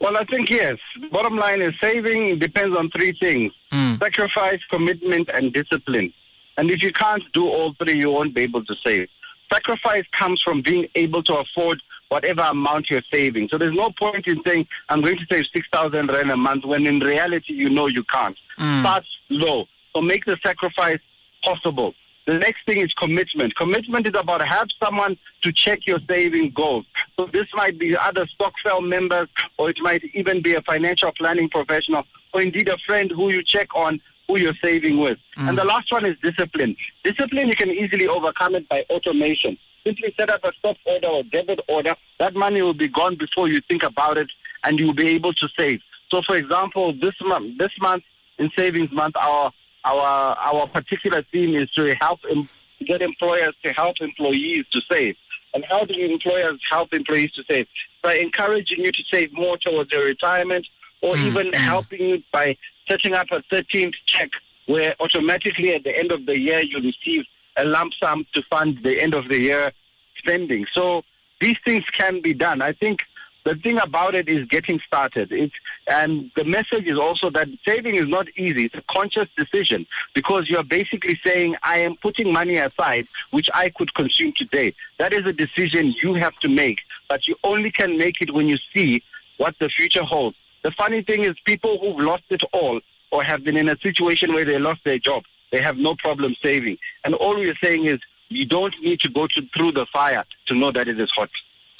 Well, 0.00 0.16
I 0.16 0.24
think 0.24 0.50
yes. 0.50 0.78
Bottom 1.10 1.36
line 1.36 1.60
is 1.60 1.74
saving 1.80 2.38
depends 2.38 2.76
on 2.76 2.90
three 2.90 3.12
things 3.12 3.52
mm. 3.72 3.98
sacrifice, 3.98 4.60
commitment, 4.68 5.28
and 5.28 5.52
discipline. 5.52 6.12
And 6.56 6.70
if 6.70 6.82
you 6.82 6.92
can't 6.92 7.22
do 7.32 7.48
all 7.48 7.72
three, 7.74 7.94
you 7.94 8.10
won't 8.10 8.34
be 8.34 8.42
able 8.42 8.64
to 8.64 8.74
save. 8.76 9.08
Sacrifice 9.52 10.04
comes 10.12 10.42
from 10.42 10.60
being 10.60 10.88
able 10.94 11.22
to 11.24 11.38
afford 11.38 11.80
whatever 12.08 12.42
amount 12.42 12.90
you're 12.90 13.02
saving. 13.10 13.48
So 13.48 13.58
there's 13.58 13.74
no 13.74 13.90
point 13.90 14.26
in 14.26 14.42
saying, 14.42 14.66
I'm 14.88 15.00
going 15.00 15.18
to 15.18 15.26
save 15.26 15.46
6,000 15.46 16.08
Rand 16.08 16.30
a 16.30 16.36
month 16.36 16.64
when 16.64 16.86
in 16.86 17.00
reality 17.00 17.52
you 17.52 17.68
know 17.68 17.86
you 17.86 18.02
can't. 18.04 18.36
Mm. 18.58 18.80
Start 18.80 19.04
low. 19.30 19.68
So 19.92 20.02
make 20.02 20.24
the 20.24 20.36
sacrifice 20.42 21.00
possible. 21.42 21.94
The 22.28 22.38
next 22.38 22.66
thing 22.66 22.76
is 22.76 22.92
commitment. 22.92 23.56
Commitment 23.56 24.06
is 24.06 24.14
about 24.14 24.46
have 24.46 24.68
someone 24.78 25.16
to 25.40 25.50
check 25.50 25.86
your 25.86 25.98
saving 26.00 26.50
goals. 26.50 26.84
So 27.16 27.24
this 27.24 27.48
might 27.54 27.78
be 27.78 27.96
other 27.96 28.26
stokvel 28.26 28.82
members, 28.82 29.30
or 29.56 29.70
it 29.70 29.80
might 29.80 30.04
even 30.12 30.42
be 30.42 30.52
a 30.54 30.60
financial 30.60 31.10
planning 31.12 31.48
professional, 31.48 32.06
or 32.34 32.42
indeed 32.42 32.68
a 32.68 32.76
friend 32.76 33.10
who 33.10 33.30
you 33.30 33.42
check 33.42 33.74
on 33.74 34.02
who 34.26 34.36
you're 34.36 34.60
saving 34.60 34.98
with. 34.98 35.18
Mm. 35.38 35.48
And 35.48 35.56
the 35.56 35.64
last 35.64 35.90
one 35.90 36.04
is 36.04 36.18
discipline. 36.18 36.76
Discipline, 37.02 37.48
you 37.48 37.56
can 37.56 37.70
easily 37.70 38.06
overcome 38.06 38.56
it 38.56 38.68
by 38.68 38.84
automation. 38.90 39.56
Simply 39.82 40.12
set 40.14 40.28
up 40.28 40.44
a 40.44 40.52
stop 40.52 40.76
order 40.84 41.06
or 41.06 41.22
debit 41.22 41.60
order. 41.66 41.94
That 42.18 42.34
money 42.34 42.60
will 42.60 42.74
be 42.74 42.88
gone 42.88 43.14
before 43.14 43.48
you 43.48 43.62
think 43.62 43.82
about 43.82 44.18
it, 44.18 44.30
and 44.64 44.78
you'll 44.78 44.92
be 44.92 45.08
able 45.08 45.32
to 45.32 45.48
save. 45.56 45.80
So, 46.10 46.20
for 46.20 46.36
example, 46.36 46.92
this 46.92 47.18
month, 47.22 47.56
this 47.56 47.72
month 47.80 48.04
in 48.36 48.50
Savings 48.50 48.92
Month, 48.92 49.16
our 49.16 49.50
our 49.84 50.36
our 50.38 50.66
particular 50.66 51.22
theme 51.22 51.54
is 51.54 51.70
to 51.72 51.94
help 51.94 52.20
em- 52.30 52.48
get 52.84 53.02
employers 53.02 53.54
to 53.62 53.72
help 53.72 54.00
employees 54.00 54.66
to 54.72 54.80
save. 54.90 55.16
And 55.54 55.64
how 55.64 55.84
do 55.84 55.94
employers 55.94 56.60
help 56.70 56.92
employees 56.92 57.32
to 57.32 57.44
save? 57.44 57.68
By 58.02 58.14
encouraging 58.14 58.84
you 58.84 58.92
to 58.92 59.02
save 59.10 59.32
more 59.32 59.56
towards 59.56 59.92
your 59.92 60.04
retirement, 60.04 60.66
or 61.00 61.14
mm 61.14 61.26
even 61.26 61.52
helping 61.52 62.00
you 62.00 62.22
by 62.32 62.56
setting 62.86 63.14
up 63.14 63.30
a 63.30 63.40
13th 63.42 63.94
check 64.06 64.30
where 64.66 64.94
automatically 65.00 65.74
at 65.74 65.84
the 65.84 65.96
end 65.96 66.10
of 66.12 66.26
the 66.26 66.38
year 66.38 66.60
you 66.60 66.78
receive 66.80 67.24
a 67.56 67.64
lump 67.64 67.92
sum 67.94 68.26
to 68.34 68.42
fund 68.42 68.78
the 68.82 69.00
end 69.00 69.14
of 69.14 69.28
the 69.28 69.38
year 69.38 69.72
spending. 70.16 70.66
So 70.72 71.04
these 71.40 71.56
things 71.64 71.84
can 71.86 72.20
be 72.20 72.34
done. 72.34 72.62
I 72.62 72.72
think 72.72 73.02
the 73.48 73.54
thing 73.54 73.78
about 73.78 74.14
it 74.14 74.28
is 74.28 74.46
getting 74.46 74.78
started. 74.80 75.32
It's, 75.32 75.54
and 75.86 76.30
the 76.36 76.44
message 76.44 76.86
is 76.86 76.98
also 76.98 77.30
that 77.30 77.48
saving 77.64 77.94
is 77.94 78.06
not 78.06 78.28
easy. 78.36 78.66
It's 78.66 78.74
a 78.74 78.82
conscious 78.90 79.28
decision 79.38 79.86
because 80.12 80.50
you're 80.50 80.62
basically 80.62 81.16
saying, 81.24 81.56
I 81.62 81.78
am 81.78 81.96
putting 81.96 82.30
money 82.30 82.56
aside, 82.56 83.06
which 83.30 83.48
I 83.54 83.70
could 83.70 83.94
consume 83.94 84.32
today. 84.32 84.74
That 84.98 85.14
is 85.14 85.24
a 85.24 85.32
decision 85.32 85.94
you 86.02 86.12
have 86.14 86.38
to 86.40 86.48
make, 86.48 86.80
but 87.08 87.26
you 87.26 87.36
only 87.42 87.70
can 87.70 87.96
make 87.96 88.20
it 88.20 88.34
when 88.34 88.48
you 88.48 88.58
see 88.74 89.02
what 89.38 89.58
the 89.58 89.70
future 89.70 90.04
holds. 90.04 90.36
The 90.62 90.72
funny 90.72 91.00
thing 91.00 91.22
is 91.22 91.38
people 91.40 91.78
who've 91.78 92.04
lost 92.04 92.24
it 92.28 92.42
all 92.52 92.80
or 93.10 93.22
have 93.22 93.44
been 93.44 93.56
in 93.56 93.70
a 93.70 93.78
situation 93.78 94.34
where 94.34 94.44
they 94.44 94.58
lost 94.58 94.84
their 94.84 94.98
job, 94.98 95.24
they 95.52 95.62
have 95.62 95.78
no 95.78 95.94
problem 95.94 96.34
saving. 96.42 96.76
And 97.02 97.14
all 97.14 97.34
we're 97.34 97.56
saying 97.62 97.86
is 97.86 97.98
you 98.28 98.44
don't 98.44 98.74
need 98.82 99.00
to 99.00 99.08
go 99.08 99.26
to, 99.26 99.40
through 99.54 99.72
the 99.72 99.86
fire 99.86 100.24
to 100.48 100.54
know 100.54 100.70
that 100.70 100.86
it 100.86 101.00
is 101.00 101.10
hot. 101.12 101.30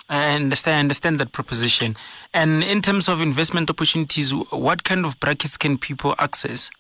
I 0.09 0.35
understand, 0.35 0.77
I 0.77 0.81
understand 0.81 1.19
that 1.21 1.33
proposition. 1.33 1.97
And 2.33 2.65
in 2.65 2.81
terms 2.81 3.09
of 3.09 3.21
investment 3.21 3.69
opportunities, 3.69 4.33
what 4.33 4.85
kind 4.85 5.05
of 5.05 5.21
brackets 5.21 5.59
can 5.59 5.77
people 5.77 6.15
access? 6.19 6.71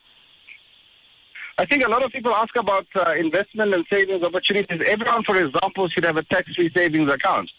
I 1.59 1.67
think 1.67 1.85
a 1.85 1.89
lot 1.89 2.03
of 2.05 2.13
people 2.13 2.33
ask 2.33 2.55
about 2.57 2.87
uh, 2.95 3.15
investment 3.19 3.75
and 3.75 3.85
savings 3.91 4.23
opportunities. 4.23 4.81
Everyone, 4.87 5.25
for 5.25 5.37
example, 5.37 5.89
should 5.89 6.05
have 6.05 6.17
a 6.17 6.23
tax-free 6.23 6.71
savings 6.71 7.11
account. 7.11 7.51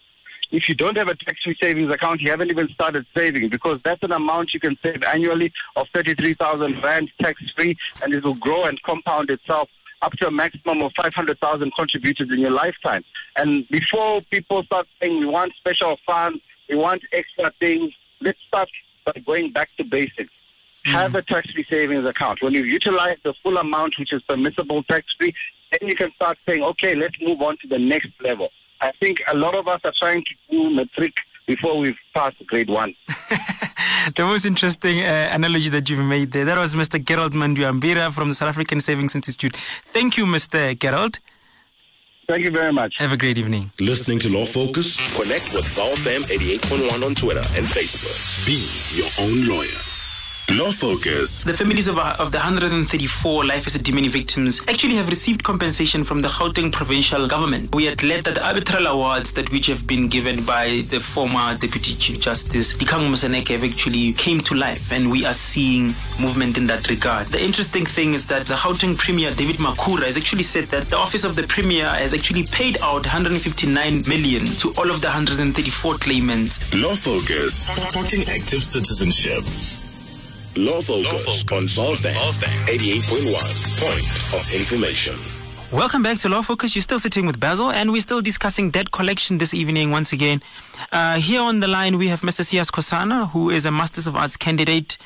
If 0.51 0.67
you 0.67 0.73
don't 0.73 0.97
have 0.97 1.09
a 1.09 1.15
tax-free 1.15 1.57
savings 1.61 1.91
account, 1.91 2.21
you 2.21 2.31
haven't 2.31 2.49
even 2.49 2.69
started 2.69 3.05
saving 3.13 3.49
because 3.49 3.81
that's 3.83 4.01
an 4.01 4.11
amount 4.11 4.53
you 4.53 4.59
can 4.59 4.75
save 4.77 5.03
annually 5.03 5.51
of 5.75 5.87
33,000 5.89 6.81
rand 6.83 7.11
tax-free 7.21 7.77
and 8.01 8.13
it 8.13 8.23
will 8.23 8.33
grow 8.33 8.63
and 8.63 8.81
compound 8.81 9.29
itself 9.29 9.69
up 10.01 10.13
to 10.13 10.27
a 10.27 10.31
maximum 10.31 10.81
of 10.81 10.93
500,000 10.93 11.73
contributors 11.75 12.31
in 12.31 12.39
your 12.39 12.51
lifetime. 12.51 13.03
And 13.35 13.67
before 13.69 14.21
people 14.21 14.63
start 14.63 14.87
saying 15.01 15.19
we 15.19 15.25
want 15.25 15.53
special 15.55 15.97
funds, 16.05 16.41
we 16.69 16.75
want 16.75 17.03
extra 17.11 17.51
things, 17.59 17.93
let's 18.21 18.39
start 18.41 18.69
by 19.05 19.13
going 19.25 19.51
back 19.51 19.69
to 19.77 19.83
basics. 19.83 20.31
Mm. 20.85 20.91
Have 20.91 21.15
a 21.15 21.21
tax-free 21.21 21.65
savings 21.65 22.05
account. 22.05 22.41
When 22.41 22.53
you 22.53 22.63
utilize 22.63 23.17
the 23.23 23.33
full 23.33 23.57
amount 23.57 23.97
which 23.97 24.13
is 24.13 24.21
permissible 24.23 24.83
tax-free, 24.83 25.33
then 25.71 25.89
you 25.89 25.95
can 25.95 26.11
start 26.13 26.37
saying, 26.45 26.63
okay, 26.63 26.95
let's 26.95 27.19
move 27.21 27.41
on 27.41 27.57
to 27.57 27.67
the 27.67 27.79
next 27.79 28.09
level. 28.21 28.51
I 28.81 28.91
think 28.91 29.21
a 29.27 29.35
lot 29.35 29.55
of 29.55 29.67
us 29.67 29.81
are 29.83 29.91
trying 29.91 30.23
to 30.23 30.35
do 30.49 30.69
matric 30.69 31.17
before 31.45 31.77
we've 31.77 31.99
passed 32.13 32.45
grade 32.47 32.69
one. 32.69 32.95
the 34.15 34.23
most 34.23 34.45
interesting 34.45 34.99
uh, 34.99 35.29
analogy 35.31 35.69
that 35.69 35.89
you've 35.89 36.05
made 36.05 36.31
there. 36.31 36.45
That 36.45 36.57
was 36.57 36.75
Mr. 36.75 37.03
Gerald 37.03 37.33
Mwandiambira 37.33 38.11
from 38.11 38.29
the 38.29 38.33
South 38.33 38.49
African 38.49 38.81
Savings 38.81 39.15
Institute. 39.15 39.55
Thank 39.93 40.17
you, 40.17 40.25
Mr. 40.25 40.77
Gerald. 40.77 41.19
Thank 42.27 42.43
you 42.43 42.51
very 42.51 42.71
much. 42.71 42.93
Have 42.97 43.11
a 43.11 43.17
great 43.17 43.37
evening. 43.39 43.71
Listening 43.79 44.19
to 44.19 44.29
Law 44.31 44.45
Focus? 44.45 44.97
Connect 45.15 45.51
with 45.53 45.65
VowFM 45.75 46.21
88.1 46.25 47.03
on 47.03 47.15
Twitter 47.15 47.43
and 47.57 47.65
Facebook. 47.65 48.45
Be 48.45 48.69
your 48.95 49.09
own 49.19 49.47
lawyer. 49.47 49.88
Law 50.57 50.71
Focus. 50.71 51.43
The 51.43 51.53
families 51.53 51.87
of, 51.87 51.99
uh, 51.99 52.15
of 52.17 52.31
the 52.31 52.39
134 52.39 53.45
Life 53.45 53.65
Esidimeni 53.65 54.09
victims 54.09 54.63
actually 54.67 54.95
have 54.95 55.07
received 55.07 55.43
compensation 55.43 56.03
from 56.03 56.23
the 56.23 56.27
Gauteng 56.27 56.71
provincial 56.71 57.27
government. 57.27 57.73
We 57.75 57.87
are 57.87 57.95
glad 57.95 58.23
that 58.23 58.33
the 58.33 58.43
arbitral 58.43 58.87
awards 58.87 59.31
that 59.33 59.51
which 59.51 59.67
have 59.67 59.85
been 59.85 60.07
given 60.07 60.43
by 60.43 60.83
the 60.89 60.99
former 60.99 61.55
Deputy 61.55 61.93
Chief 61.93 62.19
Justice 62.21 62.75
Dikgang 62.75 63.11
Moseneke 63.11 63.49
have 63.49 63.63
actually 63.63 64.13
came 64.13 64.39
to 64.41 64.55
life 64.55 64.91
and 64.91 65.11
we 65.11 65.23
are 65.23 65.33
seeing 65.33 65.93
movement 66.19 66.57
in 66.57 66.65
that 66.65 66.89
regard. 66.89 67.27
The 67.27 67.43
interesting 67.43 67.85
thing 67.85 68.15
is 68.15 68.25
that 68.27 68.47
the 68.47 68.55
Gauteng 68.55 68.97
Premier 68.97 69.29
David 69.35 69.57
Makhura 69.57 70.05
has 70.05 70.17
actually 70.17 70.43
said 70.43 70.65
that 70.69 70.87
the 70.87 70.97
Office 70.97 71.25
of 71.25 71.35
the 71.35 71.43
Premier 71.43 71.85
has 71.85 72.15
actually 72.15 72.45
paid 72.51 72.79
out 72.81 73.05
159 73.05 74.03
million 74.07 74.47
to 74.57 74.73
all 74.79 74.89
of 74.89 75.01
the 75.01 75.07
134 75.07 75.93
claimants. 75.95 76.57
Law 76.73 76.95
Focus. 76.95 77.67
Talking 77.93 78.21
active 78.33 78.63
citizenship. 78.63 79.43
Law 80.59 80.81
Focus, 80.81 81.45
on 81.53 81.63
VowFM 81.67 82.65
88.1. 82.67 83.31
Point 83.79 84.03
of 84.35 84.53
information. 84.53 85.15
Welcome 85.71 86.03
back 86.03 86.17
to 86.17 86.27
Law 86.27 86.41
Focus. 86.41 86.75
You're 86.75 86.81
still 86.81 86.99
sitting 86.99 87.25
with 87.25 87.39
Basil, 87.39 87.71
and 87.71 87.93
we're 87.93 88.01
still 88.01 88.19
discussing 88.19 88.69
debt 88.69 88.91
collection 88.91 89.37
this 89.37 89.53
evening 89.53 89.91
once 89.91 90.11
again. 90.11 90.43
Uh, 90.91 91.15
here 91.15 91.39
on 91.39 91.61
the 91.61 91.67
line, 91.67 91.97
we 91.97 92.09
have 92.09 92.21
Mr. 92.21 92.41
Siya 92.41 92.69
Skhosana, 92.69 93.29
who 93.31 93.49
is 93.49 93.65
a 93.65 93.71
Masters 93.71 94.05
of 94.05 94.17
Arts 94.17 94.35
candidate 94.35 94.97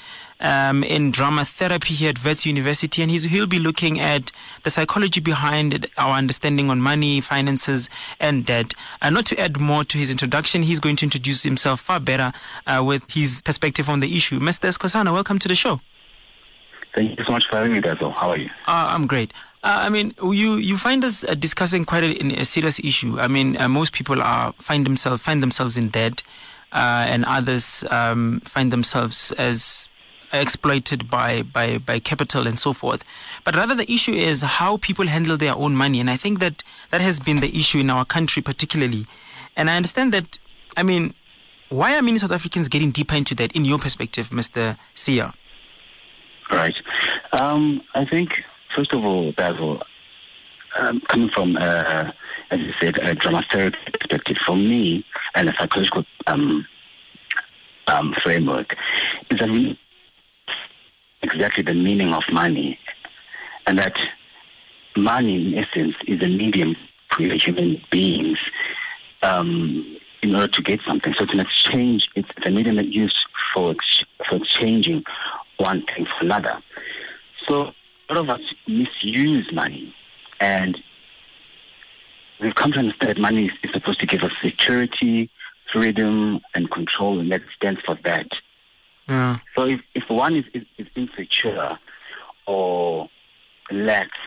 um, 0.43 0.83
in 0.83 1.09
drama 1.11 1.45
therapy 1.45 1.93
here 1.93 2.09
at 2.09 2.23
Wits 2.23 2.45
University, 2.45 3.01
and 3.01 3.09
he'll 3.09 3.47
be 3.47 3.59
looking 3.59 3.99
at 3.99 4.31
the 4.63 4.69
psychology 4.69 5.21
behind 5.21 5.87
our 5.97 6.17
understanding 6.17 6.69
on 6.69 6.81
money, 6.81 7.21
finances, 7.21 7.89
and 8.19 8.45
debt. 8.45 8.73
And 9.01 9.15
uh, 9.15 9.21
not 9.21 9.25
to 9.27 9.39
add 9.39 9.59
more 9.59 9.83
to 9.85 9.97
his 9.97 10.11
introduction, 10.11 10.63
he's 10.63 10.79
going 10.79 10.97
to 10.97 11.05
introduce 11.05 11.43
himself 11.43 11.79
far 11.81 11.99
better 11.99 12.33
uh, 12.67 12.83
with 12.85 13.09
his 13.11 13.41
perspective 13.41 13.89
on 13.89 14.01
the 14.01 14.15
issue. 14.15 14.39
Mr. 14.39 14.71
Skhosana, 14.77 15.11
welcome 15.13 15.39
to 15.39 15.47
the 15.47 15.55
show. 15.55 15.79
Thank 16.93 17.17
you 17.17 17.25
so 17.25 17.31
much 17.31 17.47
for 17.47 17.55
having 17.55 17.73
me, 17.73 17.79
Basil. 17.79 18.11
How 18.11 18.29
are 18.29 18.37
you? 18.37 18.49
Uh, 18.67 18.89
I'm 18.91 19.07
great. 19.07 19.31
Uh, 19.63 19.79
I 19.83 19.89
mean, 19.89 20.13
you, 20.21 20.55
you 20.55 20.77
find 20.77 21.05
us 21.05 21.23
uh, 21.23 21.33
discussing 21.35 21.85
quite 21.85 22.03
a, 22.03 22.41
a, 22.41 22.45
serious 22.45 22.79
issue. 22.79 23.17
I 23.17 23.29
mean, 23.29 23.55
uh, 23.55 23.69
most 23.69 23.93
people 23.93 24.21
are 24.21 24.51
find 24.53 24.85
themselves 24.85 25.23
find 25.23 25.41
themselves 25.41 25.77
in 25.77 25.87
debt, 25.87 26.21
uh, 26.73 27.05
and 27.07 27.23
others 27.23 27.83
um, 27.89 28.41
find 28.41 28.71
themselves 28.73 29.31
as 29.37 29.87
exploited 30.33 31.09
by, 31.09 31.43
by, 31.43 31.77
by 31.77 31.99
capital 31.99 32.47
and 32.47 32.57
so 32.57 32.73
forth. 32.73 33.03
But 33.43 33.55
rather, 33.55 33.75
the 33.75 33.89
issue 33.91 34.13
is 34.13 34.41
how 34.41 34.77
people 34.77 35.07
handle 35.07 35.37
their 35.37 35.53
own 35.53 35.75
money. 35.75 35.99
And 35.99 36.09
I 36.09 36.17
think 36.17 36.39
that 36.39 36.63
that 36.89 37.01
has 37.01 37.19
been 37.19 37.37
the 37.37 37.55
issue 37.57 37.79
in 37.79 37.89
our 37.89 38.05
country, 38.05 38.41
particularly. 38.41 39.05
And 39.55 39.69
I 39.69 39.75
understand 39.75 40.11
that, 40.13 40.37
I 40.75 40.83
mean, 40.83 41.13
why 41.69 41.95
are 41.95 42.01
many 42.01 42.17
South 42.17 42.31
Africans 42.31 42.67
getting 42.67 42.91
deeper 42.91 43.15
into 43.15 43.35
that, 43.35 43.55
in 43.55 43.65
your 43.65 43.79
perspective, 43.79 44.29
Mr. 44.29 44.77
Siya? 44.95 45.33
Right. 46.51 46.75
Um, 47.31 47.81
I 47.95 48.05
think, 48.05 48.43
first 48.75 48.93
of 48.93 49.03
all, 49.03 49.31
Basil, 49.31 49.81
um, 50.77 51.01
coming 51.01 51.29
from, 51.29 51.55
uh, 51.57 52.11
as 52.51 52.59
you 52.59 52.73
said, 52.79 52.97
a 52.99 53.15
drama 53.15 53.43
therapy 53.49 53.77
perspective, 53.91 54.37
for 54.45 54.55
me, 54.55 55.03
and 55.35 55.49
a 55.49 55.53
psychological 55.55 56.05
um, 56.27 56.65
um, 57.87 58.13
framework, 58.21 58.75
is 59.29 59.39
that 59.39 59.49
we 59.49 59.77
exactly 61.23 61.63
the 61.63 61.73
meaning 61.73 62.13
of 62.13 62.23
money, 62.31 62.77
and 63.65 63.79
that 63.79 63.97
money, 64.95 65.47
in 65.47 65.63
essence, 65.63 65.95
is 66.05 66.21
a 66.21 66.27
medium 66.27 66.75
for 67.09 67.23
human 67.23 67.81
beings 67.89 68.37
um, 69.21 69.97
in 70.21 70.35
order 70.35 70.47
to 70.47 70.61
get 70.61 70.81
something. 70.81 71.13
So 71.13 71.23
it's 71.23 71.33
an 71.33 71.39
exchange. 71.39 72.09
It's 72.15 72.29
a 72.45 72.49
medium 72.49 72.75
that 72.75 72.87
used 72.87 73.25
for 73.53 73.71
ex- 73.71 74.03
for 74.27 74.35
exchanging 74.35 75.03
one 75.57 75.81
thing 75.83 76.05
for 76.05 76.25
another. 76.25 76.61
So 77.47 77.73
a 78.09 78.13
lot 78.13 78.17
of 78.17 78.29
us 78.29 78.41
misuse 78.67 79.51
money, 79.51 79.93
and 80.39 80.81
we've 82.39 82.55
come 82.55 82.71
to 82.73 82.79
understand 82.79 83.09
that 83.09 83.21
money 83.21 83.45
is, 83.47 83.51
is 83.63 83.71
supposed 83.71 83.99
to 83.99 84.05
give 84.05 84.23
us 84.23 84.31
security, 84.41 85.29
freedom, 85.71 86.41
and 86.53 86.69
control, 86.69 87.19
and 87.19 87.31
that 87.31 87.41
stands 87.55 87.81
for 87.81 87.95
that. 88.03 88.27
Yeah. 89.07 89.39
So 89.55 89.65
if, 89.65 89.81
if 89.93 90.09
one 90.09 90.35
is, 90.35 90.45
is, 90.53 90.63
is 90.77 90.87
insecure 90.95 91.77
or 92.45 93.09
lacks 93.71 94.17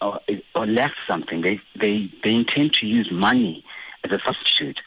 or, 0.00 0.20
or 0.54 0.66
lacks 0.66 0.98
something, 1.06 1.40
they, 1.40 1.60
they, 1.76 2.10
they 2.22 2.34
intend 2.34 2.74
to 2.74 2.86
use 2.86 3.10
money 3.10 3.64
as 4.04 4.12
a 4.12 4.20
substitute 4.24 4.80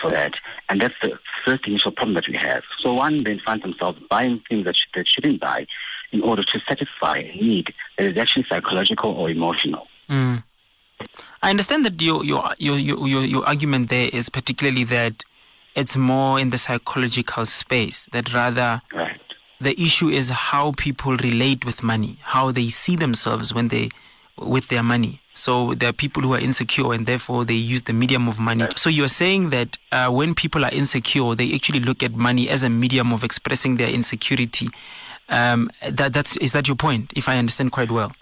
for 0.00 0.10
that. 0.10 0.34
And 0.68 0.80
that's 0.80 0.94
the 1.02 1.18
first 1.44 1.66
initial 1.66 1.92
problem 1.92 2.14
that 2.14 2.28
we 2.28 2.36
have. 2.36 2.62
So 2.80 2.94
one 2.94 3.24
then 3.24 3.40
finds 3.40 3.62
themselves 3.62 3.98
buying 4.10 4.40
things 4.48 4.64
that, 4.64 4.76
that 4.94 5.08
shouldn't 5.08 5.40
buy 5.40 5.66
in 6.12 6.22
order 6.22 6.42
to 6.42 6.60
satisfy 6.68 7.18
a 7.18 7.36
need 7.36 7.74
that 7.96 8.06
is 8.06 8.16
actually 8.16 8.46
psychological 8.48 9.12
or 9.12 9.30
emotional. 9.30 9.88
Mm. 10.08 10.42
I 11.42 11.50
understand 11.50 11.84
that 11.86 12.00
your, 12.00 12.24
your, 12.24 12.44
your, 12.58 12.78
your, 12.78 13.24
your 13.24 13.46
argument 13.46 13.88
there 13.88 14.10
is 14.12 14.28
particularly 14.28 14.84
that 14.84 15.24
it's 15.78 15.96
more 15.96 16.40
in 16.40 16.50
the 16.50 16.58
psychological 16.58 17.46
space 17.46 18.06
that 18.06 18.34
rather 18.34 18.82
right. 18.92 19.20
the 19.60 19.80
issue 19.80 20.08
is 20.08 20.30
how 20.30 20.72
people 20.76 21.16
relate 21.16 21.64
with 21.64 21.84
money, 21.84 22.18
how 22.22 22.50
they 22.50 22.68
see 22.68 22.96
themselves 22.96 23.54
when 23.54 23.68
they 23.68 23.88
with 24.36 24.68
their 24.68 24.82
money. 24.82 25.20
So 25.34 25.74
there 25.74 25.90
are 25.90 25.92
people 25.92 26.22
who 26.22 26.34
are 26.34 26.40
insecure 26.40 26.92
and 26.92 27.06
therefore 27.06 27.44
they 27.44 27.54
use 27.54 27.82
the 27.82 27.92
medium 27.92 28.26
of 28.26 28.40
money. 28.40 28.66
So 28.74 28.90
you're 28.90 29.06
saying 29.06 29.50
that 29.50 29.76
uh, 29.92 30.10
when 30.10 30.34
people 30.34 30.64
are 30.64 30.72
insecure, 30.72 31.36
they 31.36 31.54
actually 31.54 31.78
look 31.78 32.02
at 32.02 32.12
money 32.12 32.48
as 32.48 32.64
a 32.64 32.68
medium 32.68 33.12
of 33.12 33.22
expressing 33.22 33.76
their 33.76 33.88
insecurity. 33.88 34.68
Um, 35.28 35.70
that, 35.88 36.12
that's 36.12 36.36
is 36.38 36.52
that 36.52 36.66
your 36.66 36.76
point? 36.76 37.12
If 37.14 37.28
I 37.28 37.38
understand 37.38 37.70
quite 37.70 37.90
well. 37.92 38.12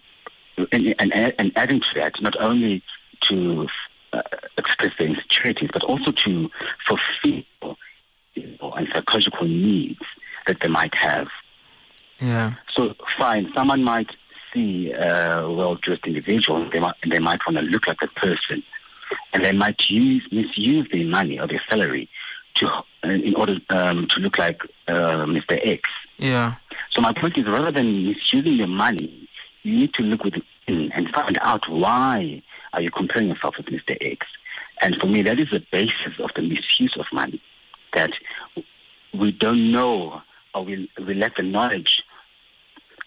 And, 0.73 0.95
and, 0.99 1.15
and 1.15 1.53
adding 1.57 1.81
to 1.81 1.87
that, 1.95 2.21
not 2.21 2.39
only 2.39 2.83
to 3.23 3.67
uh, 4.17 4.23
express 4.59 4.93
their 4.99 5.09
insecurities, 5.09 5.71
but 5.73 5.83
also 5.85 6.13
to 6.13 6.51
fulfill 6.87 7.45
and 8.77 8.89
psychological 8.93 9.47
needs 9.47 10.01
that 10.47 10.61
they 10.61 10.69
might 10.69 10.95
have. 10.95 11.29
Yeah. 12.21 12.55
So, 12.75 12.95
fine, 13.19 13.53
someone 13.55 13.83
might 13.83 14.11
see 14.53 14.93
a 14.93 15.49
well-dressed 15.49 16.07
individual, 16.07 16.63
and 16.63 16.73
they 16.73 16.81
might, 16.81 16.95
and 17.03 17.13
they 17.13 17.19
might 17.19 17.41
want 17.47 17.59
to 17.59 17.63
look 17.63 17.87
like 17.87 18.01
that 18.01 18.15
person, 18.15 18.63
and 19.33 19.45
they 19.45 19.53
might 19.53 19.89
use 19.91 20.27
misuse 20.31 20.89
their 20.91 21.05
money 21.07 21.39
or 21.39 21.47
their 21.47 21.63
salary 21.69 22.09
to 22.55 22.71
in 23.05 23.35
order 23.35 23.59
um, 23.71 24.07
to 24.09 24.21
look 24.21 24.39
like 24.39 24.63
uh, 24.89 25.25
Mr. 25.27 25.61
X. 25.63 25.89
Yeah. 26.19 26.55
So 26.91 27.01
my 27.01 27.13
point 27.13 27.37
is, 27.39 27.45
rather 27.45 27.71
than 27.71 28.07
misusing 28.07 28.55
your 28.55 28.67
money, 28.67 29.29
you 29.63 29.77
need 29.77 29.95
to 29.95 30.03
look 30.03 30.25
within 30.25 30.43
and 30.93 31.09
find 31.11 31.39
out 31.43 31.69
why 31.69 32.43
are 32.77 32.83
you 32.83 32.91
comparing 32.91 33.29
yourself 33.29 33.57
with 33.57 33.67
Mr. 33.67 33.97
X. 34.01 34.27
And 34.83 35.01
for 35.01 35.07
me, 35.07 35.23
that 35.23 35.41
is 35.41 35.51
the 35.51 35.65
basis 35.73 36.21
of 36.21 36.31
the 36.37 36.43
misuse 36.43 36.95
of 36.99 37.07
money. 37.11 37.41
That 37.95 38.13
we 39.15 39.33
don't 39.33 39.73
know 39.73 40.21
or 40.55 40.65
we, 40.65 40.91
we 41.05 41.15
lack 41.15 41.37
the 41.37 41.43
knowledge 41.43 42.03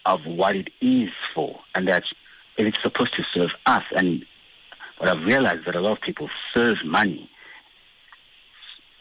of 0.06 0.26
what 0.26 0.56
it 0.56 0.70
is 0.80 1.10
for, 1.34 1.60
and 1.74 1.86
that 1.86 2.04
it's 2.56 2.82
supposed 2.82 3.14
to 3.14 3.22
serve 3.32 3.50
us. 3.66 3.84
And 3.94 4.26
what 4.98 5.08
I've 5.08 5.24
realized 5.24 5.66
that 5.66 5.76
a 5.76 5.80
lot 5.80 5.92
of 5.92 6.00
people 6.00 6.28
serve 6.52 6.84
money. 6.84 7.30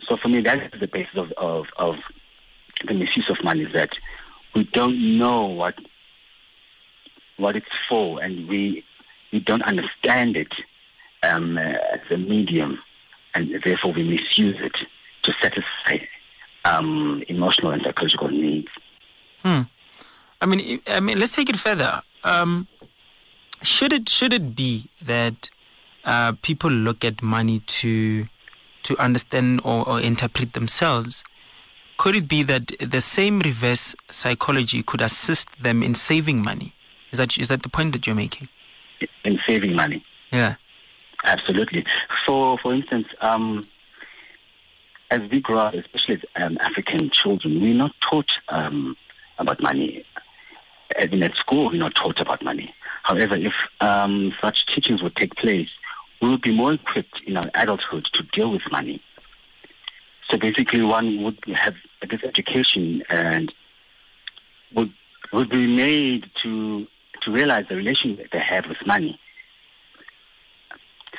So 0.08 0.18
for 0.18 0.30
me, 0.30 0.42
that 0.42 0.62
is 0.74 0.80
the 0.80 0.88
basis 0.88 1.16
of, 1.16 1.32
of, 1.38 1.68
of 1.78 2.00
the 2.86 2.94
misuse 2.94 3.30
of 3.30 3.44
money 3.44 3.64
is 3.64 3.74
that 3.74 3.98
we 4.54 4.64
don't 4.66 5.18
know 5.18 5.46
what 5.46 5.76
what 7.38 7.56
it's 7.56 7.68
for, 7.88 8.22
and 8.22 8.50
we 8.50 8.84
we 9.32 9.40
don't 9.40 9.62
understand 9.64 10.36
it 10.36 10.52
um, 11.24 11.58
as 11.58 12.00
a 12.10 12.18
medium, 12.18 12.80
and 13.34 13.62
therefore 13.64 13.94
we 13.94 14.04
misuse 14.04 14.58
it 14.60 14.76
to 15.24 15.34
satisfy 15.42 16.06
um, 16.66 17.24
emotional 17.28 17.72
and 17.72 17.84
psychological 17.84 18.30
needs. 18.30 18.70
Hmm. 19.44 19.62
I 20.42 20.46
mean, 20.46 20.82
I 20.88 21.00
mean, 21.00 21.20
let's 21.20 21.36
take 21.36 21.50
it 21.50 21.58
further. 21.58 22.02
Um, 22.24 22.68
should 23.62 23.92
it 23.92 24.08
should 24.08 24.34
it 24.34 24.56
be 24.56 24.90
that 25.02 25.50
uh, 26.06 26.34
people 26.42 26.72
look 26.72 27.04
at 27.04 27.22
money 27.22 27.60
to 27.60 28.28
to 28.84 28.98
understand 28.98 29.62
or, 29.64 29.88
or 29.88 30.00
interpret 30.00 30.54
themselves? 30.54 31.24
Could 31.98 32.16
it 32.16 32.28
be 32.30 32.44
that 32.44 32.72
the 32.80 33.02
same 33.02 33.40
reverse 33.42 33.94
psychology 34.10 34.84
could 34.84 35.02
assist 35.02 35.50
them 35.62 35.84
in 35.84 35.94
saving 35.96 36.42
money? 36.42 36.74
Is 37.12 37.20
that 37.20 37.38
is 37.38 37.50
that 37.50 37.64
the 37.64 37.70
point 37.70 37.92
that 37.92 38.08
you're 38.08 38.16
making? 38.16 38.48
In 39.24 39.40
saving 39.46 39.76
money. 39.76 40.04
Yeah. 40.32 40.56
Absolutely. 41.26 41.86
So, 42.26 42.58
for 42.58 42.74
instance, 42.74 43.08
um, 43.22 43.68
as 45.12 45.22
we 45.30 45.40
grow 45.42 45.58
up, 45.58 45.74
especially 45.74 46.16
as 46.16 46.24
um, 46.44 46.58
African 46.62 47.10
children, 47.10 47.62
we're 47.62 47.74
not 47.74 47.94
taught 48.02 48.32
um, 48.50 48.96
about 49.38 49.62
money. 49.62 50.06
Even 51.02 51.24
at 51.24 51.36
school, 51.36 51.70
we're 51.70 51.80
not 51.80 51.96
taught 51.96 52.20
about 52.20 52.42
money. 52.44 52.74
However, 53.04 53.36
if 53.36 53.54
um, 53.82 54.34
such 54.42 54.66
teachings 54.68 55.02
would 55.02 55.16
take 55.16 55.36
place, 55.36 55.70
we 56.22 56.30
would 56.30 56.42
be 56.42 56.56
more 56.56 56.74
equipped 56.74 57.22
in 57.26 57.38
our 57.38 57.50
adulthood 57.56 58.06
to 58.14 58.24
deal 58.24 58.52
with 58.52 58.62
money. 58.72 59.02
So 60.30 60.38
basically, 60.38 60.84
one 60.84 61.24
would 61.24 61.40
have 61.56 61.76
this 62.08 62.24
education 62.24 63.04
and 63.10 63.52
would 64.74 64.94
would 65.32 65.50
be 65.50 65.76
made 65.76 66.24
to 66.44 66.88
to 67.22 67.32
realize 67.32 67.68
the 67.68 67.76
relation 67.76 68.16
that 68.18 68.32
they 68.32 68.40
have 68.40 68.68
with 68.68 68.86
money. 68.86 69.20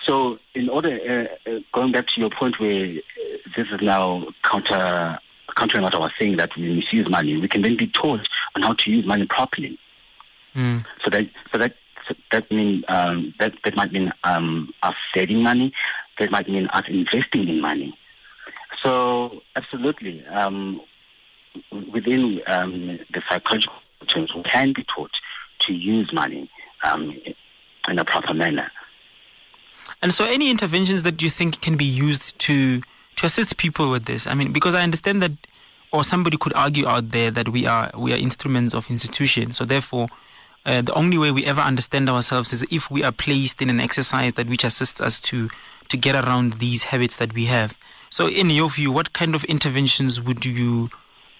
So, 0.04 0.38
in 0.54 0.68
order, 0.68 1.28
uh, 1.46 1.50
uh, 1.50 1.60
going 1.72 1.92
back 1.92 2.08
to 2.08 2.20
your 2.20 2.30
point 2.30 2.58
where 2.58 2.86
uh, 2.86 3.36
this 3.56 3.68
is 3.70 3.80
now 3.80 4.26
counter 4.42 5.18
countering 5.56 5.82
what 5.82 5.94
I 5.94 5.98
was 5.98 6.12
saying 6.18 6.36
that 6.36 6.56
we 6.56 6.74
misuse 6.74 7.08
money, 7.08 7.36
we 7.36 7.48
can 7.48 7.62
then 7.62 7.76
be 7.76 7.86
taught 7.86 8.26
on 8.54 8.62
how 8.62 8.72
to 8.74 8.90
use 8.90 9.04
money 9.04 9.26
properly. 9.26 9.78
Mm. 10.54 10.84
So 11.04 11.10
that 11.10 11.28
so 11.52 11.58
that 11.58 11.76
so 12.08 12.14
that 12.32 12.50
mean 12.50 12.84
um, 12.88 13.34
that 13.38 13.54
that 13.64 13.76
might 13.76 13.92
mean 13.92 14.12
um, 14.24 14.72
us 14.82 14.96
saving 15.14 15.42
money. 15.42 15.72
That 16.18 16.30
might 16.30 16.48
mean 16.48 16.68
us 16.68 16.84
investing 16.88 17.48
in 17.48 17.60
money. 17.60 17.96
So 18.82 19.42
absolutely, 19.56 20.26
um, 20.26 20.80
within 21.92 22.40
um, 22.46 22.98
the 23.12 23.22
psychological 23.28 23.74
terms, 24.06 24.34
we 24.34 24.42
can 24.42 24.72
be 24.72 24.84
taught 24.84 25.12
to 25.60 25.72
use 25.72 26.12
money 26.12 26.50
um, 26.82 27.16
in 27.88 27.98
a 27.98 28.04
proper 28.04 28.34
manner. 28.34 28.70
And 30.02 30.14
so, 30.14 30.24
any 30.24 30.50
interventions 30.50 31.02
that 31.02 31.20
you 31.22 31.30
think 31.30 31.60
can 31.60 31.76
be 31.76 31.84
used 31.84 32.38
to 32.40 32.82
to 33.16 33.26
assist 33.26 33.56
people 33.56 33.90
with 33.90 34.04
this? 34.06 34.26
I 34.26 34.34
mean, 34.34 34.52
because 34.52 34.74
I 34.74 34.82
understand 34.82 35.22
that, 35.22 35.32
or 35.92 36.04
somebody 36.04 36.36
could 36.36 36.54
argue 36.54 36.86
out 36.86 37.10
there 37.10 37.30
that 37.30 37.48
we 37.48 37.66
are 37.66 37.90
we 37.96 38.12
are 38.12 38.16
instruments 38.16 38.74
of 38.74 38.90
institution. 38.90 39.52
So 39.52 39.64
therefore, 39.64 40.08
uh, 40.64 40.82
the 40.82 40.94
only 40.94 41.18
way 41.18 41.30
we 41.30 41.44
ever 41.44 41.60
understand 41.60 42.08
ourselves 42.08 42.52
is 42.52 42.64
if 42.70 42.90
we 42.90 43.02
are 43.02 43.12
placed 43.12 43.60
in 43.60 43.70
an 43.70 43.80
exercise 43.80 44.34
that 44.34 44.48
which 44.48 44.64
assists 44.64 45.00
us 45.00 45.20
to 45.20 45.50
to 45.88 45.96
get 45.96 46.14
around 46.14 46.54
these 46.54 46.84
habits 46.84 47.18
that 47.18 47.34
we 47.34 47.46
have. 47.46 47.76
So, 48.10 48.28
in 48.28 48.50
your 48.50 48.70
view, 48.70 48.90
what 48.90 49.12
kind 49.12 49.34
of 49.34 49.44
interventions 49.44 50.20
would 50.20 50.44
you 50.44 50.90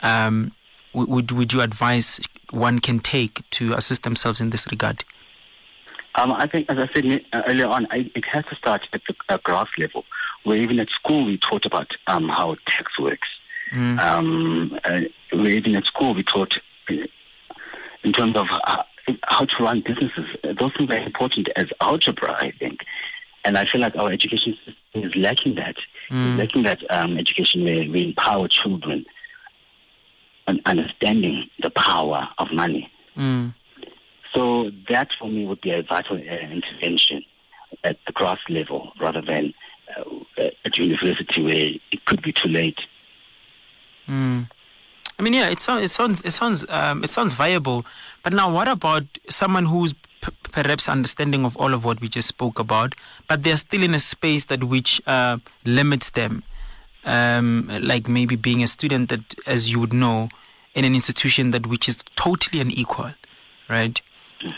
um, 0.03 0.53
would 0.93 1.30
would 1.32 1.53
you 1.53 1.61
advise 1.61 2.20
one 2.51 2.80
can 2.80 2.99
take 2.99 3.49
to 3.51 3.74
assist 3.74 4.03
themselves 4.03 4.41
in 4.41 4.51
this 4.51 4.66
regard? 4.70 5.05
Um, 6.16 6.32
I 6.32 6.47
think, 6.47 6.68
as 6.68 6.78
I 6.78 6.93
said 6.93 7.24
uh, 7.32 7.43
earlier 7.47 7.66
on, 7.66 7.86
I, 7.91 8.11
it 8.14 8.24
has 8.26 8.45
to 8.47 8.57
start 8.57 8.86
at 8.93 9.01
the 9.07 9.14
uh, 9.28 9.38
grass 9.38 9.68
level, 9.78 10.05
where 10.43 10.57
even 10.57 10.80
at 10.80 10.91
school 10.91 11.24
we 11.24 11.38
taught 11.38 11.64
about 11.64 11.93
um, 12.09 12.28
how 12.28 12.57
tax 12.66 12.99
works. 12.99 13.28
Mm. 13.72 14.01
Um, 14.01 14.80
uh, 14.84 15.03
where 15.30 15.51
even 15.51 15.76
at 15.76 15.86
school 15.86 16.14
we 16.14 16.24
taught 16.24 16.59
uh, 16.88 16.95
in 18.03 18.12
terms 18.12 18.36
of 18.36 18.49
uh, 18.64 18.82
how 19.24 19.45
to 19.45 19.62
run 19.62 19.80
businesses. 19.80 20.26
Those 20.43 20.72
things 20.76 20.91
are 20.91 20.97
important 20.97 21.49
as 21.55 21.68
algebra, 21.80 22.32
I 22.32 22.51
think. 22.51 22.80
And 23.45 23.57
I 23.57 23.64
feel 23.64 23.80
like 23.80 23.97
our 23.97 24.11
education 24.11 24.57
system 24.64 25.05
is 25.05 25.14
lacking 25.14 25.55
that. 25.55 25.76
Mm. 26.11 26.38
lacking 26.38 26.64
that 26.64 26.82
um, 26.91 27.16
education 27.18 27.62
where 27.62 27.88
we 27.88 28.09
empower 28.09 28.49
children 28.49 29.07
and 30.51 30.61
understanding 30.67 31.49
the 31.63 31.71
power 31.71 32.29
of 32.39 32.53
money. 32.53 32.91
Mm. 33.17 33.55
So 34.33 34.71
that 34.89 35.09
for 35.19 35.29
me 35.29 35.47
would 35.47 35.61
be 35.61 35.71
a 35.71 35.83
vital 35.83 36.17
uh, 36.17 36.21
intervention 36.21 37.25
at 37.85 37.97
the 38.07 38.13
grass 38.13 38.39
level 38.49 38.93
rather 39.01 39.23
than 39.23 39.55
uh, 39.97 40.51
at 40.65 40.79
university 40.79 41.43
where 41.43 41.71
it 41.93 42.05
could 42.05 42.23
be 42.23 42.33
too 42.33 42.49
late. 42.49 42.79
Mm. 44.09 44.51
I 45.19 45.23
mean, 45.23 45.35
yeah, 45.35 45.49
it 45.51 45.61
sounds 45.61 45.85
it 45.85 45.91
sounds 45.91 46.23
it 46.23 46.31
sounds 46.31 46.65
um, 46.69 47.05
it 47.05 47.11
sounds 47.11 47.35
viable. 47.35 47.85
But 48.23 48.33
now, 48.33 48.53
what 48.53 48.69
about 48.69 49.05
someone 49.29 49.67
who's 49.67 49.93
p- 49.93 50.33
perhaps 50.51 50.89
understanding 50.89 51.45
of 51.45 51.57
all 51.57 51.75
of 51.75 51.85
what 51.85 52.01
we 52.01 52.09
just 52.09 52.29
spoke 52.29 52.59
about, 52.59 52.95
but 53.29 53.43
they're 53.43 53.57
still 53.57 53.83
in 53.83 53.95
a 53.95 53.99
space 53.99 54.47
that 54.47 54.65
which 54.65 55.01
uh, 55.07 55.37
limits 55.65 56.11
them, 56.11 56.43
um, 57.05 57.69
like 57.83 58.09
maybe 58.09 58.37
being 58.37 58.63
a 58.63 58.67
student 58.67 59.11
that, 59.11 59.35
as 59.47 59.71
you 59.71 59.79
would 59.79 59.93
know, 59.93 60.31
in 60.75 60.85
an 60.85 60.95
institution 60.95 61.51
that 61.51 61.66
which 61.66 61.89
is 61.89 61.99
totally 62.16 62.61
unequal, 62.61 63.12
right? 63.68 64.01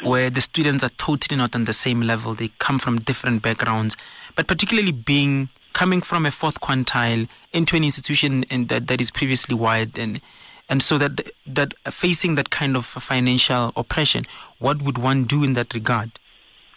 where 0.02 0.30
the 0.30 0.40
students 0.40 0.84
are 0.84 0.90
totally 0.90 1.36
not 1.36 1.54
on 1.54 1.64
the 1.64 1.72
same 1.72 2.02
level. 2.02 2.34
They 2.34 2.50
come 2.58 2.78
from 2.78 3.00
different 3.00 3.42
backgrounds, 3.42 3.96
but 4.36 4.46
particularly 4.46 4.92
being 4.92 5.48
coming 5.72 6.00
from 6.00 6.26
a 6.26 6.30
fourth 6.30 6.60
quintile 6.60 7.28
into 7.52 7.76
an 7.76 7.84
institution 7.84 8.44
in 8.44 8.66
that, 8.66 8.88
that 8.88 9.00
is 9.00 9.10
previously 9.10 9.54
wide 9.54 9.98
and 9.98 10.20
and 10.68 10.82
so 10.82 10.96
that 10.98 11.20
that 11.46 11.74
facing 11.92 12.36
that 12.36 12.50
kind 12.50 12.76
of 12.76 12.86
financial 12.86 13.72
oppression, 13.76 14.24
what 14.58 14.80
would 14.80 14.96
one 14.96 15.24
do 15.24 15.44
in 15.44 15.54
that 15.54 15.74
regard? 15.74 16.12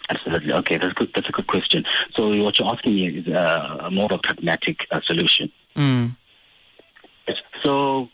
Absolutely. 0.09 0.53
Okay, 0.53 0.77
that's 0.77 0.93
good. 0.93 1.11
That's 1.15 1.29
a 1.29 1.31
good 1.31 1.47
question. 1.47 1.85
So 2.13 2.43
what 2.43 2.59
you're 2.59 2.67
asking 2.67 2.95
me 2.95 3.07
is 3.07 3.27
uh, 3.27 3.77
a 3.81 3.91
more 3.91 4.05
of 4.05 4.11
a 4.13 4.17
pragmatic 4.17 4.87
uh, 4.91 5.01
solution. 5.01 5.51
Mm. 5.75 6.11
So, 7.63 8.09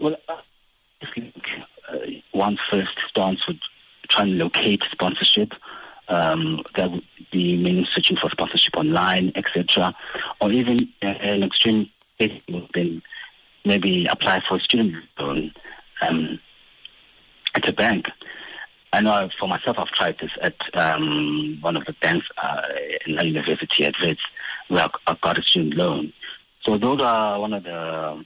well, 0.00 0.16
I 0.28 1.06
think 1.14 1.34
uh, 1.88 1.98
one's 2.32 2.58
first 2.70 2.98
stance 3.08 3.46
would 3.46 3.60
try 4.08 4.22
and 4.24 4.38
locate 4.38 4.82
sponsorship. 4.90 5.52
Um, 6.08 6.64
that 6.74 6.90
would 6.90 7.04
be 7.30 7.56
meaning 7.56 7.86
searching 7.92 8.16
for 8.16 8.30
sponsorship 8.30 8.76
online, 8.76 9.30
etc. 9.36 9.94
Or 10.40 10.50
even 10.50 10.88
uh, 11.02 11.06
an 11.06 11.44
extreme 11.44 11.88
case 12.18 12.42
would 12.48 12.68
then 12.74 13.02
maybe 13.64 14.06
apply 14.06 14.42
for 14.48 14.56
a 14.56 14.60
student 14.60 15.04
loan 15.18 15.52
um, 16.00 16.40
at 17.54 17.68
a 17.68 17.72
bank. 17.72 18.08
I 18.92 19.00
know 19.00 19.30
for 19.38 19.46
myself, 19.46 19.78
I've 19.78 19.88
tried 19.88 20.18
this 20.18 20.32
at 20.40 20.56
um, 20.74 21.58
one 21.60 21.76
of 21.76 21.84
the 21.84 21.92
banks 21.92 22.26
uh, 22.42 22.62
in 23.06 23.14
the 23.14 23.26
university 23.26 23.84
at 23.84 23.94
Wits, 24.00 24.20
where 24.66 24.88
I 25.06 25.16
got 25.20 25.38
a 25.38 25.42
student 25.42 25.74
loan. 25.74 26.12
So 26.62 26.76
those 26.76 27.00
are 27.00 27.38
one 27.38 27.52
of 27.52 27.62
the, 27.62 28.24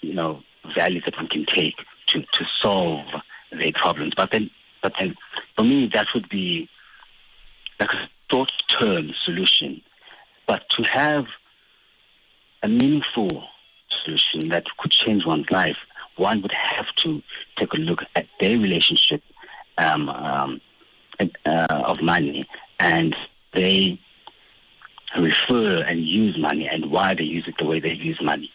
you 0.00 0.14
know, 0.14 0.42
values 0.74 1.04
that 1.04 1.16
one 1.16 1.28
can 1.28 1.46
take 1.46 1.76
to, 2.06 2.22
to 2.22 2.44
solve 2.60 3.06
their 3.50 3.72
problems. 3.72 4.14
But 4.14 4.30
then 4.30 4.50
but 4.82 4.94
then 4.98 5.16
for 5.56 5.62
me, 5.62 5.86
that 5.88 6.08
would 6.12 6.28
be 6.28 6.68
like 7.78 7.92
a 7.92 8.08
short-term 8.30 9.12
solution. 9.24 9.80
But 10.46 10.68
to 10.70 10.82
have 10.82 11.26
a 12.62 12.68
meaningful 12.68 13.44
solution 13.88 14.48
that 14.48 14.64
could 14.78 14.90
change 14.90 15.24
one's 15.24 15.50
life, 15.50 15.76
one 16.16 16.42
would 16.42 16.52
have 16.52 16.94
to 16.96 17.22
take 17.56 17.72
a 17.74 17.78
look 17.78 18.04
at 18.16 18.26
their 18.40 18.58
relationship 18.58 19.22
um, 19.78 20.08
um, 20.08 20.60
uh, 21.20 21.66
of 21.70 22.02
money 22.02 22.46
and 22.80 23.16
they 23.52 23.98
refer 25.16 25.82
and 25.82 26.00
use 26.00 26.36
money 26.38 26.68
and 26.68 26.90
why 26.90 27.14
they 27.14 27.24
use 27.24 27.46
it 27.46 27.56
the 27.58 27.64
way 27.64 27.80
they 27.80 27.92
use 27.92 28.20
money. 28.20 28.50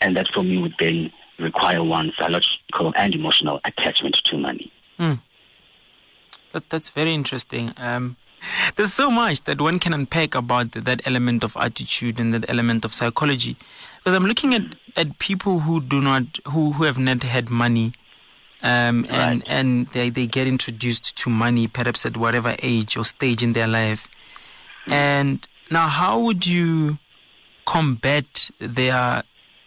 And 0.00 0.16
that 0.16 0.28
for 0.32 0.42
me 0.42 0.58
would 0.58 0.74
then 0.78 1.12
require 1.38 1.82
one 1.82 2.12
psychological 2.16 2.92
and 2.96 3.14
emotional 3.14 3.60
attachment 3.64 4.16
to 4.24 4.38
money. 4.38 4.72
Mm. 4.98 5.20
That, 6.52 6.68
that's 6.70 6.90
very 6.90 7.12
interesting. 7.12 7.72
Um, 7.76 8.16
there's 8.76 8.92
so 8.92 9.10
much 9.10 9.42
that 9.44 9.60
one 9.60 9.78
can 9.78 9.92
unpack 9.92 10.34
about 10.34 10.72
that 10.72 11.06
element 11.06 11.44
of 11.44 11.56
attitude 11.56 12.18
and 12.18 12.32
that 12.34 12.48
element 12.48 12.84
of 12.84 12.94
psychology. 12.94 13.56
Because 13.98 14.14
I'm 14.14 14.26
looking 14.26 14.54
at, 14.54 14.62
at 14.96 15.18
people 15.18 15.60
who 15.60 15.80
do 15.80 16.00
not, 16.00 16.24
who, 16.46 16.72
who 16.72 16.84
have 16.84 16.98
not 16.98 17.22
had 17.22 17.50
money, 17.50 17.92
um, 18.62 19.06
and, 19.10 19.40
right. 19.40 19.42
and 19.46 19.86
they, 19.88 20.10
they 20.10 20.26
get 20.26 20.46
introduced 20.46 21.16
to 21.18 21.30
money 21.30 21.66
perhaps 21.66 22.06
at 22.06 22.16
whatever 22.16 22.54
age 22.62 22.96
or 22.96 23.04
stage 23.04 23.42
in 23.42 23.52
their 23.52 23.66
life. 23.66 24.08
And 24.86 25.46
now, 25.70 25.88
how 25.88 26.20
would 26.20 26.46
you 26.46 26.98
combat 27.64 28.50
their 28.60 29.24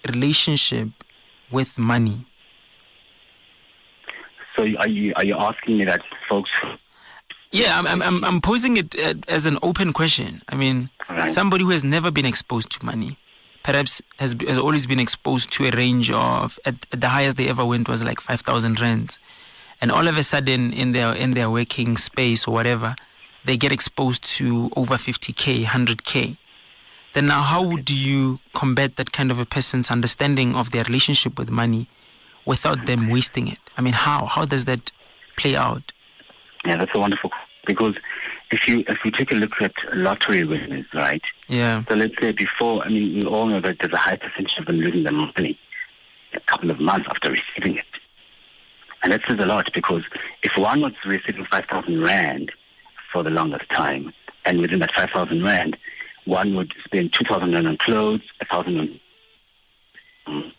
relationship 0.07 0.89
with 1.51 1.77
money? 1.77 2.25
So, 4.55 4.63
are 4.77 4.87
you 4.87 5.13
are 5.15 5.23
you 5.23 5.35
asking 5.35 5.77
me 5.77 5.85
that, 5.85 6.01
folks? 6.27 6.51
Yeah, 7.51 7.79
I'm 7.79 8.01
I'm 8.01 8.23
I'm 8.23 8.41
posing 8.41 8.77
it 8.77 8.97
uh, 8.99 9.15
as 9.27 9.45
an 9.45 9.57
open 9.63 9.93
question. 9.93 10.41
I 10.49 10.55
mean, 10.55 10.89
right. 11.09 11.31
somebody 11.31 11.63
who 11.63 11.71
has 11.71 11.83
never 11.83 12.11
been 12.11 12.25
exposed 12.25 12.71
to 12.73 12.85
money, 12.85 13.17
perhaps 13.63 14.01
has 14.17 14.35
has 14.47 14.57
always 14.57 14.85
been 14.85 14.99
exposed 14.99 15.51
to 15.53 15.65
a 15.65 15.71
range 15.71 16.11
of 16.11 16.59
at, 16.65 16.75
at 16.91 17.01
the 17.01 17.09
highest 17.09 17.37
they 17.37 17.47
ever 17.47 17.65
went 17.65 17.89
was 17.89 18.03
like 18.03 18.19
five 18.19 18.41
thousand 18.41 18.79
rands, 18.79 19.17
and 19.81 19.91
all 19.91 20.07
of 20.07 20.17
a 20.17 20.23
sudden 20.23 20.71
in 20.73 20.91
their 20.91 21.15
in 21.15 21.31
their 21.31 21.49
working 21.49 21.97
space 21.97 22.47
or 22.47 22.53
whatever, 22.53 22.95
they 23.45 23.57
get 23.57 23.71
exposed 23.71 24.23
to 24.37 24.69
over 24.75 24.95
50k, 24.95 25.63
100k. 25.63 26.37
Then 27.13 27.27
now, 27.27 27.41
how 27.41 27.75
do 27.77 27.95
you 27.95 28.39
combat 28.53 28.95
that 28.97 29.11
kind 29.11 29.31
of 29.31 29.39
a 29.39 29.45
person's 29.45 29.89
understanding 29.89 30.55
of 30.55 30.71
their 30.71 30.83
relationship 30.83 31.39
with 31.39 31.49
money 31.49 31.87
without 32.45 32.85
them 32.85 33.09
wasting 33.09 33.47
it? 33.47 33.59
I 33.77 33.81
mean, 33.81 33.93
how 33.93 34.25
how 34.25 34.45
does 34.45 34.65
that 34.65 34.91
play 35.37 35.55
out? 35.55 35.91
Yeah, 36.65 36.77
that's 36.77 36.93
a 36.93 36.99
wonderful 36.99 37.31
because 37.65 37.95
if 38.51 38.67
you 38.67 38.83
if 38.87 39.03
you 39.03 39.11
take 39.11 39.31
a 39.31 39.35
look 39.35 39.61
at 39.61 39.73
lottery 39.93 40.43
winners, 40.43 40.85
right? 40.93 41.23
Yeah. 41.47 41.83
So 41.85 41.95
let's 41.95 42.17
say 42.19 42.31
before, 42.31 42.83
I 42.83 42.89
mean, 42.89 43.15
we 43.15 43.25
all 43.25 43.47
know 43.47 43.59
that 43.59 43.79
there's 43.79 43.93
a 43.93 43.97
high 43.97 44.17
percentage 44.17 44.57
of 44.57 44.65
them 44.65 44.79
losing 44.79 45.03
their 45.03 45.13
money 45.13 45.57
a 46.33 46.39
couple 46.41 46.69
of 46.69 46.79
months 46.79 47.07
after 47.09 47.31
receiving 47.31 47.77
it. 47.77 47.85
And 49.01 49.13
that 49.13 49.21
says 49.27 49.39
a 49.39 49.45
lot 49.45 49.71
because 49.73 50.03
if 50.43 50.57
one 50.57 50.81
was 50.81 50.93
receiving 51.05 51.45
5,000 51.45 52.01
Rand 52.01 52.51
for 53.11 53.23
the 53.23 53.29
longest 53.29 53.69
time. 53.69 54.13
And 54.45 54.59
within 54.59 54.79
that 54.79 54.93
5,000 54.93 55.43
Rand, 55.43 55.77
one 56.29 56.55
would 56.55 56.73
spend 56.85 57.11
2,000 57.13 57.53
Rand 57.53 57.67
on 57.67 57.77
clothes, 57.77 58.21
1,000 58.47 58.79
on 58.79 58.99
um, 60.27 60.53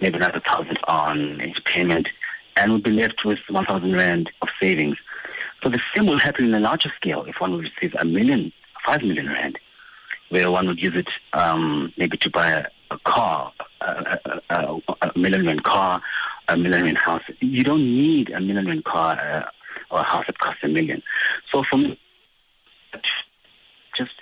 maybe 0.00 0.16
another 0.16 0.40
1,000 0.46 0.78
on 0.86 1.40
entertainment, 1.40 2.08
and 2.56 2.72
would 2.72 2.84
be 2.84 2.92
left 2.92 3.24
with 3.24 3.40
1,000 3.48 3.92
Rand 3.92 4.30
of 4.40 4.48
savings. 4.60 4.96
So 5.62 5.68
the 5.68 5.80
same 5.94 6.06
will 6.06 6.18
happen 6.18 6.44
in 6.46 6.54
a 6.54 6.60
larger 6.60 6.92
scale 6.96 7.24
if 7.24 7.40
one 7.40 7.52
would 7.52 7.64
receive 7.64 7.94
a 7.98 8.04
million, 8.04 8.52
5 8.84 9.02
million 9.02 9.28
Rand, 9.28 9.58
where 10.28 10.50
one 10.50 10.68
would 10.68 10.80
use 10.80 10.94
it 10.94 11.08
um, 11.32 11.92
maybe 11.96 12.16
to 12.18 12.30
buy 12.30 12.50
a, 12.50 12.66
a 12.90 12.98
car, 13.00 13.52
a, 13.80 14.18
a, 14.50 14.80
a, 15.02 15.18
million 15.18 15.44
Rand 15.44 15.64
car, 15.64 16.00
a 16.48 16.56
million 16.56 16.84
Rand 16.84 16.98
house. 16.98 17.22
You 17.40 17.64
don't 17.64 17.84
need 17.84 18.30
a 18.30 18.40
million 18.40 18.66
Rand 18.66 18.84
car 18.84 19.18
uh, 19.18 19.50
or 19.90 20.00
a 20.00 20.04
house 20.04 20.26
that 20.26 20.38
costs 20.38 20.62
a 20.62 20.68
million. 20.68 21.02
So 21.50 21.64
for 21.64 21.78
me, 21.78 21.98
just 23.96 24.12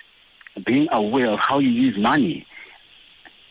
being 0.63 0.87
aware 0.91 1.29
of 1.29 1.39
how 1.39 1.59
you 1.59 1.69
use 1.69 1.97
money, 1.97 2.45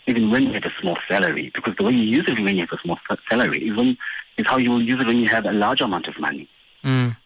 even 0.06 0.30
when 0.30 0.44
you 0.44 0.52
have 0.52 0.64
a 0.64 0.72
small 0.80 0.98
salary, 1.08 1.50
because 1.54 1.76
the 1.76 1.82
way 1.82 1.92
you 1.92 2.02
use 2.02 2.24
it 2.28 2.38
when 2.38 2.56
you 2.56 2.62
have 2.62 2.72
a 2.72 2.82
small 2.82 2.98
salary 3.28 3.68
is, 3.68 3.76
when, 3.76 3.96
is 4.36 4.46
how 4.46 4.56
you 4.56 4.70
will 4.70 4.82
use 4.82 5.00
it 5.00 5.06
when 5.06 5.16
you 5.16 5.28
have 5.28 5.46
a 5.46 5.52
large 5.52 5.80
amount 5.80 6.08
of 6.08 6.18
money. 6.18 6.48
Mm. 6.82 7.16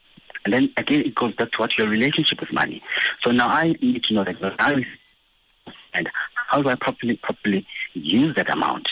And 0.44 0.54
then 0.54 0.70
again, 0.76 1.02
it 1.02 1.14
goes 1.14 1.34
back 1.34 1.50
to 1.52 1.58
what 1.58 1.76
your 1.76 1.88
relationship 1.88 2.40
with 2.40 2.52
money. 2.52 2.82
So 3.22 3.30
now 3.30 3.48
I 3.48 3.76
need 3.80 4.04
to 4.04 4.14
know 4.14 4.24
that 4.24 4.54
I 4.58 4.86
and 5.94 6.08
how 6.34 6.62
do 6.62 6.68
I 6.68 6.74
properly 6.74 7.16
properly 7.16 7.66
use 7.94 8.34
that 8.36 8.48
amount, 8.48 8.90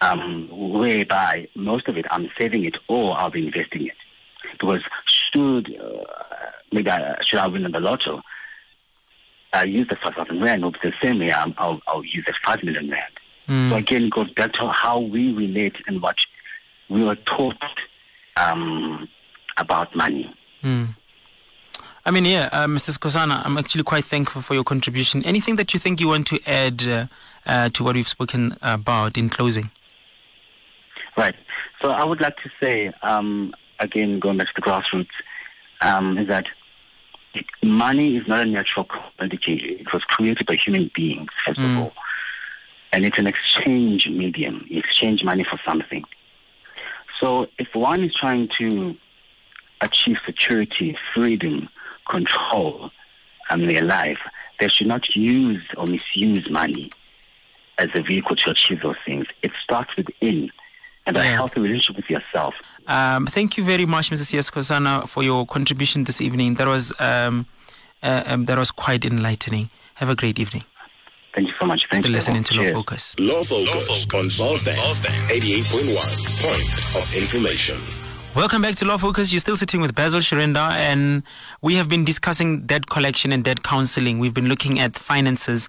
um, 0.00 0.48
whereby 0.50 1.48
most 1.54 1.88
of 1.88 1.96
it 1.96 2.06
I'm 2.10 2.30
saving 2.38 2.64
it 2.64 2.76
or 2.88 3.16
I'll 3.16 3.30
be 3.30 3.46
investing 3.46 3.86
it. 3.86 3.94
Because 4.52 4.82
should 5.06 5.78
uh, 5.78 6.04
maybe 6.72 6.90
I, 6.90 7.22
should 7.22 7.38
I 7.38 7.46
win 7.46 7.66
in 7.66 7.72
the 7.72 7.80
lotto, 7.80 8.22
I 9.52 9.64
use 9.64 9.88
the 9.88 9.96
5,000 9.96 10.40
Rand, 10.40 10.64
or 10.64 10.72
the 10.82 10.92
same 11.00 11.20
way 11.20 11.30
I'll, 11.30 11.54
I'll, 11.58 11.80
I'll 11.86 12.04
use 12.04 12.24
the 12.26 12.34
5 12.44 12.62
million 12.64 12.90
Rand. 12.90 13.12
Mm. 13.48 13.70
So 13.70 13.76
again, 13.76 14.04
it 14.04 14.10
goes 14.10 14.30
back 14.32 14.52
to 14.54 14.68
how 14.68 15.00
we 15.00 15.32
relate 15.32 15.76
and 15.86 16.02
what 16.02 16.16
we 16.88 17.02
were 17.02 17.16
taught 17.16 17.56
um, 18.36 19.08
about 19.56 19.94
money. 19.96 20.32
Mm. 20.62 20.88
I 22.04 22.10
mean, 22.10 22.24
yeah, 22.24 22.48
uh, 22.52 22.66
Mr. 22.66 22.96
Skosana, 22.96 23.44
I'm 23.44 23.58
actually 23.58 23.84
quite 23.84 24.04
thankful 24.04 24.40
for 24.40 24.54
your 24.54 24.64
contribution. 24.64 25.22
Anything 25.24 25.56
that 25.56 25.74
you 25.74 25.80
think 25.80 26.00
you 26.00 26.08
want 26.08 26.26
to 26.28 26.40
add 26.46 26.86
uh, 26.86 27.06
uh, 27.46 27.68
to 27.70 27.84
what 27.84 27.96
we've 27.96 28.08
spoken 28.08 28.56
about 28.62 29.18
in 29.18 29.28
closing? 29.28 29.70
Right. 31.16 31.34
So 31.82 31.90
I 31.90 32.04
would 32.04 32.20
like 32.20 32.36
to 32.38 32.50
say, 32.60 32.92
um, 33.02 33.54
again, 33.78 34.20
going 34.20 34.38
back 34.38 34.48
to 34.48 34.54
the 34.54 34.62
grassroots, 34.62 35.08
um, 35.80 36.18
is 36.18 36.28
that 36.28 36.46
money 37.62 38.16
is 38.16 38.26
not 38.26 38.42
a 38.42 38.46
natural 38.46 38.84
commodity. 38.84 39.78
It 39.80 39.92
was 39.92 40.02
created 40.04 40.46
by 40.46 40.54
human 40.54 40.90
beings, 40.94 41.28
first 41.44 41.60
mm. 41.60 41.70
of 41.70 41.84
all. 41.84 41.92
And 42.92 43.04
it's 43.04 43.18
an 43.18 43.26
exchange 43.26 44.08
medium. 44.08 44.64
You 44.68 44.78
exchange 44.78 45.22
money 45.22 45.44
for 45.44 45.58
something. 45.64 46.04
So 47.20 47.48
if 47.58 47.74
one 47.74 48.02
is 48.04 48.14
trying 48.14 48.48
to 48.58 48.96
achieve 49.80 50.16
security, 50.24 50.96
freedom, 51.14 51.68
control 52.08 52.90
um, 53.50 53.62
in 53.62 53.68
their 53.68 53.82
life, 53.82 54.20
they 54.58 54.68
should 54.68 54.86
not 54.86 55.14
use 55.14 55.62
or 55.76 55.86
misuse 55.86 56.48
money 56.50 56.90
as 57.78 57.90
a 57.94 58.02
vehicle 58.02 58.36
to 58.36 58.50
achieve 58.50 58.80
those 58.82 58.96
things. 59.04 59.26
It 59.42 59.52
starts 59.62 59.94
within 59.96 60.50
and 61.06 61.16
a 61.16 61.22
healthy 61.22 61.60
relationship 61.60 61.96
with 61.96 62.10
yourself. 62.10 62.54
Um, 62.88 63.26
thank 63.26 63.58
you 63.58 63.64
very 63.64 63.84
much, 63.84 64.10
Mrs. 64.10 64.32
Sias 64.32 65.08
for 65.08 65.22
your 65.22 65.46
contribution 65.46 66.04
this 66.04 66.20
evening. 66.20 66.54
That 66.54 66.66
was 66.66 66.92
um, 66.98 67.46
uh, 68.02 68.22
um, 68.26 68.46
that 68.46 68.56
was 68.58 68.70
quite 68.70 69.04
enlightening. 69.04 69.68
Have 69.96 70.08
a 70.08 70.16
great 70.16 70.38
evening. 70.38 70.64
Thank 71.34 71.48
you 71.48 71.54
so 71.60 71.66
much. 71.66 71.86
Thank 71.90 72.04
you. 72.04 72.10
listening 72.10 72.44
to 72.44 72.54
Law 72.54 72.72
Focus. 72.72 73.18
Law 73.20 73.42
Focus 73.44 74.06
on 74.14 74.26
VowFM 74.26 75.28
88.1. 75.28 75.94
Point 76.42 77.02
of 77.02 77.14
information. 77.14 78.07
Welcome 78.34 78.62
back 78.62 78.76
to 78.76 78.84
Law 78.84 78.98
Focus. 78.98 79.32
You're 79.32 79.40
still 79.40 79.56
sitting 79.56 79.80
with 79.80 79.94
Basil 79.94 80.20
Shirenda, 80.20 80.70
and 80.70 81.24
we 81.60 81.74
have 81.74 81.88
been 81.88 82.04
discussing 82.04 82.60
debt 82.66 82.86
collection 82.88 83.32
and 83.32 83.42
debt 83.42 83.62
counseling. 83.64 84.20
We've 84.20 84.34
been 84.34 84.48
looking 84.48 84.78
at 84.78 84.94
finances. 84.94 85.68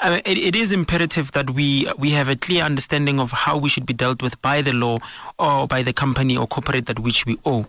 Uh, 0.00 0.20
it, 0.24 0.38
it 0.38 0.56
is 0.56 0.72
imperative 0.72 1.30
that 1.32 1.50
we 1.50 1.88
we 1.98 2.10
have 2.10 2.28
a 2.28 2.34
clear 2.34 2.64
understanding 2.64 3.20
of 3.20 3.30
how 3.30 3.56
we 3.58 3.68
should 3.68 3.86
be 3.86 3.92
dealt 3.92 4.22
with 4.22 4.40
by 4.42 4.60
the 4.60 4.72
law 4.72 4.98
or 5.38 5.68
by 5.68 5.82
the 5.82 5.92
company 5.92 6.36
or 6.36 6.46
corporate 6.48 6.86
that 6.86 6.98
which 6.98 7.26
we 7.26 7.36
owe, 7.44 7.66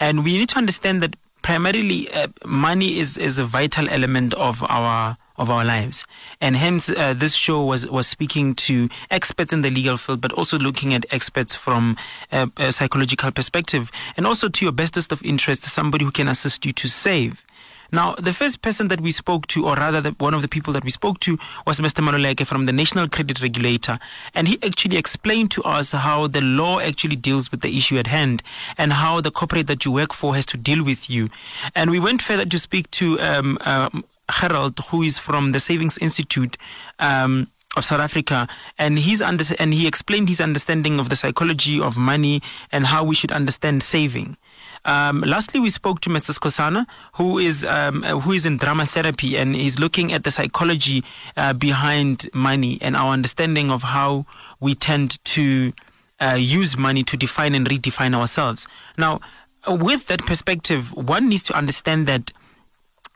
and 0.00 0.24
we 0.24 0.38
need 0.38 0.48
to 0.50 0.56
understand 0.56 1.02
that 1.02 1.14
primarily 1.42 2.10
uh, 2.12 2.28
money 2.46 2.98
is 2.98 3.18
is 3.18 3.38
a 3.38 3.44
vital 3.44 3.88
element 3.90 4.32
of 4.34 4.62
our 4.62 5.16
of 5.36 5.50
our 5.50 5.64
lives. 5.64 6.04
And 6.40 6.56
hence, 6.56 6.90
uh, 6.90 7.14
this 7.14 7.34
show 7.34 7.64
was, 7.64 7.88
was 7.88 8.06
speaking 8.06 8.54
to 8.54 8.88
experts 9.10 9.52
in 9.52 9.62
the 9.62 9.70
legal 9.70 9.96
field, 9.96 10.20
but 10.20 10.32
also 10.32 10.58
looking 10.58 10.94
at 10.94 11.06
experts 11.10 11.54
from 11.54 11.96
a, 12.30 12.50
a 12.56 12.72
psychological 12.72 13.30
perspective, 13.30 13.90
and 14.16 14.26
also 14.26 14.48
to 14.48 14.64
your 14.64 14.72
bestest 14.72 15.12
of 15.12 15.22
interest, 15.22 15.62
somebody 15.62 16.04
who 16.04 16.10
can 16.10 16.28
assist 16.28 16.64
you 16.64 16.72
to 16.72 16.88
save. 16.88 17.44
Now, 17.92 18.14
the 18.16 18.32
first 18.32 18.60
person 18.60 18.88
that 18.88 19.00
we 19.00 19.12
spoke 19.12 19.46
to, 19.48 19.66
or 19.66 19.76
rather, 19.76 20.00
the, 20.00 20.10
one 20.18 20.34
of 20.34 20.42
the 20.42 20.48
people 20.48 20.72
that 20.72 20.82
we 20.82 20.90
spoke 20.90 21.20
to, 21.20 21.38
was 21.64 21.78
Mr. 21.78 22.02
Maluleke 22.02 22.44
from 22.44 22.66
the 22.66 22.72
National 22.72 23.08
Credit 23.08 23.40
Regulator. 23.40 24.00
And 24.34 24.48
he 24.48 24.58
actually 24.64 24.96
explained 24.96 25.52
to 25.52 25.62
us 25.62 25.92
how 25.92 26.26
the 26.26 26.40
law 26.40 26.80
actually 26.80 27.14
deals 27.14 27.52
with 27.52 27.60
the 27.60 27.76
issue 27.76 27.96
at 27.98 28.08
hand 28.08 28.42
and 28.76 28.94
how 28.94 29.20
the 29.20 29.30
corporate 29.30 29.68
that 29.68 29.84
you 29.84 29.92
work 29.92 30.12
for 30.12 30.34
has 30.34 30.44
to 30.46 30.56
deal 30.56 30.82
with 30.82 31.08
you. 31.08 31.30
And 31.76 31.88
we 31.88 32.00
went 32.00 32.20
further 32.20 32.44
to 32.44 32.58
speak 32.58 32.90
to 32.92 33.20
um, 33.20 33.58
um, 33.60 34.04
Harold, 34.28 34.78
who 34.90 35.02
is 35.02 35.18
from 35.18 35.52
the 35.52 35.60
Savings 35.60 35.98
Institute. 35.98 36.56
Um, 36.98 37.48
of 37.76 37.84
South 37.84 37.98
Africa, 38.00 38.46
and 38.78 39.00
he's 39.00 39.20
under, 39.20 39.42
and 39.58 39.74
he 39.74 39.88
explained 39.88 40.28
his 40.28 40.40
understanding 40.40 41.00
of 41.00 41.08
the 41.08 41.16
psychology 41.16 41.80
of 41.80 41.98
money 41.98 42.40
and 42.70 42.86
how 42.86 43.02
we 43.02 43.16
should 43.16 43.32
understand 43.32 43.82
saving. 43.82 44.36
Um, 44.84 45.22
lastly, 45.22 45.60
we 45.60 45.70
spoke 45.70 46.00
to 46.00 46.10
Mr. 46.10 46.38
Skosana, 46.38 46.86
who 47.14 47.38
is 47.38 47.64
um, 47.64 48.02
who 48.02 48.32
is 48.32 48.44
in 48.44 48.58
drama 48.58 48.86
therapy 48.86 49.36
and 49.36 49.56
is 49.56 49.78
looking 49.78 50.12
at 50.12 50.24
the 50.24 50.30
psychology 50.30 51.02
uh, 51.36 51.54
behind 51.54 52.28
money 52.34 52.78
and 52.82 52.94
our 52.94 53.12
understanding 53.12 53.70
of 53.70 53.82
how 53.82 54.26
we 54.60 54.74
tend 54.74 55.24
to 55.24 55.72
uh, 56.20 56.36
use 56.38 56.76
money 56.76 57.02
to 57.04 57.16
define 57.16 57.54
and 57.54 57.66
redefine 57.66 58.14
ourselves. 58.14 58.68
Now, 58.98 59.20
with 59.66 60.06
that 60.08 60.26
perspective, 60.26 60.92
one 60.92 61.28
needs 61.30 61.44
to 61.44 61.56
understand 61.56 62.06
that 62.06 62.30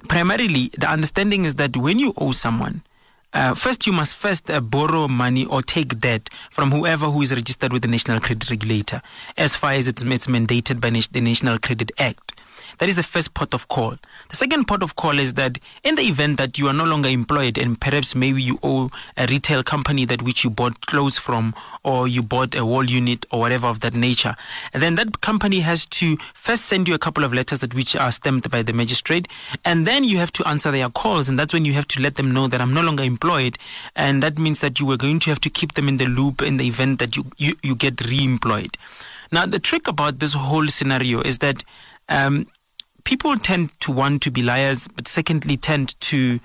primarily 0.07 0.71
the 0.79 0.89
understanding 0.89 1.45
is 1.45 1.57
that 1.57 1.77
when 1.77 1.99
you 1.99 2.15
owe 2.17 2.33
someone, 2.33 2.83
uh, 3.35 3.55
first 3.55 3.87
you 3.87 3.93
must 3.93 4.17
first 4.17 4.51
uh, 4.51 4.61
borrow 4.61 5.09
money 5.09 5.45
or 5.45 5.61
take 5.63 6.01
debt 6.01 6.31
from 6.51 6.71
whoever 6.71 7.07
who 7.11 7.21
is 7.23 7.35
registered 7.35 7.73
with 7.73 7.83
the 7.83 7.89
National 7.89 8.21
Credit 8.21 8.49
Regulator, 8.49 9.03
as 9.37 9.55
far 9.55 9.73
as 9.73 9.87
it's, 9.87 10.03
it's 10.03 10.27
mandated 10.27 10.81
by 10.81 10.91
the 10.91 11.21
National 11.21 11.59
Credit 11.59 11.91
Act. 11.99 12.35
That 12.79 12.89
is 12.89 12.97
the 12.97 13.03
first 13.03 13.35
port 13.35 13.55
of 13.55 13.67
call. 13.67 13.97
The 14.29 14.37
second 14.37 14.69
port 14.69 14.85
of 14.85 14.95
call 14.95 15.19
is 15.19 15.35
that 15.35 15.59
in 15.83 15.97
the 15.97 16.03
event 16.03 16.39
that 16.39 16.59
you 16.59 16.69
are 16.69 16.73
no 16.73 16.85
longer 16.85 17.09
employed 17.09 17.59
and 17.59 17.81
perhaps 17.81 18.15
maybe 18.15 18.41
you 18.41 18.59
owe 18.63 18.91
a 19.17 19.27
retail 19.27 19.65
company 19.65 20.05
that 20.05 20.23
which 20.23 20.45
you 20.45 20.51
bought 20.51 20.87
clothes 20.87 21.19
from 21.19 21.55
or 21.89 22.07
you 22.07 22.23
bought 22.23 22.55
a 22.55 22.65
wall 22.71 22.85
unit 22.85 23.25
or 23.31 23.41
whatever 23.41 23.67
of 23.67 23.81
that 23.81 23.95
nature, 23.95 24.35
and 24.73 24.83
then 24.83 24.95
that 24.97 25.21
company 25.21 25.61
has 25.61 25.87
to 25.87 26.17
first 26.35 26.67
send 26.67 26.89
you 26.89 26.95
a 26.95 26.99
couple 27.07 27.25
of 27.25 27.33
letters 27.33 27.61
that 27.61 27.75
which 27.75 27.97
are 27.97 28.13
stamped 28.13 28.51
by 28.51 28.63
the 28.63 28.73
magistrate, 28.73 29.27
and 29.65 29.87
then 29.87 30.05
you 30.05 30.19
have 30.19 30.33
to 30.33 30.47
answer 30.47 30.71
their 30.71 30.91
calls, 30.91 31.29
and 31.29 31.39
that's 31.39 31.55
when 31.55 31.65
you 31.65 31.73
have 31.73 31.89
to 31.89 32.01
let 32.01 32.17
them 32.17 32.33
know 32.33 32.47
that 32.49 32.61
I'm 32.61 32.75
no 32.75 32.83
longer 32.83 33.05
employed, 33.05 33.57
and 33.97 34.23
that 34.23 34.39
means 34.39 34.61
that 34.61 34.79
you 34.79 34.87
were 34.87 34.99
going 34.99 35.19
to 35.21 35.31
have 35.31 35.41
to 35.41 35.51
keep 35.51 35.73
them 35.75 35.89
in 35.89 35.97
the 35.97 36.07
loop 36.07 36.43
in 36.43 36.59
the 36.59 36.67
event 36.67 36.99
that 36.99 37.17
you, 37.17 37.25
you, 37.39 37.57
you 37.63 37.75
get 37.75 38.05
re-employed. 38.05 38.77
Now, 39.33 39.47
the 39.47 39.59
trick 39.59 39.89
about 39.89 40.19
this 40.19 40.35
whole 40.35 40.69
scenario 40.69 41.21
is 41.21 41.39
that 41.39 41.65
um, 42.09 42.47
people 43.05 43.37
tend 43.37 43.79
to 43.81 43.93
want 43.93 44.23
to 44.23 44.31
be 44.31 44.43
liars, 44.43 44.89
but 44.89 45.09
secondly 45.09 45.57
tend 45.57 45.99
to 46.01 46.41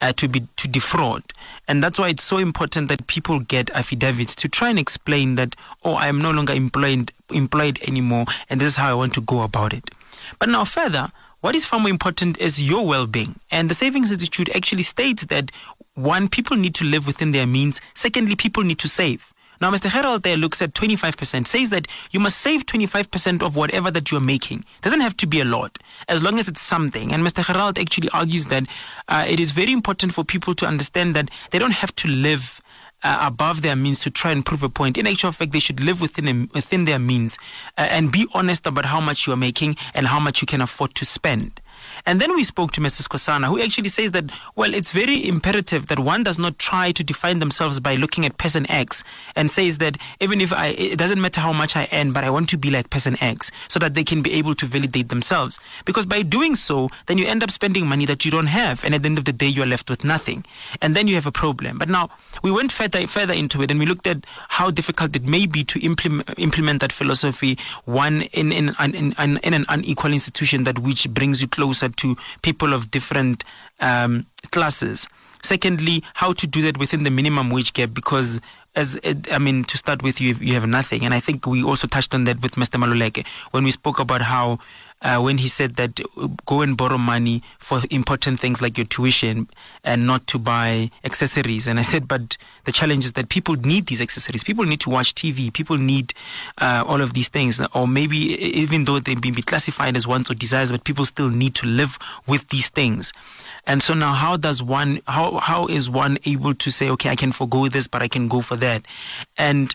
uh, 0.00 0.12
to 0.12 0.28
be 0.28 0.46
to 0.56 0.68
defraud, 0.68 1.22
and 1.66 1.82
that's 1.82 1.98
why 1.98 2.08
it's 2.08 2.22
so 2.22 2.38
important 2.38 2.88
that 2.88 3.06
people 3.06 3.40
get 3.40 3.70
affidavits 3.70 4.34
to 4.36 4.48
try 4.48 4.70
and 4.70 4.78
explain 4.78 5.34
that 5.34 5.56
oh 5.84 5.94
I 5.94 6.06
am 6.06 6.20
no 6.20 6.30
longer 6.30 6.52
employed 6.52 7.12
employed 7.30 7.80
anymore, 7.86 8.26
and 8.48 8.60
this 8.60 8.68
is 8.68 8.76
how 8.76 8.90
I 8.90 8.94
want 8.94 9.14
to 9.14 9.20
go 9.20 9.42
about 9.42 9.72
it. 9.72 9.90
But 10.38 10.48
now 10.48 10.64
further, 10.64 11.10
what 11.40 11.54
is 11.54 11.64
far 11.64 11.80
more 11.80 11.90
important 11.90 12.38
is 12.38 12.62
your 12.62 12.86
well-being, 12.86 13.40
and 13.50 13.68
the 13.68 13.74
Savings 13.74 14.12
Institute 14.12 14.48
actually 14.54 14.82
states 14.82 15.26
that 15.26 15.50
one 15.94 16.28
people 16.28 16.56
need 16.56 16.74
to 16.76 16.84
live 16.84 17.06
within 17.06 17.32
their 17.32 17.46
means. 17.46 17.80
Secondly, 17.94 18.36
people 18.36 18.62
need 18.62 18.78
to 18.78 18.88
save. 18.88 19.32
Now, 19.60 19.70
Mr. 19.70 19.86
Herald 19.86 20.22
there 20.22 20.36
looks 20.36 20.62
at 20.62 20.72
25%, 20.74 21.46
says 21.46 21.70
that 21.70 21.86
you 22.10 22.20
must 22.20 22.38
save 22.38 22.66
25% 22.66 23.42
of 23.42 23.56
whatever 23.56 23.90
that 23.90 24.10
you're 24.10 24.20
making. 24.20 24.64
Doesn't 24.82 25.00
have 25.00 25.16
to 25.18 25.26
be 25.26 25.40
a 25.40 25.44
lot, 25.44 25.78
as 26.08 26.22
long 26.22 26.38
as 26.38 26.48
it's 26.48 26.60
something. 26.60 27.12
And 27.12 27.26
Mr. 27.26 27.44
Herald 27.44 27.78
actually 27.78 28.08
argues 28.10 28.46
that 28.46 28.64
uh, 29.08 29.24
it 29.28 29.40
is 29.40 29.50
very 29.50 29.72
important 29.72 30.14
for 30.14 30.24
people 30.24 30.54
to 30.54 30.66
understand 30.66 31.16
that 31.16 31.30
they 31.50 31.58
don't 31.58 31.72
have 31.72 31.94
to 31.96 32.08
live 32.08 32.60
uh, 33.02 33.18
above 33.22 33.62
their 33.62 33.76
means 33.76 34.00
to 34.00 34.10
try 34.10 34.32
and 34.32 34.44
prove 34.44 34.62
a 34.62 34.68
point. 34.68 34.96
In 34.98 35.06
actual 35.06 35.32
fact, 35.32 35.52
they 35.52 35.60
should 35.60 35.80
live 35.80 36.00
within 36.00 36.28
a, 36.28 36.48
within 36.54 36.84
their 36.84 36.98
means 36.98 37.38
uh, 37.76 37.82
and 37.90 38.10
be 38.10 38.26
honest 38.34 38.66
about 38.66 38.86
how 38.86 39.00
much 39.00 39.26
you 39.26 39.32
are 39.32 39.36
making 39.36 39.76
and 39.94 40.06
how 40.08 40.20
much 40.20 40.40
you 40.40 40.46
can 40.46 40.60
afford 40.60 40.94
to 40.96 41.04
spend. 41.04 41.60
And 42.08 42.22
then 42.22 42.34
we 42.34 42.42
spoke 42.42 42.72
to 42.72 42.80
Mrs. 42.80 43.06
Kosana, 43.06 43.48
who 43.48 43.60
actually 43.60 43.90
says 43.90 44.12
that, 44.12 44.32
well, 44.56 44.72
it's 44.72 44.92
very 44.92 45.28
imperative 45.28 45.88
that 45.88 45.98
one 45.98 46.22
does 46.22 46.38
not 46.38 46.58
try 46.58 46.90
to 46.90 47.04
define 47.04 47.38
themselves 47.38 47.80
by 47.80 47.96
looking 47.96 48.24
at 48.24 48.38
person 48.38 48.64
X 48.70 49.04
and 49.36 49.50
says 49.50 49.76
that 49.76 49.98
even 50.18 50.40
if 50.40 50.50
I, 50.50 50.68
it 50.68 50.98
doesn't 50.98 51.20
matter 51.20 51.42
how 51.42 51.52
much 51.52 51.76
I 51.76 51.86
earn, 51.92 52.12
but 52.12 52.24
I 52.24 52.30
want 52.30 52.48
to 52.48 52.56
be 52.56 52.70
like 52.70 52.88
person 52.88 53.18
X 53.20 53.50
so 53.68 53.78
that 53.80 53.92
they 53.92 54.04
can 54.04 54.22
be 54.22 54.32
able 54.32 54.54
to 54.54 54.64
validate 54.64 55.10
themselves. 55.10 55.60
Because 55.84 56.06
by 56.06 56.22
doing 56.22 56.54
so, 56.54 56.88
then 57.08 57.18
you 57.18 57.26
end 57.26 57.42
up 57.42 57.50
spending 57.50 57.86
money 57.86 58.06
that 58.06 58.24
you 58.24 58.30
don't 58.30 58.46
have. 58.46 58.86
And 58.86 58.94
at 58.94 59.02
the 59.02 59.10
end 59.10 59.18
of 59.18 59.26
the 59.26 59.32
day, 59.34 59.48
you 59.48 59.62
are 59.62 59.66
left 59.66 59.90
with 59.90 60.02
nothing. 60.02 60.46
And 60.80 60.96
then 60.96 61.08
you 61.08 61.14
have 61.16 61.26
a 61.26 61.32
problem. 61.32 61.76
But 61.76 61.90
now 61.90 62.08
we 62.42 62.50
went 62.50 62.72
further, 62.72 63.06
further 63.06 63.34
into 63.34 63.60
it 63.60 63.70
and 63.70 63.78
we 63.78 63.84
looked 63.84 64.06
at 64.06 64.24
how 64.48 64.70
difficult 64.70 65.14
it 65.14 65.24
may 65.24 65.44
be 65.44 65.62
to 65.64 65.84
implement, 65.84 66.38
implement 66.38 66.80
that 66.80 66.90
philosophy, 66.92 67.58
one 67.84 68.22
in, 68.32 68.50
in, 68.50 68.74
in, 68.80 69.12
in, 69.12 69.36
in 69.36 69.52
an 69.52 69.66
unequal 69.68 70.14
institution 70.14 70.64
that 70.64 70.78
which 70.78 71.10
brings 71.10 71.42
you 71.42 71.48
closer 71.48 71.90
to 71.98 72.16
people 72.42 72.72
of 72.72 72.90
different 72.90 73.44
um, 73.80 74.26
classes. 74.50 75.06
Secondly, 75.42 76.02
how 76.14 76.32
to 76.32 76.46
do 76.46 76.62
that 76.62 76.78
within 76.78 77.04
the 77.04 77.10
minimum 77.10 77.50
wage 77.50 77.72
gap 77.72 77.90
because 77.94 78.40
as 78.74 78.98
I 79.32 79.38
mean, 79.38 79.64
to 79.64 79.76
start 79.76 80.02
with, 80.02 80.20
you 80.20 80.34
you 80.40 80.54
have 80.54 80.66
nothing, 80.66 81.04
and 81.04 81.12
I 81.12 81.20
think 81.20 81.46
we 81.46 81.62
also 81.62 81.86
touched 81.88 82.14
on 82.14 82.24
that 82.24 82.40
with 82.42 82.52
Mr. 82.54 82.78
Maluleke 82.78 83.26
when 83.50 83.64
we 83.64 83.70
spoke 83.72 83.98
about 83.98 84.22
how 84.22 84.58
uh, 85.02 85.20
when 85.20 85.38
he 85.38 85.48
said 85.48 85.76
that 85.76 86.00
go 86.46 86.60
and 86.60 86.76
borrow 86.76 86.98
money 86.98 87.42
for 87.58 87.80
important 87.90 88.40
things 88.40 88.60
like 88.60 88.76
your 88.76 88.86
tuition 88.86 89.48
and 89.84 90.06
not 90.06 90.26
to 90.26 90.38
buy 90.38 90.90
accessories. 91.04 91.66
And 91.66 91.78
I 91.78 91.82
said, 91.82 92.08
but 92.08 92.36
the 92.64 92.72
challenge 92.72 93.04
is 93.04 93.12
that 93.12 93.28
people 93.28 93.54
need 93.54 93.86
these 93.86 94.00
accessories. 94.00 94.42
People 94.42 94.64
need 94.64 94.80
to 94.80 94.90
watch 94.90 95.14
TV. 95.14 95.52
People 95.52 95.76
need 95.76 96.14
uh, 96.58 96.84
all 96.86 97.00
of 97.00 97.14
these 97.14 97.28
things. 97.28 97.60
Or 97.74 97.86
maybe 97.86 98.16
even 98.16 98.84
though 98.84 98.98
they 98.98 99.14
may 99.14 99.30
be 99.30 99.42
classified 99.42 99.96
as 99.96 100.06
wants 100.06 100.30
or 100.30 100.34
desires, 100.34 100.72
but 100.72 100.84
people 100.84 101.04
still 101.04 101.30
need 101.30 101.54
to 101.56 101.66
live 101.66 101.98
with 102.26 102.48
these 102.48 102.68
things. 102.68 103.12
And 103.66 103.82
so 103.82 103.94
now, 103.94 104.14
how 104.14 104.36
does 104.36 104.62
one, 104.62 105.00
how, 105.06 105.38
how 105.38 105.66
is 105.66 105.88
one 105.88 106.18
able 106.24 106.54
to 106.54 106.70
say, 106.70 106.88
okay, 106.90 107.10
I 107.10 107.16
can 107.16 107.32
forego 107.32 107.68
this, 107.68 107.86
but 107.86 108.02
I 108.02 108.08
can 108.08 108.26
go 108.26 108.40
for 108.40 108.56
that? 108.56 108.82
And 109.36 109.74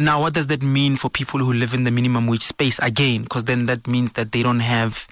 now, 0.00 0.20
what 0.20 0.34
does 0.34 0.46
that 0.46 0.62
mean 0.62 0.96
for 0.96 1.10
people 1.10 1.40
who 1.40 1.52
live 1.52 1.74
in 1.74 1.84
the 1.84 1.90
minimum 1.90 2.26
wage 2.26 2.42
space 2.42 2.78
again? 2.78 3.22
Because 3.22 3.44
then 3.44 3.66
that 3.66 3.86
means 3.86 4.12
that 4.12 4.32
they 4.32 4.42
don't 4.42 4.60
have 4.60 5.06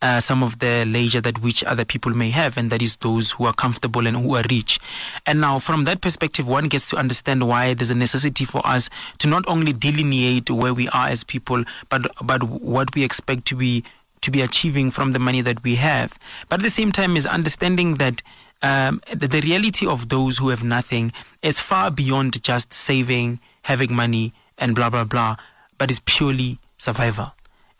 uh, 0.00 0.20
some 0.20 0.44
of 0.44 0.60
the 0.60 0.84
leisure 0.86 1.20
that 1.20 1.42
which 1.42 1.64
other 1.64 1.84
people 1.84 2.12
may 2.12 2.30
have, 2.30 2.56
and 2.56 2.70
that 2.70 2.80
is 2.80 2.96
those 2.96 3.32
who 3.32 3.46
are 3.46 3.52
comfortable 3.52 4.06
and 4.06 4.16
who 4.16 4.36
are 4.36 4.44
rich. 4.48 4.78
And 5.26 5.40
now, 5.40 5.58
from 5.58 5.84
that 5.84 6.00
perspective, 6.00 6.46
one 6.46 6.68
gets 6.68 6.88
to 6.90 6.96
understand 6.96 7.48
why 7.48 7.74
there's 7.74 7.90
a 7.90 7.96
necessity 7.96 8.44
for 8.44 8.64
us 8.64 8.88
to 9.18 9.28
not 9.28 9.44
only 9.48 9.72
delineate 9.72 10.50
where 10.50 10.72
we 10.72 10.88
are 10.90 11.08
as 11.08 11.24
people, 11.24 11.64
but 11.90 12.06
but 12.22 12.44
what 12.44 12.94
we 12.94 13.02
expect 13.02 13.44
to 13.46 13.56
be 13.56 13.82
to 14.20 14.30
be 14.30 14.40
achieving 14.40 14.92
from 14.92 15.12
the 15.12 15.18
money 15.18 15.40
that 15.40 15.64
we 15.64 15.74
have. 15.76 16.16
But 16.48 16.60
at 16.60 16.62
the 16.62 16.70
same 16.70 16.92
time, 16.92 17.16
is 17.16 17.26
understanding 17.26 17.96
that. 17.96 18.22
Um, 18.60 19.00
the, 19.14 19.28
the 19.28 19.40
reality 19.40 19.86
of 19.86 20.08
those 20.08 20.38
who 20.38 20.48
have 20.48 20.64
nothing 20.64 21.12
is 21.42 21.60
far 21.60 21.92
beyond 21.92 22.42
just 22.42 22.72
saving 22.72 23.38
having 23.68 23.94
money 23.94 24.32
and 24.56 24.74
blah 24.74 24.90
blah 24.90 25.04
blah, 25.04 25.36
but 25.78 25.90
it's 25.90 26.02
purely 26.04 26.58
survival. 26.78 27.34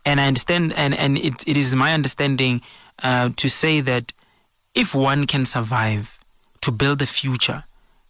And 0.05 0.20
I 0.20 0.26
understand, 0.28 0.72
and 0.76 0.95
and 0.95 1.18
it 1.18 1.47
it 1.49 1.57
is 1.57 1.74
my 1.74 1.93
understanding 1.93 2.61
uh, 3.03 3.30
to 3.36 3.49
say 3.49 3.80
that 3.80 4.12
if 4.74 4.95
one 4.95 5.26
can 5.26 5.45
survive 5.45 6.18
to 6.61 6.70
build 6.70 7.03
a 7.03 7.07
future, 7.07 7.64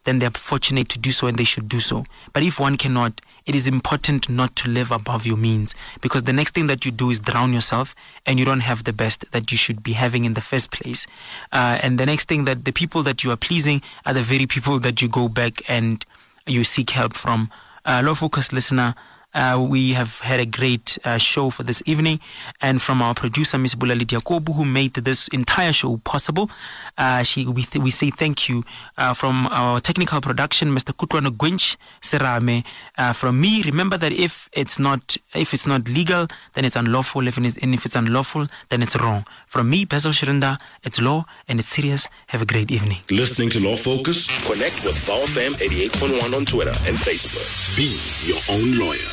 then 0.05 0.19
they're 0.19 0.31
fortunate 0.31 0.89
to 0.91 0.99
do 0.99 1.13
so, 1.13 1.27
and 1.27 1.39
they 1.39 1.45
should 1.45 1.69
do 1.69 1.81
so. 1.81 2.05
But 2.33 2.43
if 2.43 2.61
one 2.61 2.77
cannot, 2.77 3.21
it 3.47 3.55
is 3.55 3.67
important 3.67 4.29
not 4.29 4.55
to 4.57 4.69
live 4.69 4.91
above 4.91 5.25
your 5.25 5.39
means 5.39 5.75
because 6.03 6.25
the 6.25 6.35
next 6.35 6.55
thing 6.55 6.67
that 6.67 6.85
you 6.85 6.93
do 6.93 7.09
is 7.11 7.19
drown 7.19 7.53
yourself 7.53 7.95
and 8.27 8.39
you 8.39 8.45
don't 8.45 8.61
have 8.61 8.85
the 8.85 8.93
best 8.93 9.25
that 9.33 9.51
you 9.51 9.57
should 9.57 9.83
be 9.83 9.93
having 9.93 10.27
in 10.27 10.35
the 10.35 10.43
first 10.43 10.71
place. 10.71 11.07
Uh, 11.51 11.79
and 11.83 11.97
the 11.99 12.05
next 12.05 12.29
thing 12.29 12.45
that 12.45 12.67
the 12.67 12.73
people 12.73 13.03
that 13.05 13.25
you 13.25 13.31
are 13.31 13.39
pleasing 13.49 13.81
are 14.05 14.13
the 14.13 14.23
very 14.23 14.47
people 14.47 14.79
that 14.81 15.01
you 15.01 15.09
go 15.09 15.29
back 15.29 15.63
and 15.67 16.05
you 16.47 16.63
seek 16.63 16.91
help 16.91 17.15
from 17.15 17.51
uh, 17.89 18.03
Law 18.05 18.15
Focus 18.15 18.53
listener, 18.53 18.95
uh, 19.35 19.59
we 19.61 19.93
have 19.93 20.21
had 20.21 20.41
a 20.41 20.47
great 20.47 20.99
uh, 21.05 21.17
show 21.19 21.51
for 21.51 21.63
this 21.63 21.83
evening, 21.87 22.19
and 22.61 22.81
from 22.81 23.01
our 23.03 23.15
producer, 23.15 23.59
Miss 23.59 23.75
Bulali 23.75 24.05
Diakobu, 24.05 24.55
who 24.55 24.65
made 24.65 24.95
this 24.95 25.29
entire 25.29 25.73
show 25.73 25.99
possible. 25.99 26.51
Uh, 26.97 27.23
she, 27.23 27.47
we, 27.47 27.63
th- 27.63 27.83
we 27.83 27.91
say 27.91 28.11
thank 28.11 28.49
you 28.49 28.65
uh, 28.97 29.13
from 29.15 29.47
our 29.49 29.81
technical 29.81 30.21
production, 30.21 30.69
Mr. 30.75 30.95
Kutwano 30.95 31.31
Gwinch 31.31 31.77
Serame. 32.01 32.65
Uh, 32.97 33.13
from 33.13 33.41
me, 33.41 33.63
remember 33.63 33.97
that 33.99 34.13
if 34.13 34.49
it's 34.53 34.79
not 34.79 35.17
if 35.35 35.53
it's 35.55 35.67
not 35.67 35.89
legal, 35.89 36.27
then 36.55 36.65
it's 36.65 36.77
unlawful. 36.77 37.27
If 37.27 37.39
it's, 37.39 37.57
and 37.59 37.75
if 37.75 37.85
it's 37.87 37.97
unlawful, 37.97 38.49
then 38.71 38.83
it's 38.83 38.97
wrong. 38.97 39.25
From 39.49 39.71
me, 39.71 39.87
Basil 39.87 40.13
Shirinda, 40.13 40.59
it's 40.85 41.01
law 41.01 41.25
and 41.49 41.59
it's 41.59 41.69
serious. 41.69 42.07
Have 42.29 42.43
a 42.43 42.47
great 42.47 42.71
evening. 42.71 42.99
Listening 43.11 43.49
to 43.51 43.61
Law 43.65 43.77
Focus? 43.77 44.27
Connect 44.47 44.85
with 44.85 44.95
VowFM 45.07 45.55
88.1 45.55 46.37
on 46.37 46.45
Twitter 46.45 46.75
and 46.87 46.99
Facebook. 46.99 47.49
Be 47.75 47.97
your 48.29 48.41
own 48.51 48.79
lawyer. 48.79 49.09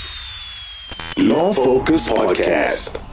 Law 1.17 1.53
Focus 1.53 2.09
Podcast. 2.09 3.04